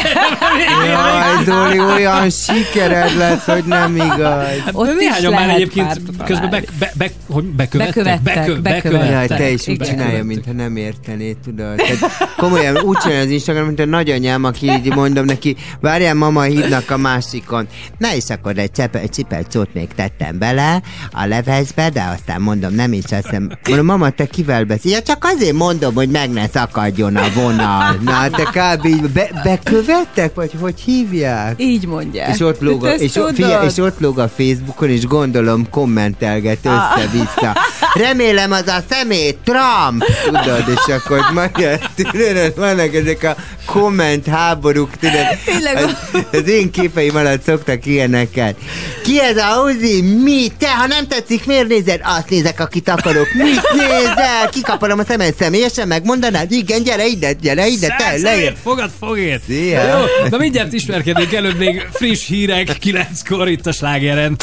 [0.86, 4.46] Jaj, Zoli, olyan sikered lesz, hogy nem igaz.
[4.64, 9.10] Hát Ott néhányan már egyébként közben be, be, be, hogy bekövettek, Bekövettek, bekö, bekövettek.
[9.10, 11.76] Jaj, te is úgy csinálja, mintha nem értenéd, tudod.
[11.76, 16.42] Tehát komolyan úgy csinálja az Instagram, mint a nagyanyám, aki így mondom neki, várjál, mama,
[16.42, 17.66] hívnak a másikon.
[17.98, 23.02] Na és akkor egy cipelcót még tettem bele a levesbe, de aztán mondom, nem is
[23.50, 23.58] eszem.
[23.66, 24.92] Mondom, mama, te kivel beszél?
[24.92, 27.98] Ja, csak azért mondom, hogy meg ne szakadjon a vonal.
[28.04, 28.86] Na, te kb.
[28.86, 31.54] így be, bekövettek, vagy hogy hívják?
[31.56, 32.34] Így mondják.
[32.34, 33.64] És ott, lóg a, és, tudod?
[33.64, 36.72] és ott lóg a Facebookon, és gondolom kommentelget Ah.
[36.96, 37.56] össze-vissza.
[37.94, 40.04] Remélem az a szemét Trump!
[40.24, 43.36] Tudod, és akkor majd tudod, vannak ezek a
[43.66, 45.26] komment háborúk, tudod.
[45.44, 45.76] Tényleg.
[45.76, 48.56] Az, az én képeim alatt szoktak ilyeneket.
[49.02, 50.02] Ki ez a Uzi?
[50.02, 50.46] Mi?
[50.58, 52.00] Te, ha nem tetszik, miért nézed?
[52.04, 53.31] Azt nézek, akit akarok.
[53.32, 54.48] Mit nézel?
[54.50, 56.52] Kikaparom a szemed személyesen, megmondanád?
[56.52, 58.54] Igen, gyere ide, gyere ide, te, leér.
[58.62, 59.42] fogad, fogért.
[59.48, 59.82] Szia.
[59.82, 64.36] Jó, na mindjárt ismerkedünk előbb még friss hírek, 9-kor itt a slágeren.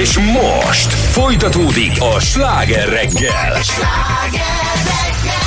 [0.00, 3.60] És most folytatódik a sláger reggel.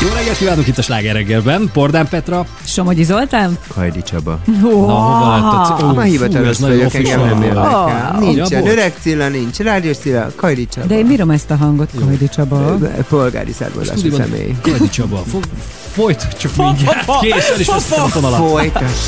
[0.02, 1.70] Jó reggelt kívánunk itt a sláger reggelben.
[1.74, 2.46] Pordán Petra.
[2.64, 3.58] Somogyi Zoltán?
[3.68, 4.40] Kajdi Csaba.
[4.62, 5.94] Na, hova lett a...
[5.94, 8.16] Ma hivatalos vagyok, engem nem érdekel.
[8.16, 8.20] Oh.
[8.20, 10.88] Nincsen, öreg Cilla nincs, rádiós Cilla, Kajdi Csaba.
[10.88, 12.78] De én bírom ezt a hangot, Kajdi Csaba.
[13.10, 14.56] Polgári származású személy.
[14.62, 15.24] Kajdi Csaba.
[15.32, 15.44] Fog,
[15.92, 17.20] folytatjuk mindjárt.
[17.22, 18.50] Kész, el is vesztem a fonalat.
[18.50, 19.08] Folytass.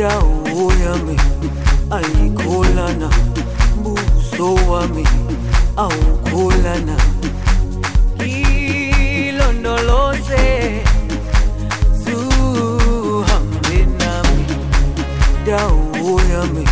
[0.00, 1.16] dawo yami
[1.96, 3.08] ayikholana
[3.82, 5.04] buso wami
[5.76, 6.96] awukholana.
[9.20, 10.44] Ilondoloze
[12.04, 14.44] zuhambe nami.
[15.46, 16.64] Dawo yami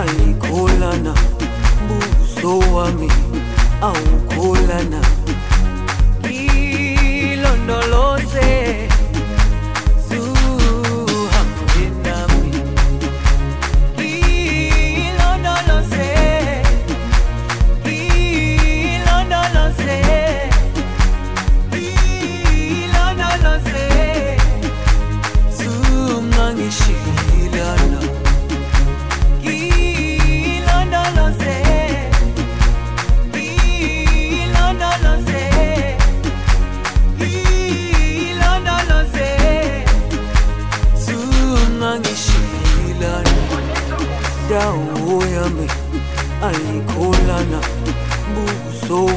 [0.00, 1.12] ayikholana
[1.88, 3.08] buso wami
[3.88, 5.00] awukholana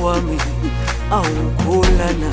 [0.10, 0.38] wami
[1.12, 2.30] awukholana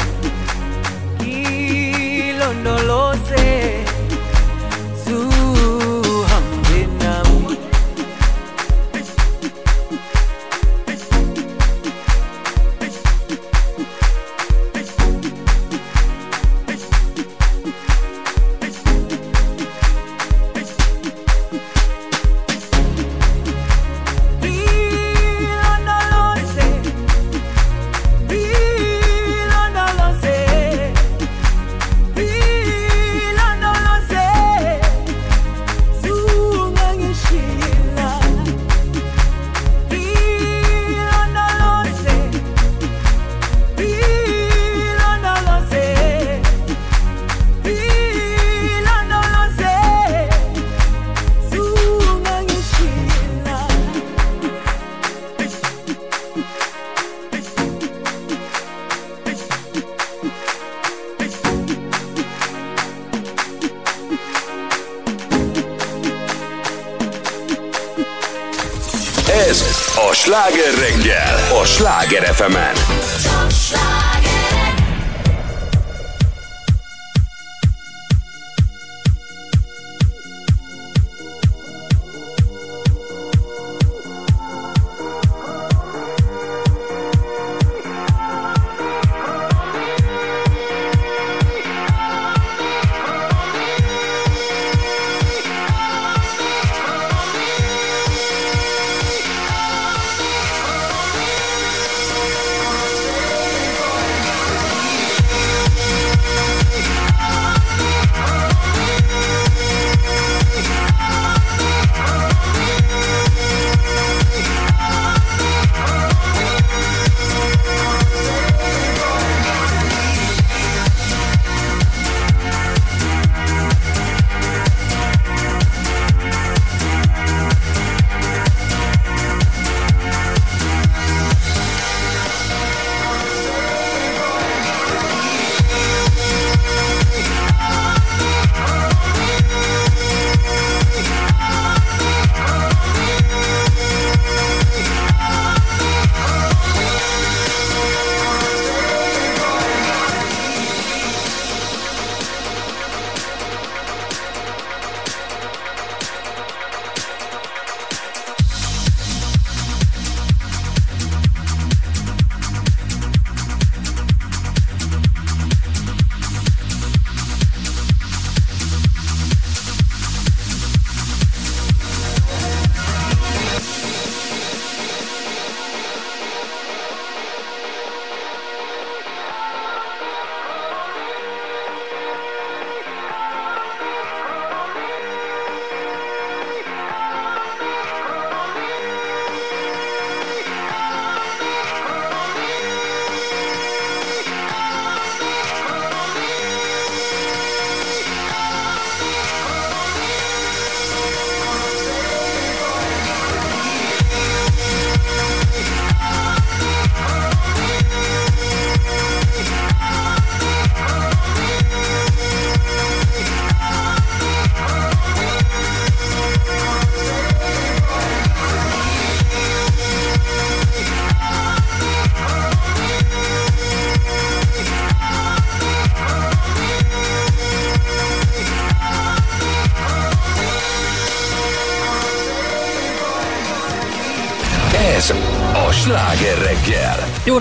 [70.27, 73.96] sláger reggel, a Sláger fm Ez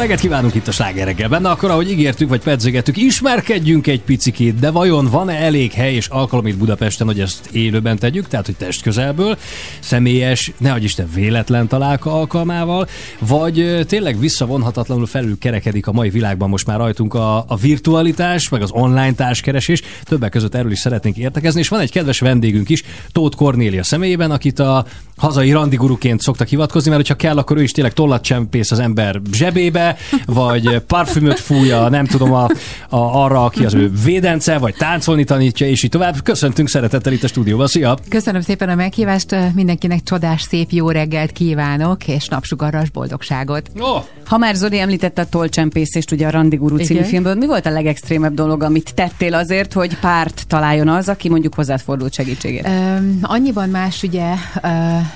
[0.05, 1.29] reggelt kívánunk itt a Sláger reggel.
[1.29, 6.07] Benne akkor, ahogy ígértük, vagy pedzegettük, ismerkedjünk egy picikét, de vajon van-e elég hely és
[6.07, 9.37] alkalom itt Budapesten, hogy ezt élőben tegyük, tehát hogy test közelből,
[9.85, 12.87] személyes, nehogy Isten véletlen találka alkalmával,
[13.19, 18.61] vagy tényleg visszavonhatatlanul felül kerekedik a mai világban most már rajtunk a, a virtualitás, meg
[18.61, 19.81] az online társkeresés.
[20.03, 24.31] Többek között erről is szeretnénk értekezni, és van egy kedves vendégünk is, Tóth Kornélia személyében,
[24.31, 24.85] akit a
[25.17, 29.21] hazai randiguruként szoktak hivatkozni, mert hogyha kell, akkor ő is tényleg tollat csempész az ember
[29.31, 29.95] zsebébe,
[30.25, 32.43] vagy parfümöt fújja, nem tudom, a,
[32.89, 36.23] a, arra, aki az ő védence, vagy táncolni tanítja, és így tovább.
[36.23, 37.67] Köszöntünk szeretettel itt a stúdióban.
[37.67, 37.97] Szia!
[38.09, 39.35] Köszönöm szépen a meghívást,
[39.75, 43.69] mindenkinek csodás, szép jó reggelt kívánok, és napsugaras boldogságot.
[43.79, 44.03] Oh.
[44.25, 47.09] Ha már Zoli említette a tollcsempészést, ugye a Randi Guru című Igen.
[47.09, 51.53] filmből, mi volt a legextrémebb dolog, amit tettél azért, hogy párt találjon az, aki mondjuk
[51.53, 52.67] hozzád fordult segítségért?
[52.67, 54.33] Öm, annyiban más, ugye,
[54.63, 54.67] ö,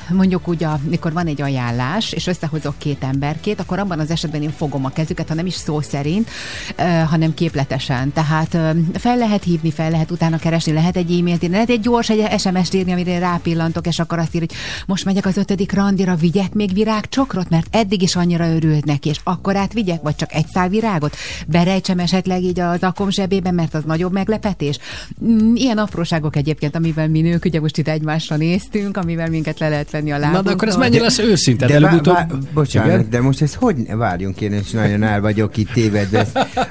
[0.10, 4.52] mondjuk úgy, amikor van egy ajánlás, és összehozok két emberkét, akkor abban az esetben én
[4.52, 6.30] fogom a kezüket, ha nem is szó szerint,
[6.76, 8.14] ö, hanem képletesen.
[8.14, 11.80] Tehát ö, fel lehet hívni, fel lehet utána keresni, lehet egy e-mailt írni, lehet egy
[11.80, 15.72] gyors egy SMS-t írni, amire rápillantok, és akkor azt ír, hogy most megyek az ötödik
[15.74, 20.16] randira, vigyek még virágcsokrot, mert eddig is annyira örült neki, és akkor át vigyek, vagy
[20.16, 21.16] csak egy szál virágot,
[21.48, 24.78] berejtsem esetleg így az akom zsebében, mert az nagyobb meglepetés.
[25.26, 29.70] Mm, Ilyen apróságok egyébként, amivel mi nők, ugye most itt egymásra néztünk, amivel minket le
[29.70, 30.42] lehet venni a lábunkról.
[30.42, 31.66] Na, de akkor ez mennyire lesz őszinte?
[31.66, 33.10] De, vá- vá- bocsánat, Igen?
[33.10, 36.28] de most ez hogy, várjunk én, és nagyon el vagyok itt tévedve.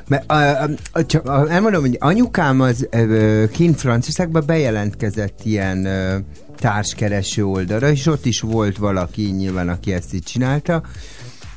[0.09, 5.85] Mert, a, a, a, csak a, elmondom, hogy anyukám az ö, kint Franciaországban bejelentkezett ilyen
[5.85, 6.17] ö,
[6.59, 10.83] társkereső oldalra, és ott is volt valaki nyilván, aki ezt így csinálta,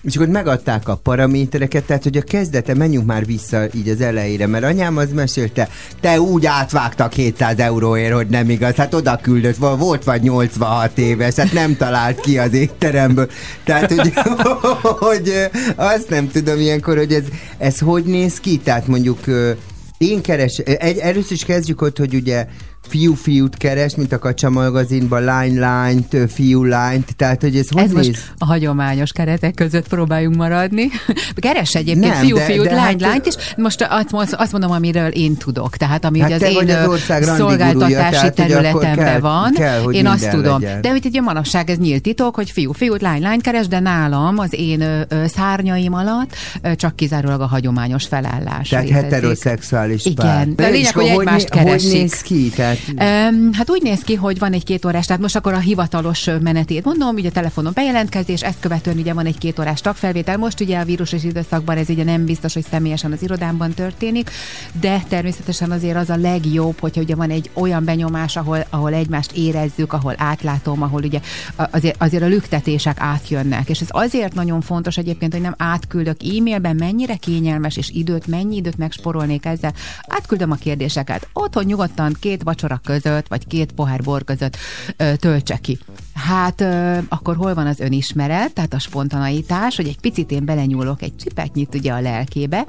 [0.01, 4.47] és akkor megadták a paramétereket, tehát hogy a kezdete, menjünk már vissza így az elejére,
[4.47, 5.69] mert anyám az mesélte,
[5.99, 10.97] te úgy átvágta 200 euróért, hogy nem igaz, hát oda küldött, vo- volt vagy 86
[10.97, 13.29] éves, hát nem talált ki az étteremből.
[13.63, 14.13] Tehát, hogy,
[15.07, 17.23] hogy azt nem tudom ilyenkor, hogy ez,
[17.57, 19.19] ez hogy néz ki, tehát mondjuk
[19.97, 20.57] én keres,
[20.99, 22.47] először is kezdjük ott, hogy ugye
[22.87, 28.07] fiú-fiút keres, mint a Kacsa magazinban, lány-lányt, fiú-lányt, tehát hogy ez hogy Ez néz?
[28.07, 30.89] most a hagyományos keretek között próbáljunk maradni.
[31.35, 33.33] Keres egyébként Nem, fiú, de- fiút, de lány, hát- is.
[33.57, 35.77] Most azt, azt mondom, amiről én tudok.
[35.77, 39.53] Tehát ami Hát az én az ország szolgáltatási hogy területemben kell- van.
[39.53, 40.61] kell, hogy én azt tudom.
[40.61, 40.81] legyen.
[40.81, 44.37] De itt ugye manapság ez nyílt titok, hogy fiú, fiút, lány, lány keres, de nálam
[44.39, 48.69] az én ö, ö, szárnyaim alatt ö, csak kizárólag a hagyományos felállás.
[48.69, 49.11] Tehát létezik.
[49.11, 50.47] heteroszexuális Igen, pár.
[50.47, 51.89] de a lényeg, hogy egymást né- keresik.
[51.91, 52.49] Hogy néz ki?
[52.55, 55.59] Tehát, Um, hát úgy néz ki, hogy van egy két órás, tehát most akkor a
[55.59, 60.37] hivatalos menetét mondom, ugye telefonon bejelentkezés, ezt követően ugye van egy két órás tagfelvétel.
[60.37, 64.29] Most ugye a vírusos időszakban ez ugye nem biztos, hogy személyesen az irodámban történik,
[64.79, 69.31] de természetesen azért az a legjobb, hogyha ugye van egy olyan benyomás, ahol, ahol egymást
[69.31, 71.19] érezzük, ahol átlátom, ahol ugye
[71.55, 73.69] azért, azért a lüktetések átjönnek.
[73.69, 78.55] És ez azért nagyon fontos egyébként, hogy nem átküldök e-mailben, mennyire kényelmes és időt, mennyi
[78.55, 79.73] időt megsporolnék ezzel.
[80.07, 81.27] Átküldöm a kérdéseket.
[81.33, 84.57] Otthon nyugodtan két vacsora között, vagy két pohár bor között
[84.97, 85.77] ö, töltse ki.
[86.13, 91.01] Hát ö, akkor hol van az önismeret, tehát a spontaneitás, hogy egy picit én belenyúlok
[91.01, 92.65] egy csipetnyit ugye a lelkébe,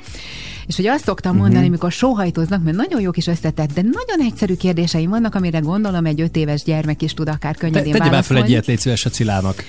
[0.67, 1.67] és hogy azt szoktam mondani, Mhm.
[1.69, 6.21] amikor sóhajtoznak, mert nagyon jó kis összetett, de nagyon egyszerű kérdéseim vannak, amire gondolom egy
[6.21, 8.43] öt éves gyermek is tud akár Te, könnyedén tegye már fel válaszolni.
[8.43, 9.65] egy ilyet, légy szíves a Cilának.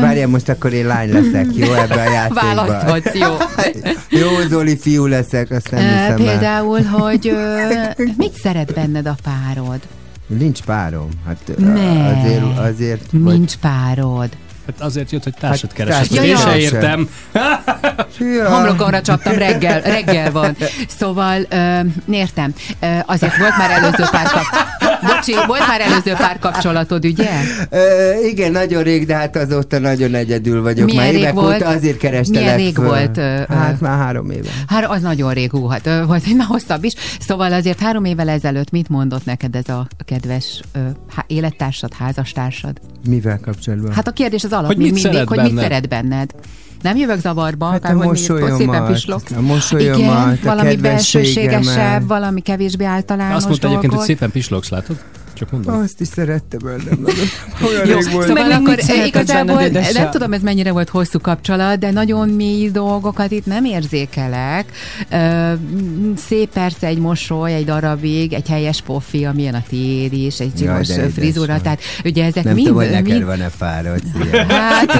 [0.00, 2.54] Várjál, most akkor én lány leszek, jó, ebben a játékban.
[2.54, 3.36] Választhatsz, jó.
[4.20, 6.16] jó, Zoli, fiú leszek, azt nem hiszem el.
[6.16, 7.68] Például, hogy ö,
[8.16, 9.80] mit szeret benned a párod?
[10.26, 11.08] Nincs párom.
[11.26, 12.06] Hát Ne.
[12.06, 13.32] azért, azért vagy...
[13.32, 14.28] Nincs párod.
[14.78, 16.08] Hát azért jött, hogy társat keresett.
[16.08, 16.72] társat Én se keresett.
[16.72, 17.08] értem.
[18.46, 20.56] Homlokomra csaptam, reggel, reggel van.
[20.98, 21.80] Szóval, ö,
[22.10, 24.42] értem, ö, azért volt már előző párkap...
[25.02, 27.30] Bocsi, volt már előző párkapcsolatod, ugye?
[27.70, 30.84] Ö, igen, nagyon rég, de hát azóta nagyon egyedül vagyok.
[30.86, 31.54] Milyen már rég évek volt?
[31.56, 32.86] óta azért kerestelek Milyen rég föl.
[32.86, 33.42] volt, ö?
[33.48, 34.48] Hát már három éve.
[34.66, 36.92] Hát az nagyon rég, hú, hát ö, volt egy már hosszabb is.
[37.20, 40.78] Szóval azért három évvel ezelőtt mit mondott neked ez a kedves ö,
[41.26, 42.80] élettársad, házastársad?
[43.08, 43.92] Mivel kapcsolatban?
[43.92, 45.62] Hát a kérdés az alap Hogy mit mindig, hogy mit benned?
[45.62, 46.30] szeret benned.
[46.82, 48.16] Nem jövök zavarba, Hát akár hogy
[48.56, 49.30] szépen pislogsz.
[49.36, 54.68] a mosolyomat, Igen, a valami belsőségesebb, valami kevésbé általános Azt mondta egyébként, hogy szépen pislogsz,
[54.68, 54.96] látod?
[55.40, 55.80] Csak mondom.
[55.80, 56.98] Azt is szerette bennem.
[57.00, 57.24] nagyon.
[57.68, 58.26] Olyan Jó, rég volt.
[58.26, 59.62] szóval akkor igazából
[59.92, 64.64] nem tudom, ez mennyire volt hosszú kapcsolat, de nagyon mély dolgokat itt nem érzékelek.
[66.16, 70.82] Szép persze egy mosoly, egy darabig, egy helyes pofi, amilyen a tiéd is, egy Jaj,
[70.82, 71.62] de édes frizura, vagy.
[71.62, 72.66] tehát ugye ezek Nem mind...
[72.66, 73.50] tudom, hogy neked van-e.
[73.58, 74.44] Szia.
[74.60, 74.90] Hát,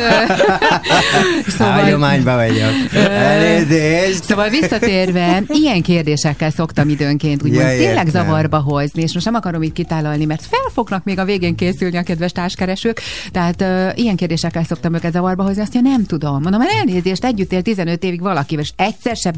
[1.59, 1.73] szóval...
[1.73, 3.05] Hagyományban vagyok.
[3.11, 4.25] Elnézést.
[4.25, 8.25] Szóval visszatérve, ilyen kérdésekkel szoktam időnként úgymond Ja, tényleg értem.
[8.25, 11.97] zavarba hozni, és most nem akarom itt kitálalni, mert fel fognak még a végén készülni
[11.97, 13.01] a kedves társkeresők,
[13.31, 16.43] tehát ö, ilyen kérdésekkel szoktam őket zavarba hozni, azt mondja, nem tudom.
[16.43, 19.33] Mondom, mert elnézést, együtt él 15 évig valakivel, és egyszer se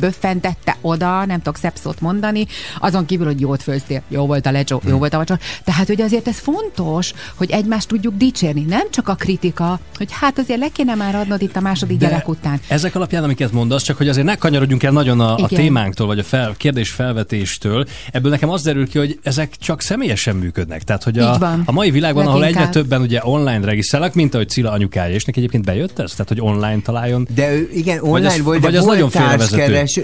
[0.00, 2.46] böffentette oda, nem tudok szebb szót mondani,
[2.80, 5.40] azon kívül, hogy jót főztél, jó volt a lecsó, jó volt a vacsora.
[5.64, 10.38] Tehát, hogy azért ez fontos, hogy egymást tudjuk dicsérni, nem csak a kritika, hogy hát
[10.38, 12.60] azért le kéne már adnod itt a második De gyerek után.
[12.68, 15.48] Ezek alapján, amiket mondasz, csak hogy azért ne kanyarodjunk el nagyon a, a Igen.
[15.48, 20.37] témánktól, vagy a fel, kérdés felvetéstől, ebből nekem az derül ki, hogy ezek csak személyesen
[20.38, 20.82] működnek.
[20.82, 21.32] Tehát, hogy a,
[21.64, 22.68] a mai világban, ahol Leginkább.
[22.68, 26.10] egyre többen ugye online regisztrálnak, mint ahogy Cilla anyukája, és neki egyébként bejött ez?
[26.10, 27.26] Tehát, hogy online találjon.
[27.34, 29.10] De ő, igen, Vagy online az- volt, vagy de az volt nagyon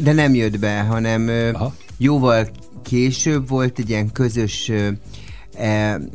[0.03, 1.51] de nem jött be, hanem ö,
[1.99, 2.49] jóval
[2.83, 4.89] később volt egy ilyen közös ö,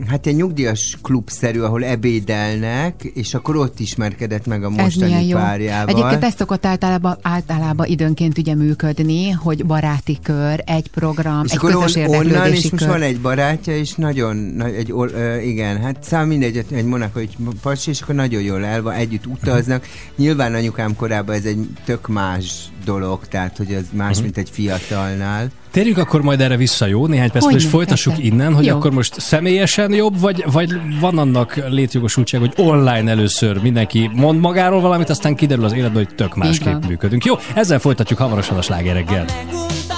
[0.08, 5.96] hát egy nyugdíjas klubszerű, ahol ebédelnek, és akkor ott ismerkedett meg a mostani párjával.
[5.96, 11.58] Egyébként ez szokott általában, általában időnként ugye működni, hogy baráti kör, egy program, és egy
[11.58, 12.92] akkor közös on, onnan, érdeklődési és most kör.
[12.94, 17.36] van egy barátja, és nagyon, nagy, egy, ö, igen, hát szám mindegy, egy- Monaco, egy
[17.62, 19.86] pasi, és akkor nagyon jól el van, együtt utaznak.
[20.16, 24.24] Nyilván anyukám korában ez egy tök más dolog, tehát hogy ez más, Mhm.
[24.24, 25.48] mint egy fiatalnál.
[25.72, 27.08] Térjünk akkor majd erre vissza, jó?
[27.08, 28.28] Néhány perc, Hogyne, és folytassuk persze.
[28.28, 28.76] innen, hogy Jó.
[28.76, 34.82] akkor most személyesen jobb, vagy, vagy van annak létjogosultság, hogy online először mindenki mond magáról
[34.82, 37.26] valamit, aztán kiderül az életben, hogy tök másképp működünk.
[37.26, 39.26] Jó, ezzel folytatjuk hamarosan a slágereggel.
[39.50, 39.89] hogy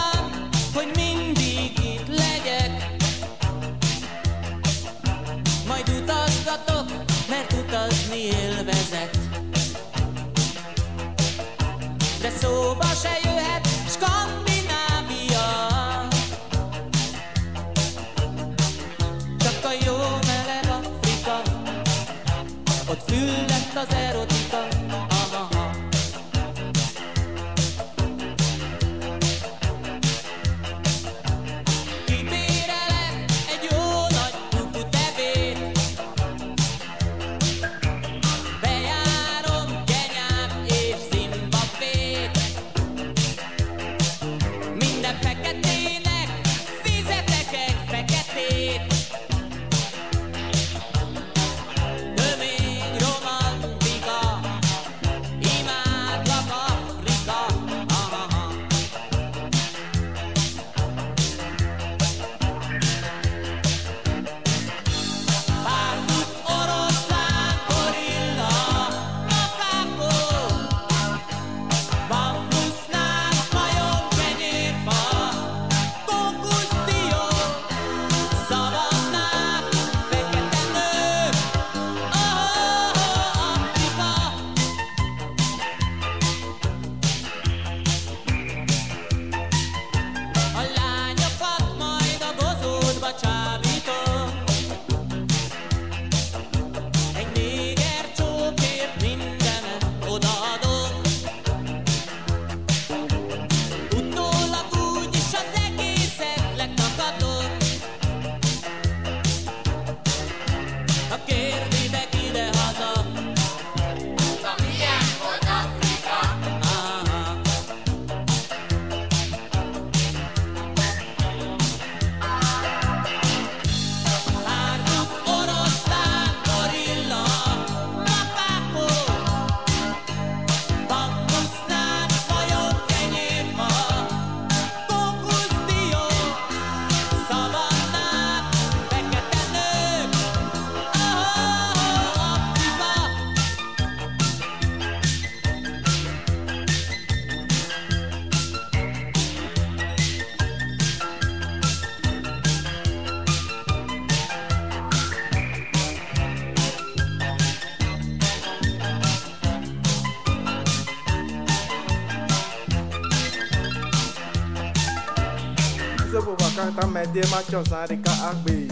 [167.01, 168.70] me de machos arica agbe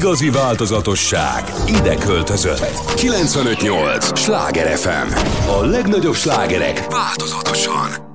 [0.00, 2.94] igazi változatosság ide költözött.
[2.94, 4.18] 958!
[4.18, 5.12] Sláger FM!
[5.48, 8.09] A legnagyobb slágerek változatosan!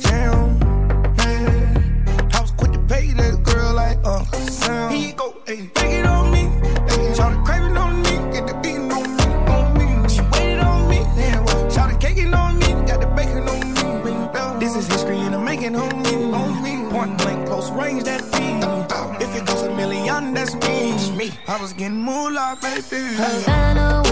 [0.00, 0.60] Jam.
[1.16, 1.66] Hey.
[2.32, 4.92] I was quick to pay that girl like Uncle Sam.
[4.92, 5.70] Here you go, hey.
[5.74, 6.42] Take it on me.
[6.88, 7.14] Hey.
[7.14, 8.32] Try to crave on me.
[8.32, 9.24] Get the beating on me.
[9.54, 10.08] On me.
[10.08, 10.98] She waited on me.
[11.16, 11.70] Yeah.
[11.72, 12.66] Try to cake on me.
[12.86, 14.60] Got the bacon on me.
[14.60, 16.14] This is history and I'm making on me.
[16.32, 16.90] On me.
[16.90, 18.64] Point blank, close range, that beat.
[18.64, 19.16] Oh, oh.
[19.20, 21.16] If it goes a million, that's me.
[21.16, 21.30] me.
[21.46, 23.02] I was getting like baby.
[23.16, 24.02] Havana,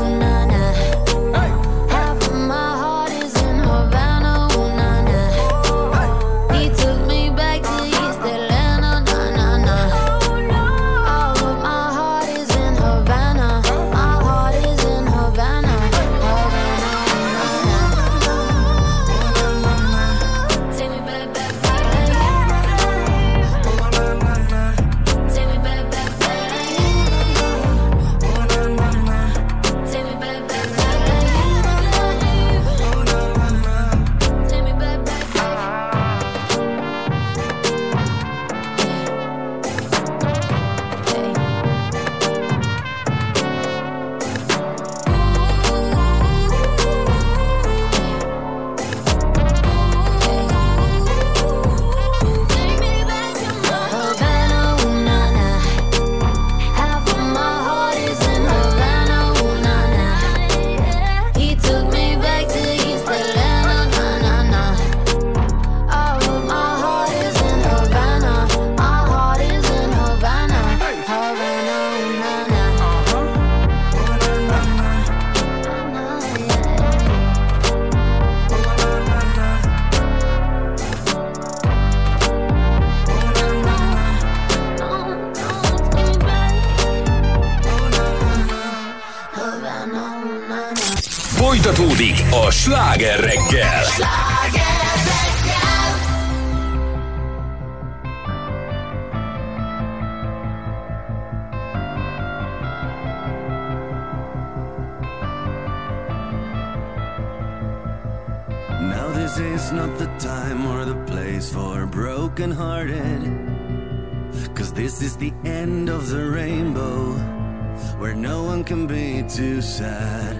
[119.73, 120.36] sad.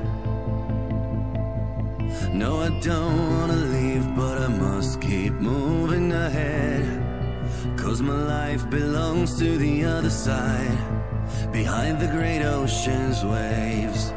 [2.35, 6.85] No, I don't wanna leave, but I must keep moving ahead.
[7.79, 10.79] Cause my life belongs to the other side,
[11.51, 14.12] behind the great ocean's waves.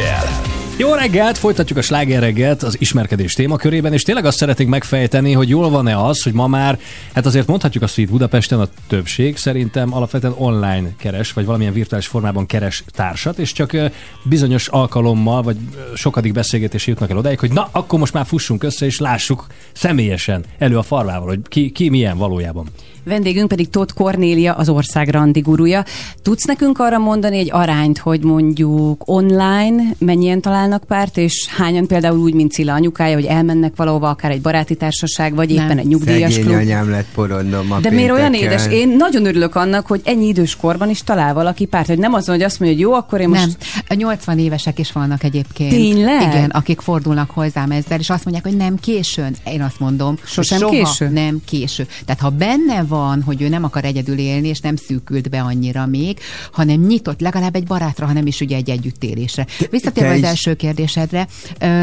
[0.00, 0.40] Reggel!
[0.76, 1.38] Jó reggelt!
[1.38, 6.04] Folytatjuk a sláger reggelt az ismerkedés témakörében, és tényleg azt szeretnénk megfejteni, hogy jól van-e
[6.04, 6.78] az, hogy ma már,
[7.14, 11.72] hát azért mondhatjuk azt, hogy itt Budapesten a többség szerintem alapvetően online keres, vagy valamilyen
[11.72, 13.76] virtuális formában keres társat, és csak
[14.22, 15.56] bizonyos alkalommal, vagy
[15.94, 20.44] sokadik beszélgetés jutnak el odáig, hogy na, akkor most már fussunk össze, és lássuk személyesen
[20.58, 22.66] elő a farvával, hogy ki, ki milyen valójában.
[23.04, 25.84] Vendégünk pedig Tóth Kornélia, az ország randi gurúja.
[26.22, 32.18] Tudsz nekünk arra mondani egy arányt, hogy mondjuk online mennyien találnak párt, és hányan például
[32.18, 36.32] úgy, mint Cilla anyukája, hogy elmennek valahova, akár egy baráti társaság, vagy éppen egy nyugdíjas
[36.32, 36.58] Szegény klub.
[36.58, 38.66] anyám lett porondom ma De miért olyan édes?
[38.66, 42.34] Én nagyon örülök annak, hogy ennyi idős korban is talál valaki párt, hogy nem azon,
[42.34, 43.46] hogy azt mondja, hogy jó, akkor én most...
[43.46, 43.56] Nem,
[43.88, 45.70] a 80 évesek is vannak egyébként.
[45.70, 46.22] Tényleg?
[46.22, 49.36] Igen, akik fordulnak hozzám ezzel, és azt mondják, hogy nem későn.
[49.44, 51.08] Én azt mondom, Sosem soha késő?
[51.08, 51.86] nem késő.
[52.04, 55.86] Tehát ha benne van, hogy ő nem akar egyedül élni, és nem szűkült be annyira
[55.86, 56.18] még,
[56.52, 59.46] hanem nyitott legalább egy barátra, hanem is ugye egy együttélésre.
[59.70, 61.26] Visszatérve az első kérdésedre,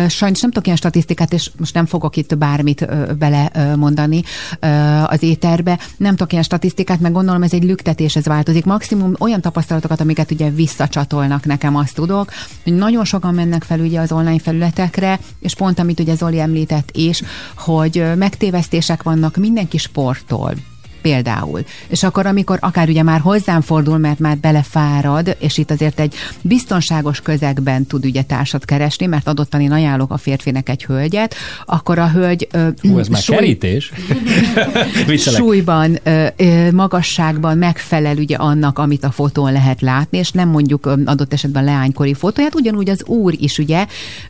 [0.07, 2.87] sajnos nem tudok ilyen statisztikát, és most nem fogok itt bármit
[3.17, 4.23] bele mondani
[5.05, 8.65] az éterbe, nem tudok ilyen statisztikát, meg gondolom ez egy lüktetés, ez változik.
[8.65, 12.31] Maximum olyan tapasztalatokat, amiket ugye visszacsatolnak nekem, azt tudok,
[12.63, 16.89] hogy nagyon sokan mennek fel ugye az online felületekre, és pont amit ugye Zoli említett
[16.91, 17.21] is,
[17.55, 20.53] hogy megtévesztések vannak, mindenki sportol
[21.07, 21.63] például.
[21.87, 26.13] És akkor, amikor akár ugye már hozzám fordul, mert már belefárad, és itt azért egy
[26.41, 31.99] biztonságos közegben tud ugye társat keresni, mert adottan én ajánlok a férfinek egy hölgyet, akkor
[31.99, 33.91] a hölgy ö, Ó, ez már súly- kerítés.
[35.37, 40.85] Súlyban, ö, ö, magasságban megfelel ugye annak, amit a fotón lehet látni, és nem mondjuk
[40.85, 43.85] ö, adott esetben leánykori fotóját, ugyanúgy az úr is ugye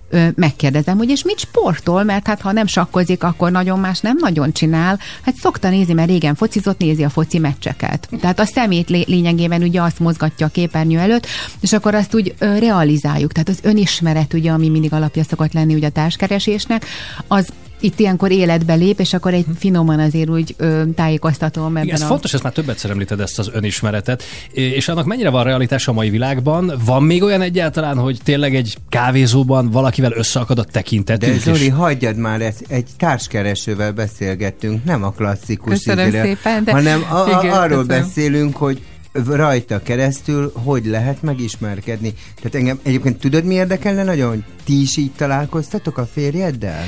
[0.09, 4.17] ö, megkérdezem, hogy és mit sportol, mert hát ha nem sakkozik, akkor nagyon más nem
[4.19, 4.99] nagyon csinál.
[5.21, 8.09] Hát szokta nézni, mert régen focizott, nézi a foci meccseket.
[8.19, 11.27] Tehát a szemét lé- lényegében ugye azt mozgatja a képernyő előtt,
[11.59, 13.31] és akkor azt úgy realizáljuk.
[13.31, 16.85] Tehát az önismeret ugye, ami mindig alapja szokott lenni ugye a társkeresésnek,
[17.27, 17.49] az
[17.79, 22.01] itt ilyenkor életbe lép, és akkor egy finoman azért úgy ö, tájékoztatom ebben Igen, ez
[22.01, 22.05] a...
[22.05, 26.09] fontos, ezt már többet említed ezt az önismeretet, és annak mennyire van realitás a mai
[26.09, 26.73] világban?
[26.85, 31.33] Van még olyan egyáltalán, hogy tényleg egy kávézóban valakivel összeakad a tekintetünk?
[31.33, 36.63] De Zoli, és- hagyjad már, ezt, egy társkeresővel beszélgettünk, nem a klasszikus Köszönöm izére, szépen,
[36.63, 37.87] de- hanem a, a, Igen, arról köszönöm.
[38.05, 38.81] beszélünk, hogy
[39.25, 42.13] rajta keresztül hogy lehet megismerkedni.
[42.35, 46.83] Tehát engem egyébként tudod, mi érdekelne nagyon, hogy ti is így találkoztatok a férjeddel?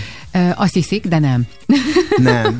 [0.55, 1.47] Azt hiszik, de nem.
[2.17, 2.59] Nem.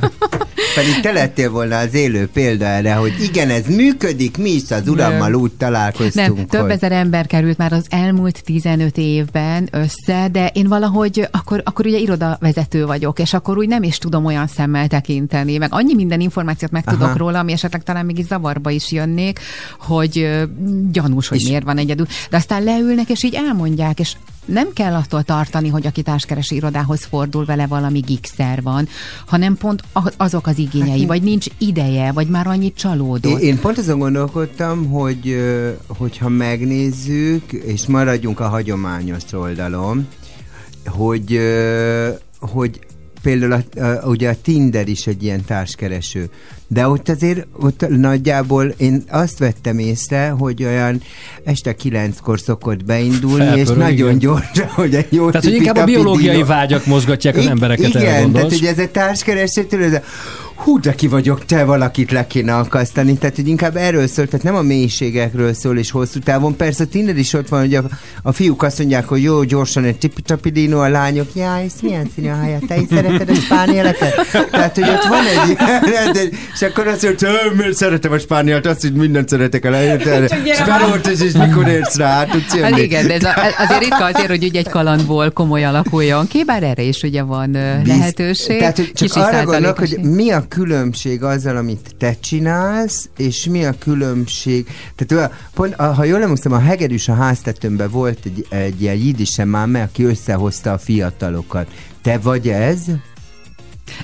[0.76, 4.88] Pedig te lettél volna az élő példa erre, hogy igen, ez működik, mi is az
[4.88, 5.40] urammal Nem.
[5.40, 6.72] úgy találkoztunk, Nem, több hogy...
[6.72, 11.98] ezer ember került már az elmúlt 15 évben össze, de én valahogy akkor, akkor ugye
[11.98, 16.72] irodavezető vagyok, és akkor úgy nem is tudom olyan szemmel tekinteni, meg annyi minden információt
[16.72, 17.18] meg tudok Aha.
[17.18, 19.40] róla, ami esetleg talán még is zavarba is jönnék,
[19.80, 20.40] hogy
[20.92, 22.06] gyanús, hogy miért van egyedül.
[22.30, 24.14] De aztán leülnek, és így elmondják, és
[24.46, 28.88] nem kell attól tartani, hogy aki társkeresi irodához fordul, vele valami gigszer van,
[29.26, 29.84] hanem pont
[30.18, 33.40] azok az igényei, Hát, vagy nincs ideje, vagy már annyit csalódott.
[33.40, 35.38] Én, pont azon gondolkodtam, hogy
[35.88, 40.08] hogyha megnézzük, és maradjunk a hagyományos oldalon,
[40.86, 41.40] hogy,
[42.40, 42.80] hogy
[43.22, 46.30] például a, a, ugye a Tinder is egy ilyen társkereső,
[46.72, 51.02] de ott azért ott nagyjából én azt vettem észre, hogy olyan
[51.44, 54.20] este kilenckor szokott beindulni, és Felpörög, nagyon igen.
[54.20, 57.88] gyorsan, hogy egy jó Tehát, hogy inkább a biológiai dino- vágyak mozgatják az I- embereket,
[57.88, 60.02] Igen, tehát hogy ez egy társkeresőtől, ez a
[60.64, 64.46] hú, de ki vagyok, te valakit le kéne akasztani, tehát hogy inkább erről szól, tehát
[64.46, 66.56] nem a mélységekről szól, és hosszú távon.
[66.56, 67.84] Persze a Tinder is ott van, hogy a,
[68.22, 72.10] a fiúk azt mondják, hogy jó, gyorsan egy tipi dino, a lányok, jaj, ez milyen
[72.16, 74.14] színű a haja, te is szereted a spánieletet?
[74.52, 75.58] Tehát, hogy ott van egy
[76.60, 80.44] és akkor azt mondja, hogy miért szeretem a spánielt, azt, hogy mindent szeretek el, Csak
[80.44, 82.82] gyere Sparrolt is, és mikor érsz rá, hát tudsz Hát jönni.
[82.82, 86.64] igen, de ez a, azért ritka azért, hogy ugye egy kalandból komoly alakuljon ki, bár
[86.64, 88.60] erre is ugye van ö, lehetőség.
[88.60, 93.46] Tehát, hogy csak Kicsi arra gondolok, hogy mi a különbség azzal, amit te csinálsz, és
[93.46, 94.68] mi a különbség?
[94.96, 99.82] Tehát pont, ha jól emlékszem, a Hegedűs a háztetőmben volt egy, egy ilyen jidisen máme,
[99.82, 101.68] aki összehozta a fiatalokat.
[102.02, 102.80] Te vagy ez?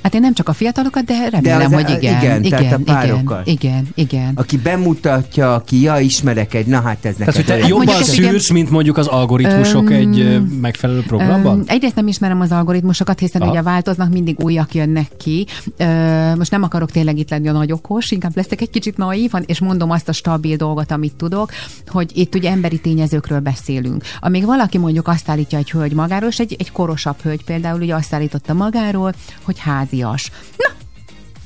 [0.03, 2.21] Hát én nem csak a fiatalokat, de remélem, az- hogy igen.
[2.21, 3.47] igen, igen, tehát a igen, párokat.
[3.47, 4.31] igen, igen.
[4.35, 7.67] Aki bemutatja, aki, ja, ismerek egy, na hát ez neked Tehát, hogy te olyan.
[7.67, 11.57] jobban szűrsz, mint mondjuk az algoritmusok Öm, egy megfelelő programban?
[11.57, 13.51] Öm, egyrészt nem ismerem az algoritmusokat, hiszen Aha.
[13.51, 15.45] ugye változnak, mindig újak jönnek ki.
[15.77, 19.31] Ö, most nem akarok tényleg itt lenni a nagy okos, inkább leszek egy kicsit naív,
[19.45, 21.51] és mondom azt a stabil dolgot, amit tudok,
[21.87, 24.03] hogy itt ugye emberi tényezőkről beszélünk.
[24.19, 27.95] Amíg valaki mondjuk azt állítja egy hölgy magáról, és egy, egy korosabb hölgy például ugye
[27.95, 30.31] azt állította magáról, hogy házias.
[30.57, 30.73] Na,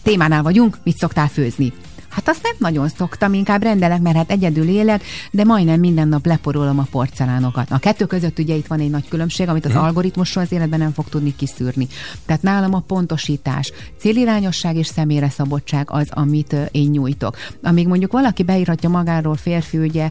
[0.03, 1.73] témánál vagyunk, mit szoktál főzni?
[2.09, 6.25] Hát azt nem nagyon szoktam, inkább rendelek, mert hát egyedül élek, de majdnem minden nap
[6.25, 7.71] leporolom a porcelánokat.
[7.71, 9.83] A kettő között ugye itt van egy nagy különbség, amit az Mhm.
[9.83, 11.87] algoritmusról az életben nem fog tudni kiszűrni.
[12.25, 17.37] Tehát nálam a pontosítás, célirányosság és személyre szabadság az, amit én nyújtok.
[17.63, 20.09] Amíg mondjuk valaki beíratja magáról férfi, ugye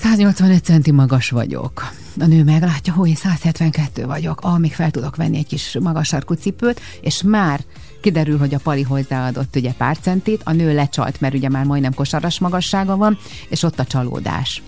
[0.00, 1.92] 185 centi magas vagyok.
[2.20, 4.40] A nő meglátja, hogy én 172 vagyok.
[4.40, 7.60] Ah, fel tudok venni egy kis magas sarkú cipőt, és már
[8.00, 11.94] kiderül, hogy a pali hozzáadott ugye pár centit, a nő lecsalt, mert ugye már majdnem
[11.94, 13.18] kosaras magassága van,
[13.48, 14.62] és ott a csalódás.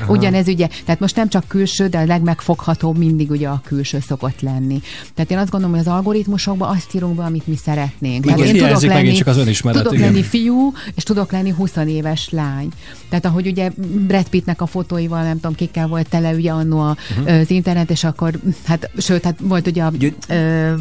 [0.00, 0.12] Aha.
[0.12, 4.40] Ugyanez ugye, tehát most nem csak külső, de a legmegfoghatóbb mindig ugye a külső szokott
[4.40, 4.80] lenni.
[5.14, 8.24] Tehát én azt gondolom, hogy az algoritmusokban azt írunk be, amit mi szeretnénk.
[8.24, 10.06] Igen, Tehát én hiányzik megint csak az önismeret, tudok igen.
[10.12, 12.68] lenni fiú, és tudok lenni 20 éves lány.
[13.08, 13.70] Tehát ahogy ugye
[14.06, 17.28] Brad Pittnek a fotóival, nem tudom, kikkel volt tele ugye annó a, Mhm.
[17.34, 18.32] az internet, és akkor,
[18.64, 19.92] hát sőt, hát volt ugye a
[20.28, 20.72] ö,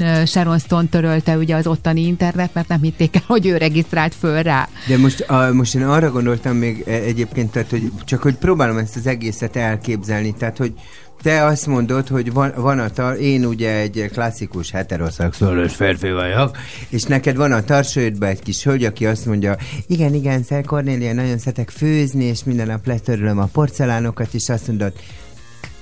[0.00, 4.14] ö, Sharon Stone törölte ugye az ottani internet, mert nem hitték el, hogy ő regisztrált
[4.18, 4.68] föl rá.
[4.88, 8.76] De most, a, most én arra gondoltam még e- egyébként, tehát, hogy csak hogy próbálom
[8.76, 10.74] ezt az egészet elképzelni, tehát hogy
[11.22, 16.56] te azt mondod, hogy van, van a tar, én ugye egy klasszikus heteroszexuális férfi vagyok,
[16.88, 21.12] és neked van a tarsődben egy kis hölgy, aki azt mondja, igen, igen, Szel Kornélia,
[21.12, 24.92] nagyon szeretek főzni, és minden nap letörlöm a porcelánokat, és azt mondod,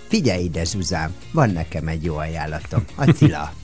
[0.09, 3.60] figyelj ide, Zsuzsám, van nekem egy jó ajánlatom, a Cilla.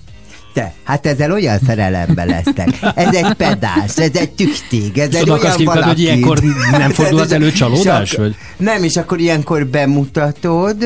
[0.57, 2.69] Te, hát ezzel olyan szerelembe lesztek.
[2.95, 5.87] Ez egy pedás, ez egy tüktig, ez És egy olyan valaki.
[5.89, 6.39] hogy ilyenkor
[6.71, 8.37] nem fordulhat elő csalódás, akkor- vagy?
[8.57, 10.77] Nem, és akkor ilyenkor bemutatod,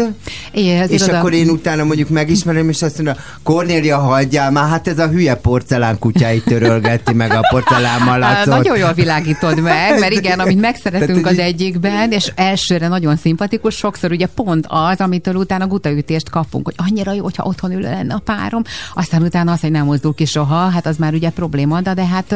[0.53, 4.89] Igen, és iroda- akkor én utána mondjuk megismerem, és azt mondja, Kornélia, hagyjál már, hát
[4.89, 8.47] ez a hülye porcelán kutyáit törölgeti meg a porcelán malacot.
[8.47, 14.11] Nagyon jól világítod meg, mert igen, amit megszeretünk az egyikben, és elsőre nagyon szimpatikus, sokszor
[14.13, 18.19] ugye pont az, amitől utána gutaütést kapunk, hogy annyira jó, hogyha otthon ül lenne a
[18.25, 18.63] párom,
[18.95, 22.07] aztán utána az, hogy nem mozdul ki soha, hát az már ugye probléma, de, de
[22.07, 22.27] hát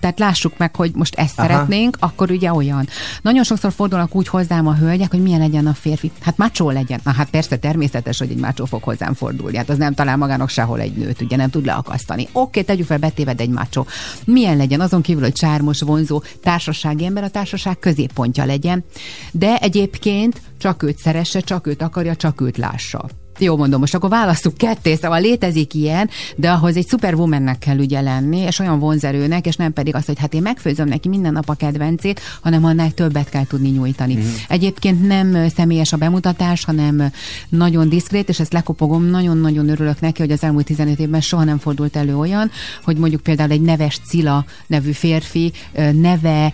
[0.00, 1.48] tehát lássuk meg, hogy most ezt Aha.
[1.48, 2.88] szeretnénk, akkor ugye olyan.
[3.22, 6.10] Nagyon sokszor fordulnak úgy hozzám a hölgyek, hogy milyen legyen a férfi.
[6.20, 7.00] Hát macsó legyen.
[7.04, 9.56] Na hát persze természetes, hogy egy macsó fog hozzám fordulni.
[9.56, 12.28] Hát az nem talál magának sehol egy nőt, ugye nem tud leakasztani.
[12.32, 13.86] Oké, tegyük fel, betéved egy macsó.
[14.24, 14.80] Milyen legyen?
[14.80, 18.84] Azon kívül, hogy csármos, vonzó, társasági ember, a társaság középpontja legyen.
[19.32, 23.21] De egyébként csak őt szeresse, csak őt akarja, csak őt lássa.
[23.38, 28.00] Jó, mondom, most akkor választjuk ketté, szóval létezik ilyen, de ahhoz egy superwomannek kell ugye
[28.00, 31.48] lenni, és olyan vonzerőnek, és nem pedig az, hogy hát én megfőzöm neki minden nap
[31.48, 34.14] a kedvencét, hanem annál többet kell tudni nyújtani.
[34.14, 34.26] Mhm.
[34.48, 37.12] Egyébként nem személyes a bemutatás, hanem
[37.48, 41.58] nagyon diszkrét, és ezt lekopogom, nagyon-nagyon örülök neki, hogy az elmúlt 15 évben soha nem
[41.58, 42.50] fordult elő olyan,
[42.84, 45.52] hogy mondjuk például egy neves Cila nevű férfi
[45.92, 46.52] neve,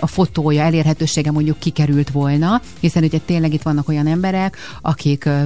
[0.00, 5.42] a fotója, elérhetősége mondjuk kikerült volna, hiszen ugye tényleg itt vannak olyan emberek, akik ö,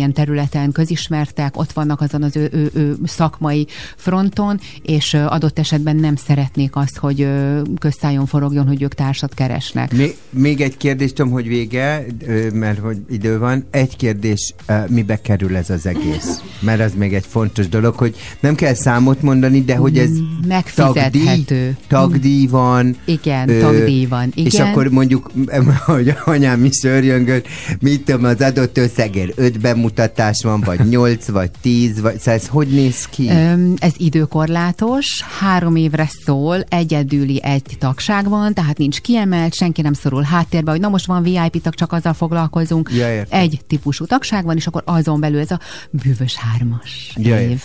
[0.00, 5.58] bármilyen területen közismertek, ott vannak azon az ő, ő, ő szakmai fronton, és ö, adott
[5.58, 9.92] esetben nem szeretnék azt, hogy ö, közszálljon forogjon, hogy ők társat keresnek.
[9.96, 13.64] Még, még egy kérdés, tudom, hogy vége, ö, mert hogy idő van.
[13.70, 16.40] Egy kérdés, ö, mibe kerül ez az egész?
[16.60, 20.10] Mert az még egy fontos dolog, hogy nem kell számot mondani, de hogy ez
[20.48, 21.18] Megfizethető.
[21.24, 22.96] tagdíj, tagdíj van.
[23.04, 24.66] Igen, tagdíj van, És igen.
[24.66, 25.30] akkor mondjuk,
[25.86, 27.46] hogy anyám is örjöngött,
[27.80, 29.60] mit tudom, az adott összegér öt
[29.94, 33.28] bemutatás van, vagy nyolc, vagy tíz, vagy szóval ez hogy néz ki?
[33.28, 39.92] Öm, Ez időkorlátos, három évre szól, egyedüli egy tagság van, tehát nincs kiemelt, senki nem
[39.92, 42.90] szorul háttérbe, hogy na most van VIP tag, csak azzal foglalkozunk.
[42.94, 43.40] Ja, értem.
[43.40, 45.60] egy típusú tagság van, és akkor azon belül ez a
[45.90, 47.62] bűvös hármas Ja, év.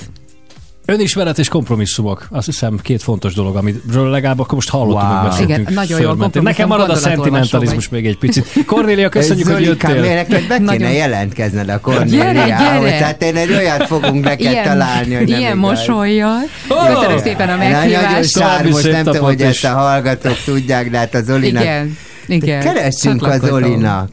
[0.86, 2.28] Önismeret és kompromisszumok.
[2.32, 5.24] Azt hiszem két fontos dolog, amiről legalább akkor most hallottunk, Wow.
[5.24, 5.60] beszéltünk.
[5.60, 6.42] Igen, nagyon jó.
[6.42, 8.48] Nekem marad a szentimentalizmus még egy picit.
[8.66, 10.02] Kornélia, köszönjük, hogy jöttél.
[10.02, 10.92] neked be kéne Nagyon.
[10.92, 12.90] jelentkezned a Kornéliához.
[12.90, 15.70] Tehát én egy olyat fogunk neked Ilyen- találni, hogy nem ilyen igaz.
[15.70, 16.38] mosollyal.
[16.68, 18.30] Köszönöm szépen a Nagyon meghívást.
[18.30, 21.64] sármos, szép nem tudom, hogy ezt a hallgatók tudják, de hát az Zolinak...
[21.64, 21.98] Igen,
[22.28, 22.60] igen.
[22.60, 23.42] Keressünk az.
[23.44, 24.10] Zolinak.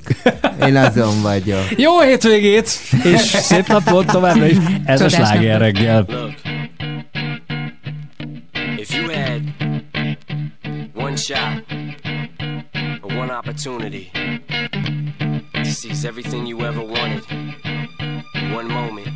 [0.66, 1.64] Én azon vagyok.
[1.76, 2.70] Jó hétvégét,
[3.04, 4.56] és szép napot továbbra is.
[4.84, 5.74] Ez a Csodás sláger napot.
[5.76, 6.06] reggel.
[11.12, 11.62] one shot,
[13.02, 14.10] or one opportunity
[15.52, 19.08] to seize everything you ever wanted in one moment.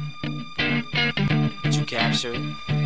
[1.62, 2.85] Did you capture it?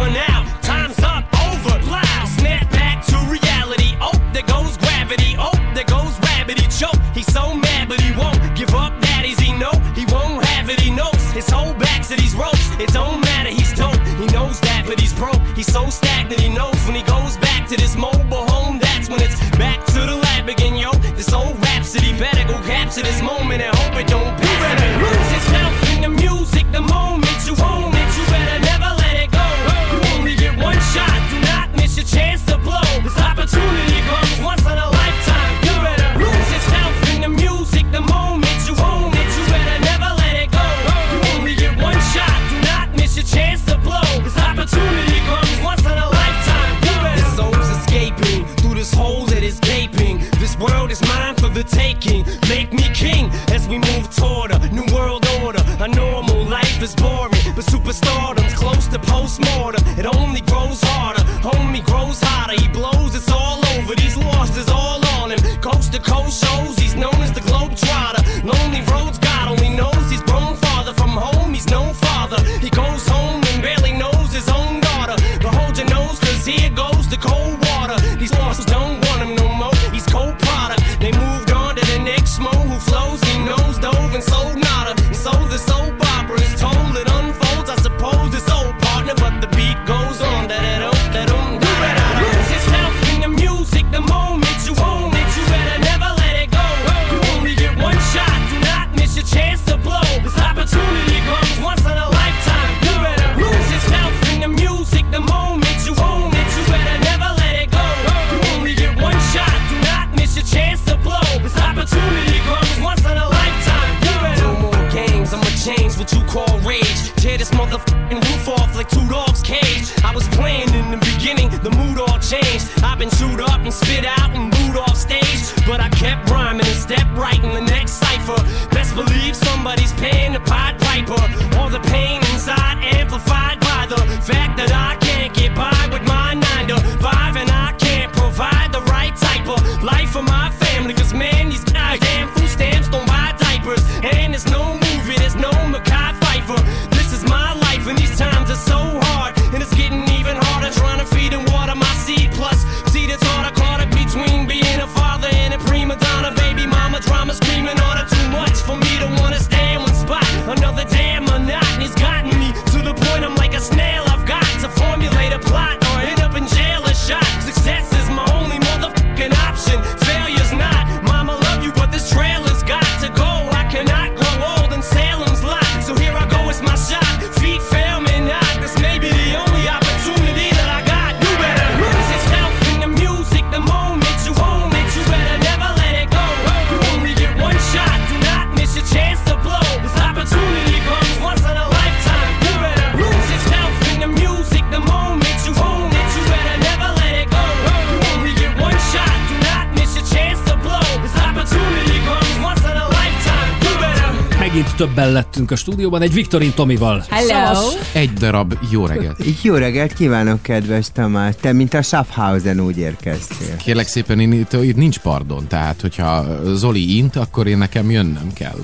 [205.81, 207.03] stúdióban egy Viktorin Tomival.
[207.09, 207.67] Hello!
[207.93, 209.17] Egy darab jó reggelt.
[209.41, 211.35] Jó reggelt kívánok, kedves Tamás.
[211.41, 213.55] Te, mint a Schaffhausen úgy érkeztél.
[213.55, 218.33] Kérlek szépen, én itt, itt nincs pardon, tehát hogyha Zoli int, akkor én nekem jönnöm
[218.33, 218.57] kell.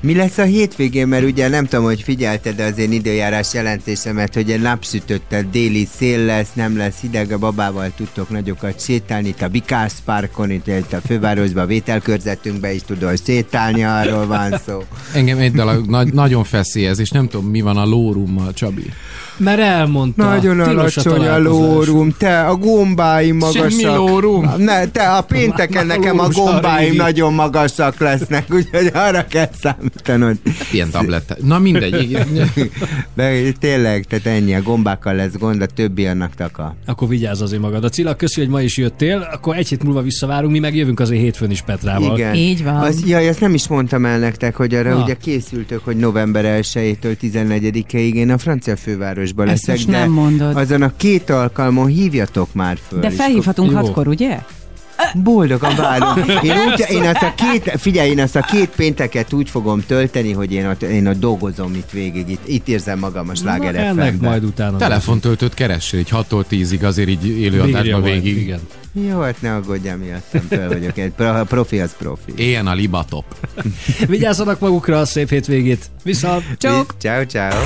[0.00, 4.50] Mi lesz a hétvégén, mert ugye nem tudom, hogy figyelted az én időjárás jelentésemet, hogy
[4.50, 9.48] egy napsütötte déli szél lesz, nem lesz hideg, a babával tudtok nagyokat sétálni, itt a
[9.48, 14.82] Bikász Parkon, itt, itt a fővárosban, a vételkörzetünkben is tudod sétálni, arról van szó.
[15.16, 18.92] Engem egy dolog nagy, nagyon feszélyez, és nem tudom, mi van a lórummal, Csabi.
[19.38, 20.24] Mert elmondta.
[20.24, 23.70] Nagyon alacsony a lórum, te a gombáim magasak.
[23.70, 24.50] Semmi lórum.
[24.58, 26.96] Ne, te a pénteken Már- nekem a gombáim régi.
[26.96, 30.36] nagyon magasak lesznek, úgyhogy arra kell számítanod.
[30.72, 31.36] Ilyen tabletta.
[31.42, 32.18] Na mindegy.
[33.14, 36.76] De tényleg, tehát ennyi, a gombákkal lesz gond, a többi annak taka.
[36.86, 37.84] Akkor vigyázz azért magad.
[37.84, 41.00] A Cilla, köszi, hogy ma is jöttél, akkor egy hét múlva visszavárunk, mi meg jövünk
[41.00, 42.18] azért hétfőn is Petrával.
[42.18, 42.66] Igen.
[42.66, 45.02] Az, jaj, ezt nem is mondtam el nektek, hogy arra Na.
[45.02, 48.76] ugye készültök, hogy november 1-től 14-ig én a francia
[49.26, 50.56] fővárosban Ezt leszek, de nem mondod.
[50.56, 53.00] azon a két alkalmon hívjatok már föl.
[53.00, 54.38] De felhívhatunk akkor- hatkor, ugye?
[55.14, 56.16] Boldogan várom.
[56.42, 60.32] Én, úgy, én azt a két, figyelj, én azt a két pénteket úgy fogom tölteni,
[60.32, 62.28] hogy én ott, én ott dolgozom itt végig.
[62.28, 64.76] Itt, itt érzem magam a sláger Na, ennek majd utána.
[64.76, 68.36] Telefontöltőt keressél, egy 6-tól 10-ig, azért így élő adásban végig.
[68.36, 68.60] igen.
[69.10, 70.98] Jó, hát ne aggódjam miattam, fel vagyok.
[70.98, 72.32] Egy pro- A profi az profi.
[72.36, 73.24] Éljen a libatop.
[74.06, 75.90] Vigyázzanak magukra, szép hétvégét.
[76.02, 76.44] Viszont!
[76.98, 77.58] Ciao, ciao.